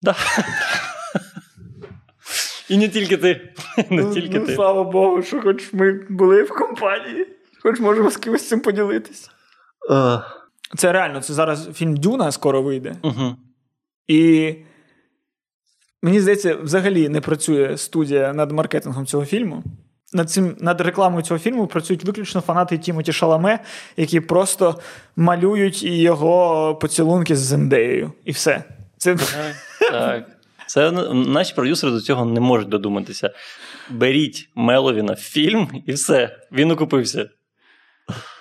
Да. 0.02 0.16
І 2.70 2.78
не 2.78 2.90
тільки 2.90 3.18
ти. 3.18 3.54
Не 3.90 4.14
тільки 4.14 4.40
ну, 4.40 4.46
ти. 4.46 4.56
слава 4.56 4.84
Богу, 4.84 5.24
що 5.24 5.42
хоч 5.42 5.74
ми 5.74 6.06
були 6.10 6.44
в 6.44 6.50
компанії, 6.50 7.28
хоч 7.64 7.80
можемо 7.80 8.10
з 8.10 8.18
кимось 8.18 8.48
цим 8.48 8.60
поділитися. 8.60 9.30
Це 10.78 10.92
реально, 10.92 11.22
це 11.22 11.34
зараз 11.34 11.70
фільм 11.74 11.98
Дюна 11.98 12.32
скоро 12.32 12.62
вийде. 12.62 12.96
Угу. 13.04 13.36
І 14.08 14.56
мені 16.02 16.22
здається, 16.22 16.56
взагалі 16.56 17.10
не 17.10 17.22
працює 17.22 17.78
студія 17.78 18.34
над 18.34 18.52
маркетингом 18.52 19.06
цього 19.06 19.26
фільму. 19.26 19.64
Над 20.14 20.30
цим 20.30 20.56
над 20.60 20.82
рекламою 20.82 21.24
цього 21.24 21.40
фільму 21.40 21.68
працюють 21.68 22.04
виключно 22.04 22.42
фанати 22.42 22.78
Тімоті 22.78 23.14
Шаламе, 23.14 23.60
які 23.98 24.20
просто 24.20 24.80
малюють 25.16 25.84
його 25.84 26.76
поцілунки 26.76 27.36
з 27.36 27.40
Зендеєю. 27.40 28.12
І 28.26 28.32
все. 28.32 28.64
Це 28.98 29.18
Так. 29.80 30.26
Це 30.68 30.92
наші 31.14 31.56
продюсери 31.56 31.92
до 31.92 32.02
цього 32.02 32.26
не 32.26 32.40
можуть 32.40 32.70
додуматися. 32.70 33.32
Беріть 33.90 34.50
Меловіна 34.56 35.14
в 35.14 35.18
фільм 35.18 35.84
і 35.86 35.92
все. 35.92 36.40
Він 36.52 36.72
окупився. 36.72 37.30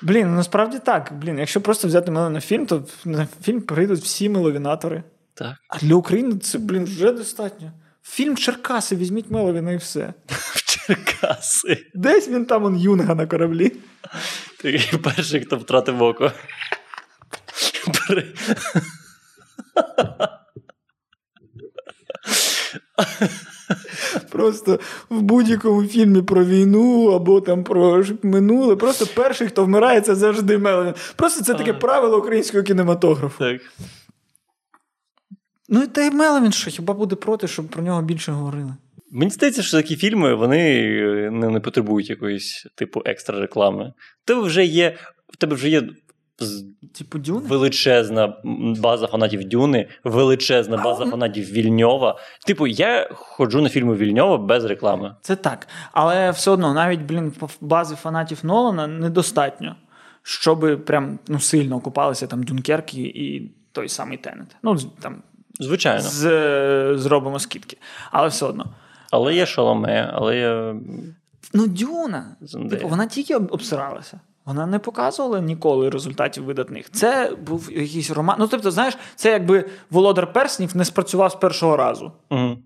блін, 0.03 0.29
ну, 0.31 0.37
насправді 0.37 0.79
так. 0.79 1.13
Блін, 1.21 1.39
якщо 1.39 1.61
просто 1.61 1.89
взяти 1.89 2.11
мене 2.11 2.31
на 2.31 2.41
фільм, 2.41 2.67
то 2.67 2.85
на 3.05 3.29
фільм 3.43 3.61
прийдуть 3.61 4.01
всі 4.01 4.29
меловінатори. 4.29 5.03
Так. 5.35 5.57
А 5.69 5.79
для 5.79 5.95
України 5.95 6.39
це, 6.39 6.59
блін, 6.59 6.85
вже 6.85 7.13
достатньо. 7.13 7.73
Фільм 8.03 8.37
Черкаси, 8.37 8.97
візьміть 8.97 9.31
Меловіна 9.31 9.73
і 9.73 9.77
все. 9.77 10.15
В 10.29 10.63
Черкаси. 10.65 11.87
Десь 11.95 12.29
він 12.29 12.45
там 12.45 12.77
юнга 12.77 13.15
на 13.15 13.27
кораблі. 13.27 13.73
Ти 14.59 14.81
перший, 15.03 15.41
хто 15.41 15.57
втратив 15.57 16.03
око. 16.03 16.33
Просто 24.31 24.81
в 25.11 25.23
будь-якому 25.23 25.87
фільмі 25.87 26.23
про 26.23 26.45
війну 26.45 27.11
або 27.11 27.41
там 27.41 27.65
про 27.65 28.05
минуле. 28.23 28.77
Просто 28.77 29.07
перший, 29.07 29.49
хто 29.49 29.65
вмирає, 29.65 30.01
це 30.01 30.15
завжди 30.15 30.59
Меловін. 30.59 30.95
Просто 31.17 31.45
це 31.45 31.55
таке 31.55 31.73
правило 31.73 32.19
українського 32.19 32.63
кінематографу. 32.63 33.39
Так. 33.45 33.61
Ну 35.71 35.87
та 35.87 36.01
й 36.01 36.11
Меловін 36.11 36.53
що, 36.53 36.71
хіба 36.71 36.95
буде 36.95 37.17
проти, 37.17 37.49
щоб 37.49 37.69
про 37.69 37.83
нього 37.83 38.03
більше 38.03 38.33
говорили? 38.33 38.75
Мені 39.11 39.31
здається, 39.31 39.63
що 39.63 39.77
такі 39.77 39.97
фільми 39.97 40.35
вони 40.35 40.59
е, 40.71 41.31
не, 41.31 41.49
не 41.49 41.61
потребують 41.61 42.11
якоїсь 42.11 42.67
типу 42.75 43.03
екстра 43.05 43.41
реклами. 43.41 43.93
Тебе 44.25 44.41
вже 44.41 44.65
є, 44.65 44.97
в 45.29 45.37
тебе 45.37 45.55
вже 45.55 45.69
є 45.69 45.83
Типу 46.99 47.19
Дюни? 47.19 47.49
величезна 47.49 48.37
база 48.79 49.07
фанатів 49.07 49.45
Дюни, 49.45 49.89
величезна 50.05 50.77
база 50.77 51.05
ну- 51.05 51.11
фанатів 51.11 51.53
Вільньова. 51.53 52.19
Типу, 52.47 52.67
я 52.67 53.09
ходжу 53.13 53.61
на 53.61 53.69
фільми 53.69 53.95
Вільньова 53.95 54.39
без 54.39 54.65
реклами. 54.65 55.15
Це 55.23 55.37
так. 55.37 55.69
Але 55.93 56.31
все 56.31 56.51
одно, 56.51 56.75
навіть, 56.75 57.01
блін, 57.01 57.33
бази 57.61 57.95
фанатів 57.95 58.39
Нолана 58.43 58.87
недостатньо, 58.87 59.77
щоб 60.23 60.85
прям 60.85 61.19
ну, 61.29 61.41
сильно 61.41 61.77
окупалися 61.77 62.27
там 62.27 62.43
Дюнкерки 62.43 63.01
і 63.01 63.53
той 63.73 63.89
самий 63.89 64.19
Тенет. 64.19 64.57
Ну, 64.63 64.77
там 65.01 65.23
Звичайно. 65.61 66.03
з, 66.03 66.99
зробимо 66.99 67.39
скидки. 67.39 67.77
Але 68.11 68.29
все 68.29 68.47
одно. 68.47 68.67
Але 69.11 69.35
є 69.35 69.47
шоломе, 69.47 70.11
але 70.15 70.39
є. 70.39 70.75
Ну, 71.55 71.67
Дюна, 71.67 72.37
типу, 72.71 72.89
вона 72.89 73.07
тільки 73.07 73.35
обсиралася. 73.35 74.21
Вона 74.45 74.67
не 74.67 74.79
показувала 74.79 75.41
ніколи 75.41 75.91
результатів 75.91 76.45
видатних. 76.45 76.91
Це 76.91 77.37
був 77.47 77.73
якийсь 77.73 78.11
роман. 78.11 78.37
Ну, 78.39 78.47
тобто, 78.47 78.71
знаєш, 78.71 78.99
це 79.17 79.31
якби 79.31 79.65
Володар 79.91 80.33
Перснів 80.33 80.77
не 80.77 80.85
спрацював 80.85 81.33
з 81.33 81.35
першого 81.35 81.77
разу. 81.77 82.13
Угу. 82.31 82.59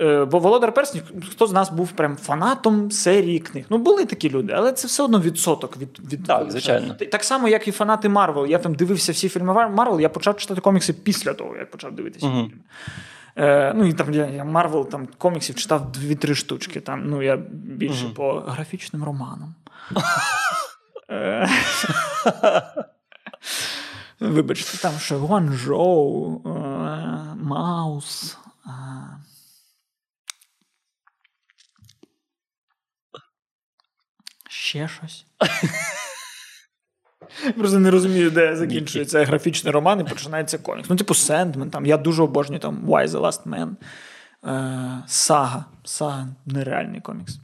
Е, 0.00 0.24
Бо 0.24 0.38
Володар 0.38 0.74
Перснів, 0.74 1.02
хто 1.30 1.46
з 1.46 1.52
нас 1.52 1.70
був 1.70 1.92
прям 1.92 2.16
фанатом 2.16 2.90
серії 2.90 3.38
книг. 3.38 3.64
Ну, 3.70 3.78
були 3.78 4.04
такі 4.06 4.30
люди, 4.30 4.52
але 4.56 4.72
це 4.72 4.86
все 4.88 5.02
одно 5.02 5.20
відсоток 5.20 5.76
від 5.76 6.12
від 6.12 6.26
Так, 6.26 6.50
звичайно. 6.50 6.94
Так 6.94 7.24
само, 7.24 7.48
як 7.48 7.68
і 7.68 7.72
фанати 7.72 8.08
Марвел. 8.08 8.46
Я 8.46 8.58
там 8.58 8.74
дивився 8.74 9.12
всі 9.12 9.28
фільми 9.28 9.68
Марвел, 9.68 10.00
я 10.00 10.08
почав 10.08 10.36
читати 10.36 10.60
комікси 10.60 10.92
після 10.92 11.34
того, 11.34 11.56
як 11.56 11.70
почав 11.70 11.92
дивитися 11.94 12.26
Мгм. 12.26 12.46
фільми. 12.48 12.62
Е, 13.36 13.72
ну 13.76 13.84
і 13.86 13.92
там 13.92 14.14
я, 14.14 14.44
Марвел 14.44 14.88
там 14.88 15.08
коміксів 15.18 15.54
читав 15.56 15.92
дві-три 15.92 16.34
штучки. 16.34 16.80
Там, 16.80 17.02
ну, 17.10 17.22
я 17.22 17.36
більше 17.52 18.04
Мгм. 18.04 18.14
по 18.14 18.32
графічним 18.40 19.04
романам. 19.04 19.54
Е, 21.10 21.48
Вибачте, 24.20 24.78
там 24.78 24.92
ще 24.98 25.16
Гуанчжоу, 25.16 26.40
е, 26.46 26.48
Маус. 27.42 28.38
е, 28.66 28.70
Ще 34.74 34.88
щось. 34.88 35.26
Просто 37.58 37.78
не 37.78 37.90
розумію, 37.90 38.30
де 38.30 38.56
закінчується 38.56 39.24
графічний 39.24 39.72
роман 39.72 40.00
і 40.00 40.04
починається 40.04 40.58
комікс. 40.58 40.90
Ну, 40.90 40.96
типу, 40.96 41.14
Сендмен, 41.14 41.70
там, 41.70 41.86
я 41.86 41.96
дуже 41.96 42.22
обожнюю 42.22 42.60
там 42.60 42.84
Y 42.86 43.08
the 43.08 43.20
Last 43.20 43.42
Man. 43.46 43.70
Е, 44.44 45.02
Сага. 45.06 45.64
Сага 45.84 46.28
нереальний 46.46 47.00
комікс. 47.00 47.38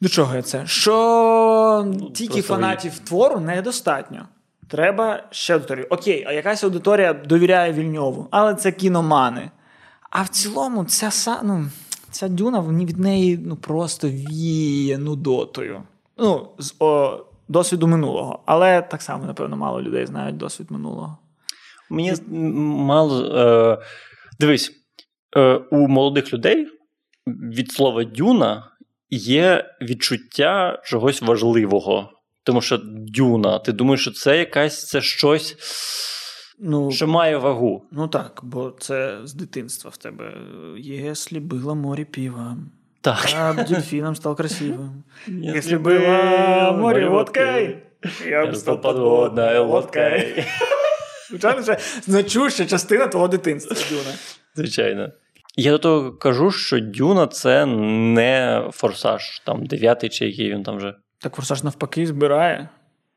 До 0.00 0.08
чого 0.08 0.36
я 0.36 0.42
це? 0.42 0.66
Що 0.66 1.94
тільки 2.14 2.32
просто 2.32 2.54
фанатів 2.54 2.98
твору 2.98 3.40
недостатньо. 3.40 4.28
Треба 4.68 5.22
ще 5.30 5.54
аудиторію. 5.54 5.86
Окей, 5.90 6.24
а 6.28 6.32
якась 6.32 6.64
аудиторія 6.64 7.12
довіряє 7.12 7.72
Вільньову, 7.72 8.28
але 8.30 8.54
це 8.54 8.72
кіномани. 8.72 9.50
А 10.10 10.22
в 10.22 10.28
цілому, 10.28 10.84
ця 10.84 11.40
ну, 11.42 11.70
ця 12.10 12.28
дюна 12.28 12.60
від 12.60 12.98
неї 12.98 13.38
ну, 13.44 13.56
просто 13.56 14.08
віє 14.08 14.98
нудотою. 14.98 15.82
Ну, 16.18 16.48
з 16.58 16.74
о, 16.78 17.24
досвіду 17.48 17.86
минулого. 17.86 18.42
Але 18.46 18.82
так 18.82 19.02
само, 19.02 19.24
напевно, 19.24 19.56
мало 19.56 19.82
людей 19.82 20.06
знають 20.06 20.36
досвід 20.36 20.70
минулого. 20.70 21.18
Мені 21.90 22.14
мало. 22.30 23.38
Е, 23.38 23.78
дивись, 24.40 24.72
е, 25.36 25.54
у 25.70 25.88
молодих 25.88 26.32
людей 26.32 26.68
від 27.26 27.72
слова 27.72 28.04
дюна 28.04 28.70
є 29.10 29.64
відчуття 29.82 30.82
чогось 30.84 31.22
важливого. 31.22 32.10
Тому 32.42 32.60
що 32.60 32.80
дюна, 32.84 33.58
ти 33.58 33.72
думаєш, 33.72 34.00
що 34.00 34.10
це 34.10 34.38
якась 34.38 34.86
це 34.86 35.00
щось, 35.00 35.56
Ну, 36.58 36.90
що 36.90 37.06
має 37.06 37.36
вагу. 37.36 37.82
ну 37.92 38.08
так, 38.08 38.40
бо 38.42 38.70
це 38.78 39.18
з 39.24 39.34
дитинства 39.34 39.90
в 39.90 39.96
тебе. 39.96 40.32
Якщо 40.78 41.40
було 41.40 41.74
море 41.74 42.04
пива, 42.04 42.56
Так. 43.00 43.32
я 43.32 43.52
б 43.52 43.64
дельфином 43.68 44.16
став 44.16 44.36
красивим. 44.36 45.04
Было 45.28 45.78
было 45.78 46.72
море 46.78 47.08
водкой, 47.08 47.76
я 48.26 48.46
б 48.46 48.56
став 48.56 48.82
подводною 48.82 49.64
лодкою. 49.64 50.22
Звичайно, 51.30 51.62
це 51.62 51.78
значуща 52.02 52.66
частина 52.66 53.06
твого 53.06 53.28
дитинства, 53.28 53.76
Дюна. 53.90 54.16
Звичайно. 54.54 55.08
Я 55.56 55.70
до 55.70 55.78
того 55.78 56.12
кажу, 56.12 56.50
що 56.50 56.80
Дюна 56.80 57.26
це 57.26 57.66
не 57.66 58.62
форсаж, 58.72 59.42
там 59.46 59.66
дев'ятий 59.66 60.10
чи 60.10 60.26
який 60.26 60.50
він 60.52 60.62
там 60.62 60.76
вже 60.76 60.94
Так 61.20 61.34
форсаж 61.34 61.62
навпаки 61.64 62.06
збирає. 62.06 62.68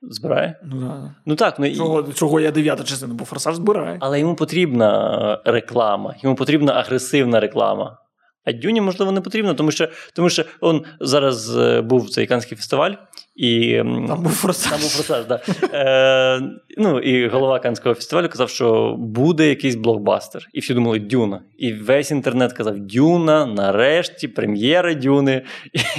Збирає. 0.01 0.59
Ну, 0.63 0.79
да. 0.79 1.15
Ну 1.25 1.35
так, 1.35 1.59
ну 1.59 1.65
і- 1.65 1.75
чого, 1.75 2.03
чого 2.13 2.39
я 2.39 2.51
дев'ята 2.51 2.83
частина, 2.83 3.13
бо 3.13 3.25
форсаж 3.25 3.55
збирає. 3.55 3.97
але 4.01 4.19
йому 4.19 4.35
потрібна 4.35 5.41
реклама, 5.45 6.15
йому 6.21 6.35
потрібна 6.35 6.73
агресивна 6.73 7.39
реклама. 7.39 7.97
А 8.45 8.51
Дюні, 8.51 8.81
можливо, 8.81 9.11
не 9.11 9.21
потрібно, 9.21 9.53
тому 9.53 9.71
що, 9.71 9.87
тому 10.13 10.29
що 10.29 10.43
он 10.61 10.83
зараз 10.99 11.57
е, 11.57 11.81
був 11.81 12.09
цей 12.09 12.27
Канський 12.27 12.57
фестиваль, 12.57 12.91
і 13.35 13.75
Там 14.07 14.23
був 14.23 14.31
форсаж. 14.31 14.71
Там 14.71 14.81
був 14.81 14.89
форсаж, 14.89 15.25
да. 15.25 15.41
Е, 15.73 16.41
ну, 16.77 16.99
і 16.99 17.27
голова 17.27 17.59
Канського 17.59 17.95
фестивалю 17.95 18.29
казав, 18.29 18.49
що 18.49 18.95
буде 18.97 19.49
якийсь 19.49 19.75
блокбастер. 19.75 20.47
І 20.53 20.59
всі 20.59 20.73
думали 20.73 20.99
Дюна. 20.99 21.41
І 21.57 21.73
весь 21.73 22.11
інтернет 22.11 22.53
казав: 22.53 22.79
Дюна, 22.79 23.45
нарешті, 23.45 24.27
прем'єра 24.27 24.93
Дюни. 24.93 25.45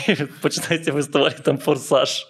І 0.09 0.15
починається 0.43 0.93
фестиваль, 0.93 1.31
там 1.31 1.59
форсаж. 1.59 2.27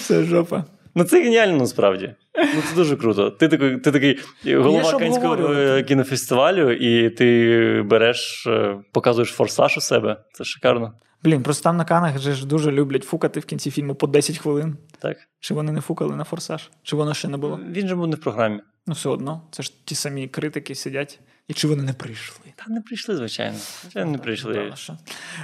Це 0.00 0.24
жопа. 0.24 0.64
Ну, 0.94 1.04
це 1.04 1.22
геніально 1.22 1.56
насправді. 1.56 2.14
Ну, 2.54 2.62
це 2.68 2.74
дуже 2.74 2.96
круто. 2.96 3.30
Ти 3.30 3.48
такий, 3.48 3.76
ти 3.76 3.92
такий 3.92 4.18
голова 4.44 4.98
Канського 4.98 5.52
е, 5.52 5.82
кінофестивалю, 5.82 6.72
і 6.72 7.10
ти 7.10 7.82
береш, 7.86 8.46
е, 8.46 8.76
показуєш 8.92 9.28
форсаж 9.28 9.76
у 9.76 9.80
себе. 9.80 10.16
Це 10.32 10.44
шикарно. 10.44 10.92
Блін, 11.22 11.42
просто 11.42 11.62
там 11.62 11.76
на 11.76 11.84
канах 11.84 12.18
же 12.18 12.32
ж 12.32 12.46
дуже 12.46 12.72
люблять 12.72 13.04
фукати 13.04 13.40
в 13.40 13.44
кінці 13.44 13.70
фільму 13.70 13.94
по 13.94 14.06
10 14.06 14.38
хвилин. 14.38 14.76
Так. 14.98 15.16
Чи 15.40 15.54
вони 15.54 15.72
не 15.72 15.80
фукали 15.80 16.16
на 16.16 16.24
форсаж? 16.24 16.70
Чи 16.82 16.96
воно 16.96 17.14
ще 17.14 17.28
не 17.28 17.36
було? 17.36 17.60
Він 17.70 17.88
же 17.88 17.94
був 17.94 18.06
не 18.06 18.16
в 18.16 18.20
програмі. 18.20 18.60
Ну, 18.86 18.94
все 18.94 19.08
одно. 19.08 19.42
Це 19.50 19.62
ж 19.62 19.72
ті 19.84 19.94
самі 19.94 20.28
критики 20.28 20.74
сидять. 20.74 21.20
І 21.48 21.54
чи 21.54 21.68
вони 21.68 21.82
не 21.82 21.92
прийшли? 21.92 22.45
Та 22.56 22.64
не 22.68 22.80
прийшли, 22.80 23.16
звичайно. 23.16 23.58
Звичайно, 23.82 24.10
не 24.10 24.18
прийшли. 24.18 24.74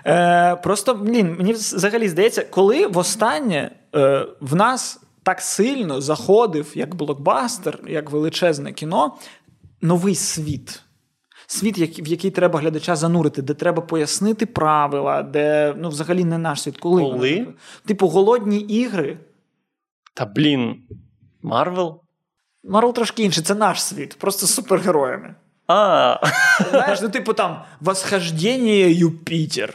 Е, 0.07 0.57
просто 0.57 0.95
блін, 0.95 1.37
мені 1.39 1.53
взагалі 1.53 2.09
здається, 2.09 2.45
коли 2.45 2.87
востаннє 2.87 3.71
е, 3.95 4.27
в 4.41 4.55
нас 4.55 5.01
так 5.23 5.41
сильно 5.41 6.01
заходив 6.01 6.73
як 6.75 6.95
блокбастер, 6.95 7.79
як 7.87 8.11
величезне 8.11 8.73
кіно, 8.73 9.17
новий 9.81 10.15
світ. 10.15 10.83
Світ, 11.47 11.79
в 11.79 12.09
який 12.09 12.31
треба 12.31 12.61
глядача 12.61 12.97
занурити, 12.97 13.43
де 13.43 13.55
треба 13.55 13.83
пояснити 13.83 14.47
правила, 14.47 15.23
де 15.23 15.75
ну, 15.79 15.89
взагалі 15.89 16.25
не 16.25 16.39
наш 16.39 16.63
світ. 16.63 16.79
Коли? 16.79 17.03
Коли? 17.03 17.47
Типу, 17.87 18.09
голодні 18.09 18.61
ігри. 18.61 19.19
Та 20.15 20.27
блін, 20.27 20.83
Марвел? 21.43 22.01
Марвел 22.65 22.95
трошки 22.95 23.23
інше, 23.23 23.43
це 23.43 23.55
наш 23.55 23.83
світ, 23.83 24.17
просто 24.19 24.47
з 24.47 24.55
супергероями. 24.55 25.35
А, 25.67 26.17
Знаєш, 26.71 27.01
ну, 27.03 27.09
типу 27.09 27.33
там 27.33 27.63
Восхождення 27.81 28.73
Юпітер. 28.73 29.75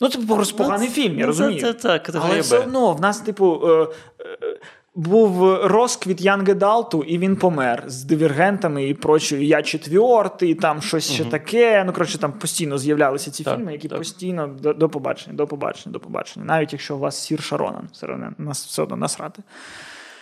Ну, 0.00 0.08
це 0.08 0.18
просто 0.18 0.56
поганий 0.56 0.88
фільм, 0.88 1.18
я 1.18 1.20
ну, 1.20 1.26
розумію. 1.26 1.60
Це, 1.60 1.72
це, 1.72 2.00
Але 2.14 2.40
все 2.40 2.58
одно 2.58 2.92
в 2.92 3.00
нас, 3.00 3.20
типу, 3.20 3.60
е, 3.64 3.88
е, 4.20 4.58
був 4.94 5.54
розквіт 5.54 6.20
young 6.20 6.54
adult 6.54 6.88
у, 6.88 7.02
і 7.02 7.18
він 7.18 7.36
помер 7.36 7.82
з 7.86 8.04
дивергентами 8.04 8.88
і 8.88 8.94
прочою. 8.94 9.44
Я 9.44 9.62
четвертий, 9.62 10.54
там 10.54 10.82
щось 10.82 11.12
ще 11.12 11.24
таке. 11.24 11.84
Ну, 11.86 11.92
коротше, 11.92 12.18
там 12.18 12.32
постійно 12.32 12.78
з'являлися 12.78 13.30
ці 13.30 13.44
Так, 13.44 13.56
фільми, 13.56 13.72
які 13.72 13.88
так. 13.88 13.98
постійно 13.98 14.46
до, 14.46 14.72
до 14.72 14.88
побачення, 14.88 15.36
до 15.36 15.46
побачення, 15.46 15.92
до 15.92 16.00
побачення. 16.00 16.46
Навіть 16.46 16.72
якщо 16.72 16.96
у 16.96 16.98
вас 16.98 17.22
Сірша 17.22 17.42
Ронан, 17.42 17.88
все 17.92 18.06
одно 18.06 18.32
нас 18.38 18.66
все 18.66 18.82
одно 18.82 18.96
насрати. 18.96 19.42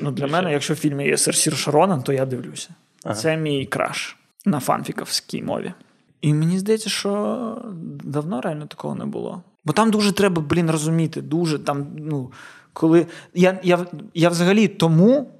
ну, 0.00 0.10
для 0.10 0.26
мене, 0.26 0.52
якщо 0.52 0.74
в 0.74 0.76
фільмі 0.76 1.06
є 1.06 1.18
Сир 1.18 1.36
Сір 1.36 1.56
Шаронан, 1.56 2.02
то 2.02 2.12
я 2.12 2.26
дивлюся. 2.26 2.68
Це 3.16 3.36
мій 3.36 3.66
краш 3.66 4.16
на 4.44 4.60
фанфіковській 4.60 5.42
мові. 5.42 5.72
І 6.20 6.34
мені 6.34 6.58
здається, 6.58 6.90
що 6.90 7.62
давно 8.04 8.40
реально 8.40 8.66
такого 8.66 8.94
не 8.94 9.06
було. 9.06 9.42
Бо 9.64 9.72
там 9.72 9.90
дуже 9.90 10.12
треба, 10.12 10.42
блін, 10.42 10.70
розуміти. 10.70 11.22
Дуже 11.22 11.58
там, 11.58 11.86
ну, 11.96 12.32
коли. 12.72 13.06
Я, 13.34 13.60
я, 13.62 13.86
я 14.14 14.28
взагалі 14.28 14.68
тому 14.68 15.30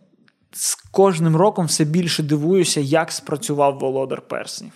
з 0.53 0.75
кожним 0.75 1.37
роком 1.37 1.67
все 1.67 1.85
більше 1.85 2.23
дивуюся, 2.23 2.81
як 2.81 3.13
спрацював 3.13 3.79
Володар 3.79 4.21
Перснів. 4.21 4.73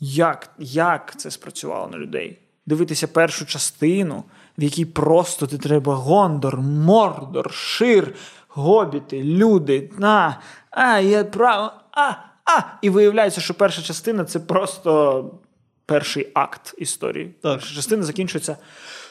Як, 0.00 0.50
як 0.58 1.14
це 1.16 1.30
спрацювало 1.30 1.88
на 1.88 1.98
людей? 1.98 2.38
Дивитися 2.66 3.08
першу 3.08 3.46
частину, 3.46 4.24
в 4.58 4.62
якій 4.62 4.84
просто 4.84 5.46
ти 5.46 5.58
треба 5.58 5.94
Гондор, 5.94 6.60
Мордор, 6.60 7.52
Шир, 7.52 8.14
гобіти, 8.50 9.24
люди, 9.24 9.90
а, 10.02 10.32
а, 10.70 10.98
я 10.98 11.24
право, 11.24 11.72
а, 11.92 12.12
а. 12.44 12.62
І 12.82 12.90
виявляється, 12.90 13.40
що 13.40 13.54
перша 13.54 13.82
частина 13.82 14.24
це 14.24 14.40
просто 14.40 15.40
перший 15.86 16.30
акт 16.34 16.74
історії. 16.78 17.34
Перша 17.42 17.74
частина 17.74 18.02
закінчується. 18.02 18.56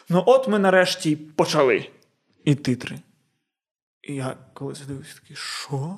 Ну, 0.10 0.24
от 0.26 0.48
ми 0.48 0.60
нарешті 0.60 1.16
почали. 1.16 1.90
І 2.44 2.56
титри. 2.56 3.00
І 4.02 4.16
я 4.16 4.38
коли 4.54 4.74
дивився, 4.88 5.16
такий, 5.22 5.36
що? 5.36 5.98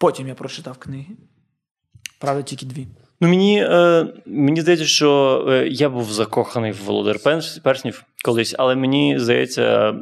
Потім 0.00 0.28
я 0.28 0.34
прочитав 0.34 0.78
книги. 0.78 1.16
Правда, 2.18 2.42
тільки 2.42 2.66
дві. 2.66 2.86
Ну, 3.20 3.28
мені, 3.28 3.62
е, 3.64 4.06
мені 4.26 4.60
здається, 4.60 4.86
що 4.86 5.44
е, 5.48 5.68
я 5.68 5.88
був 5.88 6.04
закоханий 6.12 6.72
в 6.72 6.84
Володар 6.84 7.16
Перс- 7.16 7.62
Перснів 7.62 8.04
колись, 8.24 8.54
але 8.58 8.76
мені 8.76 9.18
здається, 9.18 9.94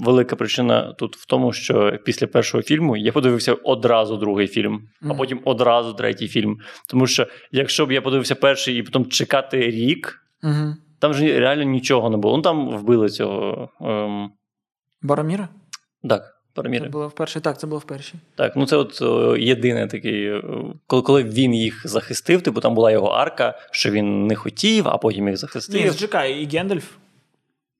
велика 0.00 0.36
причина 0.36 0.92
тут 0.92 1.16
в 1.16 1.26
тому, 1.26 1.52
що 1.52 1.98
після 2.04 2.26
першого 2.26 2.62
фільму 2.62 2.96
я 2.96 3.12
подивився 3.12 3.54
одразу 3.54 4.16
другий 4.16 4.46
фільм, 4.46 4.80
а 5.10 5.14
потім 5.14 5.40
одразу 5.44 5.94
третій 5.94 6.28
фільм. 6.28 6.58
Тому 6.88 7.06
що 7.06 7.26
якщо 7.52 7.86
б 7.86 7.92
я 7.92 8.02
подивився 8.02 8.34
перший 8.34 8.76
і 8.78 8.82
потім 8.82 9.06
чекати 9.06 9.60
рік, 9.60 10.24
Угу. 10.42 10.74
там 10.98 11.14
ж 11.14 11.40
реально 11.40 11.62
нічого 11.62 12.10
не 12.10 12.16
було. 12.16 12.36
Ну 12.36 12.42
там 12.42 12.68
вбили 12.78 13.08
цього. 13.08 13.68
Ем, 13.80 14.30
Бароміра? 15.02 15.48
так, 16.08 16.22
Параміри. 16.58 16.84
Це 16.84 16.90
було 16.90 17.08
вперше. 17.08 17.40
Так, 17.40 17.60
це 17.60 17.66
було 17.66 17.78
вперше. 17.78 18.14
Так, 18.34 18.56
ну 18.56 18.66
це 18.66 18.76
от 18.76 19.02
о, 19.02 19.36
єдине 19.36 19.86
такий, 19.86 20.42
коли, 20.86 21.02
коли 21.02 21.24
він 21.24 21.54
їх 21.54 21.82
захистив, 21.84 22.42
типу 22.42 22.60
там 22.60 22.74
була 22.74 22.90
його 22.90 23.08
арка, 23.08 23.58
що 23.70 23.90
він 23.90 24.26
не 24.26 24.34
хотів, 24.34 24.88
а 24.88 24.98
потім 24.98 25.28
їх 25.28 25.36
захистив. 25.36 25.82
Ні, 25.82 25.90
зачекай, 25.90 26.42
і 26.42 26.46
Гендальф. 26.56 26.90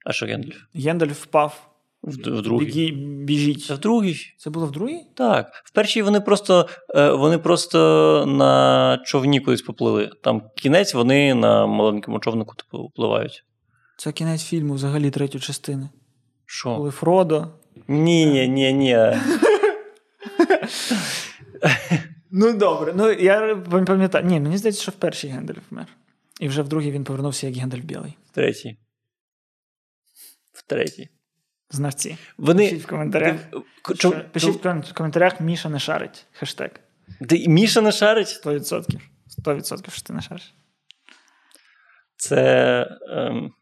А 0.04 0.12
що 0.12 0.26
Гендальф? 0.26 0.56
Гендальф 0.74 1.22
впав. 1.22 1.64
В, 2.02 2.10
в 2.10 2.42
другій. 2.42 2.64
Бігі, 2.64 2.92
біжіть. 3.24 3.64
Це 3.64 3.74
в 3.74 3.78
другій. 3.78 4.16
Це 4.38 4.50
було 4.50 4.66
в 4.66 4.72
другій? 4.72 5.00
Так. 5.14 5.62
В 5.64 5.72
першій 5.72 6.02
вони 6.02 6.20
просто 6.20 6.68
е, 6.96 7.10
вони 7.10 7.38
просто 7.38 7.78
на 8.26 9.02
човні 9.04 9.40
кудись 9.40 9.62
поплили. 9.62 10.10
Там 10.22 10.42
кінець, 10.56 10.94
вони 10.94 11.34
на 11.34 11.66
маленькому 11.66 12.18
човнику 12.18 12.54
типу, 12.54 12.84
впливають. 12.84 13.44
Це 13.96 14.12
кінець 14.12 14.44
фільму, 14.44 14.74
взагалі 14.74 15.10
третьої 15.10 15.42
частини. 15.42 15.88
Що? 16.46 16.76
Коли 16.76 16.90
Фродо. 16.90 17.46
Ні, 17.88 18.48
ні, 18.48 18.72
ні. 18.72 18.98
Ну 22.30 22.52
добре, 22.52 22.92
ну 22.96 23.12
я 23.12 23.56
пам'ятаю. 23.86 24.24
Ні, 24.24 24.40
мені 24.40 24.58
здається, 24.58 24.82
що 24.82 24.92
в 24.92 24.94
першій 24.94 25.28
Гендальф 25.28 25.58
вмер. 25.70 25.86
І 26.40 26.48
вже 26.48 26.62
в 26.62 26.68
другій 26.68 26.90
він 26.90 27.04
повернувся 27.04 27.46
як 27.46 27.56
Гендальф 27.56 27.84
білий. 27.84 28.18
В 28.26 28.34
третій. 28.34 28.78
В 30.52 30.62
третій. 30.62 31.08
Знавці. 31.70 32.16
Вони... 32.38 32.64
Пишіть 32.64 32.82
в 32.82 32.86
коментарях. 32.86 33.36
Ти- 33.36 33.58
Що- 33.84 33.94
чо- 33.94 34.24
Пишіть 34.32 34.64
в 34.64 34.94
коментарях, 34.94 35.40
Міша 35.40 35.68
не 35.68 35.78
шарить. 35.78 36.26
Хештег. 36.32 36.70
Ти 37.28 37.48
Міша 37.48 37.80
не 37.80 37.92
шарить? 37.92 38.40
100%. 38.44 39.00
100% 39.44 39.90
що 39.90 40.02
ти 40.02 40.12
не 40.12 40.20
шариш. 40.22 40.54
Це. 42.16 42.98
Ем... 43.08 43.52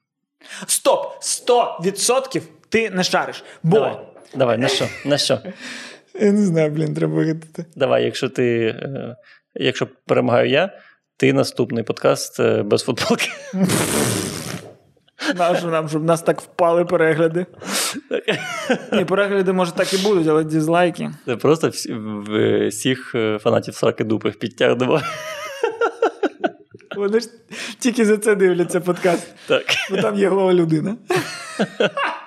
Стоп! 0.67 1.23
100% 1.23 2.43
ти 2.69 2.91
не 2.91 3.05
шариш. 3.05 3.45
Бо. 3.63 3.77
Давай. 3.79 3.97
Давай, 4.35 4.59
на 4.59 4.69
що? 4.69 4.89
На 5.05 5.19
що? 5.19 5.39
Я 6.21 6.33
не 6.33 6.43
знаю, 6.47 6.71
блін, 6.71 6.95
треба 6.95 7.15
вигадати. 7.15 7.65
Давай, 7.77 8.05
якщо 8.05 8.29
ти. 8.29 8.67
Е... 8.67 9.17
Якщо 9.55 9.89
перемагаю 10.07 10.49
я, 10.51 10.79
ти 11.17 11.33
наступний 11.33 11.85
подкаст 11.85 12.41
е, 12.41 12.63
без 12.63 12.83
футболки. 12.83 13.29
Нащо 15.37 15.67
нам, 15.67 15.89
щоб 15.89 16.05
нас 16.05 16.23
так 16.23 16.41
впали 16.41 16.85
перегляди. 16.85 17.47
Ні, 18.93 19.05
перегляди, 19.05 19.53
може, 19.53 19.73
так 19.73 19.95
і 19.95 19.99
будуть, 19.99 20.29
але 20.29 20.45
дізлайки. 20.45 21.11
Це 21.27 21.37
просто 21.37 21.69
всі, 21.69 21.93
в- 21.95 22.69
всіх 22.69 23.15
е, 23.15 23.39
фанатів 23.43 23.75
сраки 23.75 24.05
дупи 24.05 24.31
підтягнемо. 24.31 25.01
Вони 26.97 27.21
ж 27.21 27.29
тільки 27.79 28.05
за 28.05 28.19
це 28.19 28.35
дивляться 28.35 28.81
подкаст, 28.81 29.35
Так. 29.47 29.63
бо 29.91 29.97
там 29.97 30.17
є 30.17 30.29
голова 30.29 30.55
людина. 30.55 30.97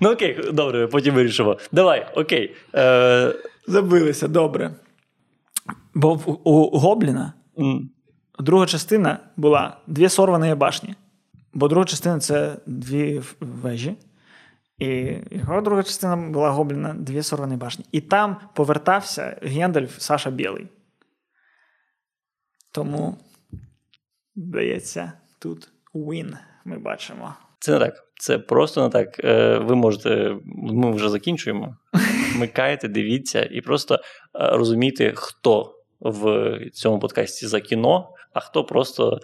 Ну 0.00 0.10
окей, 0.10 0.40
добре, 0.52 0.86
потім 0.86 1.14
вирішимо. 1.14 1.58
Давай, 1.72 2.06
окей. 2.14 2.56
Е... 2.74 3.34
Забилися, 3.66 4.28
добре. 4.28 4.74
Бо 5.94 6.14
в, 6.14 6.48
у 6.48 6.78
Гобліна 6.78 7.32
м, 7.58 7.90
друга 8.38 8.66
частина 8.66 9.18
була 9.36 9.76
дві 9.86 10.08
сорвані 10.08 10.54
башні. 10.54 10.94
Бо 11.54 11.68
друга 11.68 11.84
частина 11.84 12.20
це 12.20 12.56
дві 12.66 13.22
вежі. 13.40 13.96
І 14.78 15.16
його 15.30 15.60
друга 15.60 15.82
частина 15.82 16.16
була 16.16 16.50
Гобліна 16.50 16.94
дві 16.94 17.22
сорвані 17.22 17.56
башні. 17.56 17.84
І 17.92 18.00
там 18.00 18.36
повертався 18.54 19.38
Гендальф 19.42 20.00
Саша 20.00 20.30
Білий. 20.30 20.68
Тому, 22.72 23.16
здається, 24.36 25.12
тут 25.38 25.68
win 25.94 26.36
ми 26.64 26.78
бачимо. 26.78 27.34
Це 27.58 27.72
не 27.72 27.78
так. 27.78 28.05
Це 28.18 28.38
просто 28.38 28.82
не 28.82 28.88
так. 28.88 29.24
Е, 29.24 29.58
Ви 29.58 29.74
можете, 29.74 30.36
ми 30.54 30.92
вже 30.92 31.08
закінчуємо. 31.08 31.76
Вмикайте, 32.34 32.88
дивіться 32.88 33.48
і 33.50 33.60
просто 33.60 33.94
е, 33.94 33.98
розумійте, 34.34 35.12
хто 35.16 35.74
в 36.00 36.58
цьому 36.72 36.98
подкасті 36.98 37.46
за 37.46 37.60
кіно, 37.60 38.08
а 38.32 38.40
хто 38.40 38.64
просто 38.64 39.20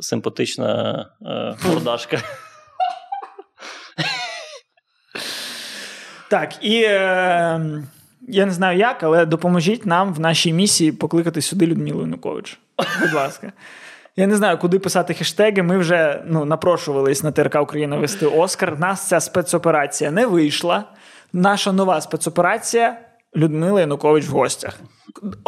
симпатична 0.00 1.06
е, 1.22 1.68
мордашка. 1.68 2.22
Так, 6.30 6.64
і 6.64 6.82
е, 6.82 7.60
я 8.28 8.46
не 8.46 8.52
знаю 8.52 8.78
як, 8.78 9.02
але 9.02 9.26
допоможіть 9.26 9.86
нам 9.86 10.14
в 10.14 10.20
нашій 10.20 10.52
місії 10.52 10.92
покликати 10.92 11.42
сюди 11.42 11.66
Людмилу 11.66 12.00
Янукович. 12.00 12.58
Будь 13.00 13.12
ласка. 13.12 13.52
Я 14.20 14.26
не 14.26 14.36
знаю, 14.36 14.58
куди 14.58 14.78
писати 14.78 15.14
хештеги. 15.14 15.62
Ми 15.62 15.78
вже 15.78 16.24
ну, 16.26 16.44
напрошувались 16.44 17.22
на 17.22 17.32
ТРК 17.32 17.62
Україна 17.62 17.96
вести 17.96 18.26
Оскар. 18.26 18.78
Нас 18.80 19.08
ця 19.08 19.20
спецоперація 19.20 20.10
не 20.10 20.26
вийшла. 20.26 20.84
Наша 21.32 21.72
нова 21.72 22.00
спецоперація 22.00 23.00
Людмила 23.36 23.80
Янукович 23.80 24.28
в 24.28 24.32
гостях. 24.32 24.80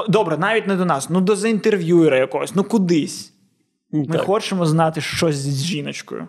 Добре, 0.08 0.38
навіть 0.38 0.66
не 0.66 0.76
до 0.76 0.84
нас, 0.84 1.10
ну 1.10 1.20
до 1.20 1.36
заінтерв'юера 1.36 2.18
якогось, 2.18 2.54
ну 2.54 2.64
кудись. 2.64 3.32
Ми 3.90 4.06
Так. 4.06 4.22
хочемо 4.22 4.66
знати 4.66 5.00
щось 5.00 5.36
з 5.36 5.64
жіночкою. 5.64 6.28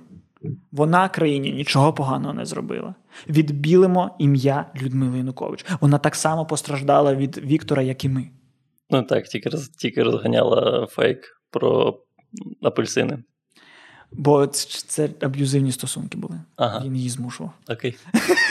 Вона 0.72 1.10
країні 1.10 1.52
нічого 1.52 1.94
поганого 1.94 2.34
не 2.34 2.46
зробила. 2.46 2.96
Відбілимо 3.30 4.16
ім'я 4.20 4.66
Людмили 4.82 5.18
Янукович. 5.18 5.66
Вона 5.82 5.98
так 5.98 6.16
само 6.16 6.46
постраждала 6.46 7.16
від 7.16 7.38
Віктора, 7.38 7.82
як 7.82 8.06
і 8.06 8.10
ми. 8.10 8.30
Ну 8.90 9.04
так, 9.04 9.28
тільки, 9.28 9.50
роз, 9.50 9.70
тільки 9.70 10.04
розганяла 10.04 10.88
фейк 10.92 11.20
про 11.52 12.00
апельсини. 12.62 13.18
Бо 14.16 14.48
це, 14.48 14.84
це 14.88 15.10
аб'юзивні 15.22 15.72
стосунки 15.72 16.18
були. 16.18 16.36
Ага. 16.56 16.82
Він 16.86 16.96
її 16.96 17.10
змушував. 17.10 17.52
Окей. 17.70 17.96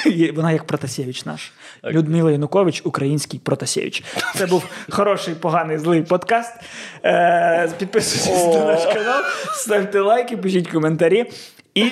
Вона 0.34 0.52
як 0.52 0.64
Протасєвич 0.64 1.24
наш. 1.24 1.52
Окей. 1.82 1.96
Людмила 1.96 2.30
Янукович, 2.30 2.82
український 2.84 3.40
Протасєвич. 3.40 4.04
Це 4.34 4.46
був 4.46 4.64
хороший, 4.90 5.34
поганий, 5.34 5.78
злий 5.78 6.02
подкаст. 6.02 6.52
Е, 7.04 7.72
підписуйтесь 7.78 8.54
на 8.54 8.64
наш 8.64 8.94
канал, 8.94 9.22
ставте 9.54 10.00
лайки, 10.00 10.36
пишіть 10.36 10.68
коментарі. 10.70 11.30
І 11.74 11.90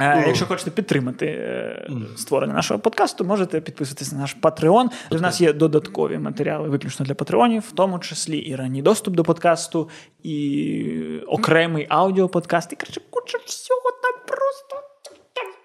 е, 0.00 0.24
якщо 0.26 0.46
хочете 0.46 0.70
підтримати 0.70 1.26
е, 1.26 1.88
створення 2.16 2.54
нашого 2.54 2.80
подкасту, 2.80 3.24
можете 3.24 3.60
підписатись 3.60 4.12
на 4.12 4.18
наш 4.18 4.36
Patreon. 4.42 4.86
В 5.10 5.20
нас 5.20 5.40
є 5.40 5.52
додаткові 5.52 6.18
матеріали 6.18 6.68
виключно 6.68 7.06
для 7.06 7.14
патреонів, 7.14 7.62
в 7.68 7.72
тому 7.72 7.98
числі 7.98 8.38
і 8.38 8.56
ранній 8.56 8.82
доступ 8.82 9.14
до 9.14 9.24
подкасту, 9.24 9.88
і 10.22 11.20
окремий 11.26 11.86
аудіоподкаст. 11.88 12.72
І 12.72 12.76
коротше, 12.76 13.00
куча 13.10 13.38
всього 13.46 13.90
там 14.02 14.12
просто. 14.26 14.76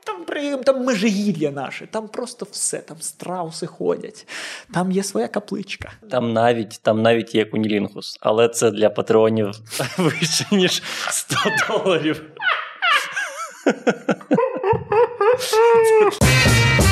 Там, 0.06 0.26
там, 0.26 0.64
там 0.64 0.86
межигір'я 0.86 1.52
наше, 1.52 1.88
там 1.88 2.08
просто 2.08 2.48
все, 2.52 2.78
там 2.78 2.98
страуси 3.02 3.68
ходять, 3.68 4.28
там 4.74 4.92
є 4.92 5.04
своя 5.04 5.28
капличка. 5.28 5.92
Там 6.12 6.34
навіть, 6.34 6.80
там 6.82 7.02
навіть 7.02 7.36
є 7.36 7.46
кунілінгус, 7.46 8.18
але 8.22 8.50
це 8.50 8.72
для 8.72 8.90
патреонів 8.90 9.52
вище, 9.98 10.46
ніж 10.52 10.84
100 11.10 11.36
доларів. 11.70 12.26
such- 15.40 16.80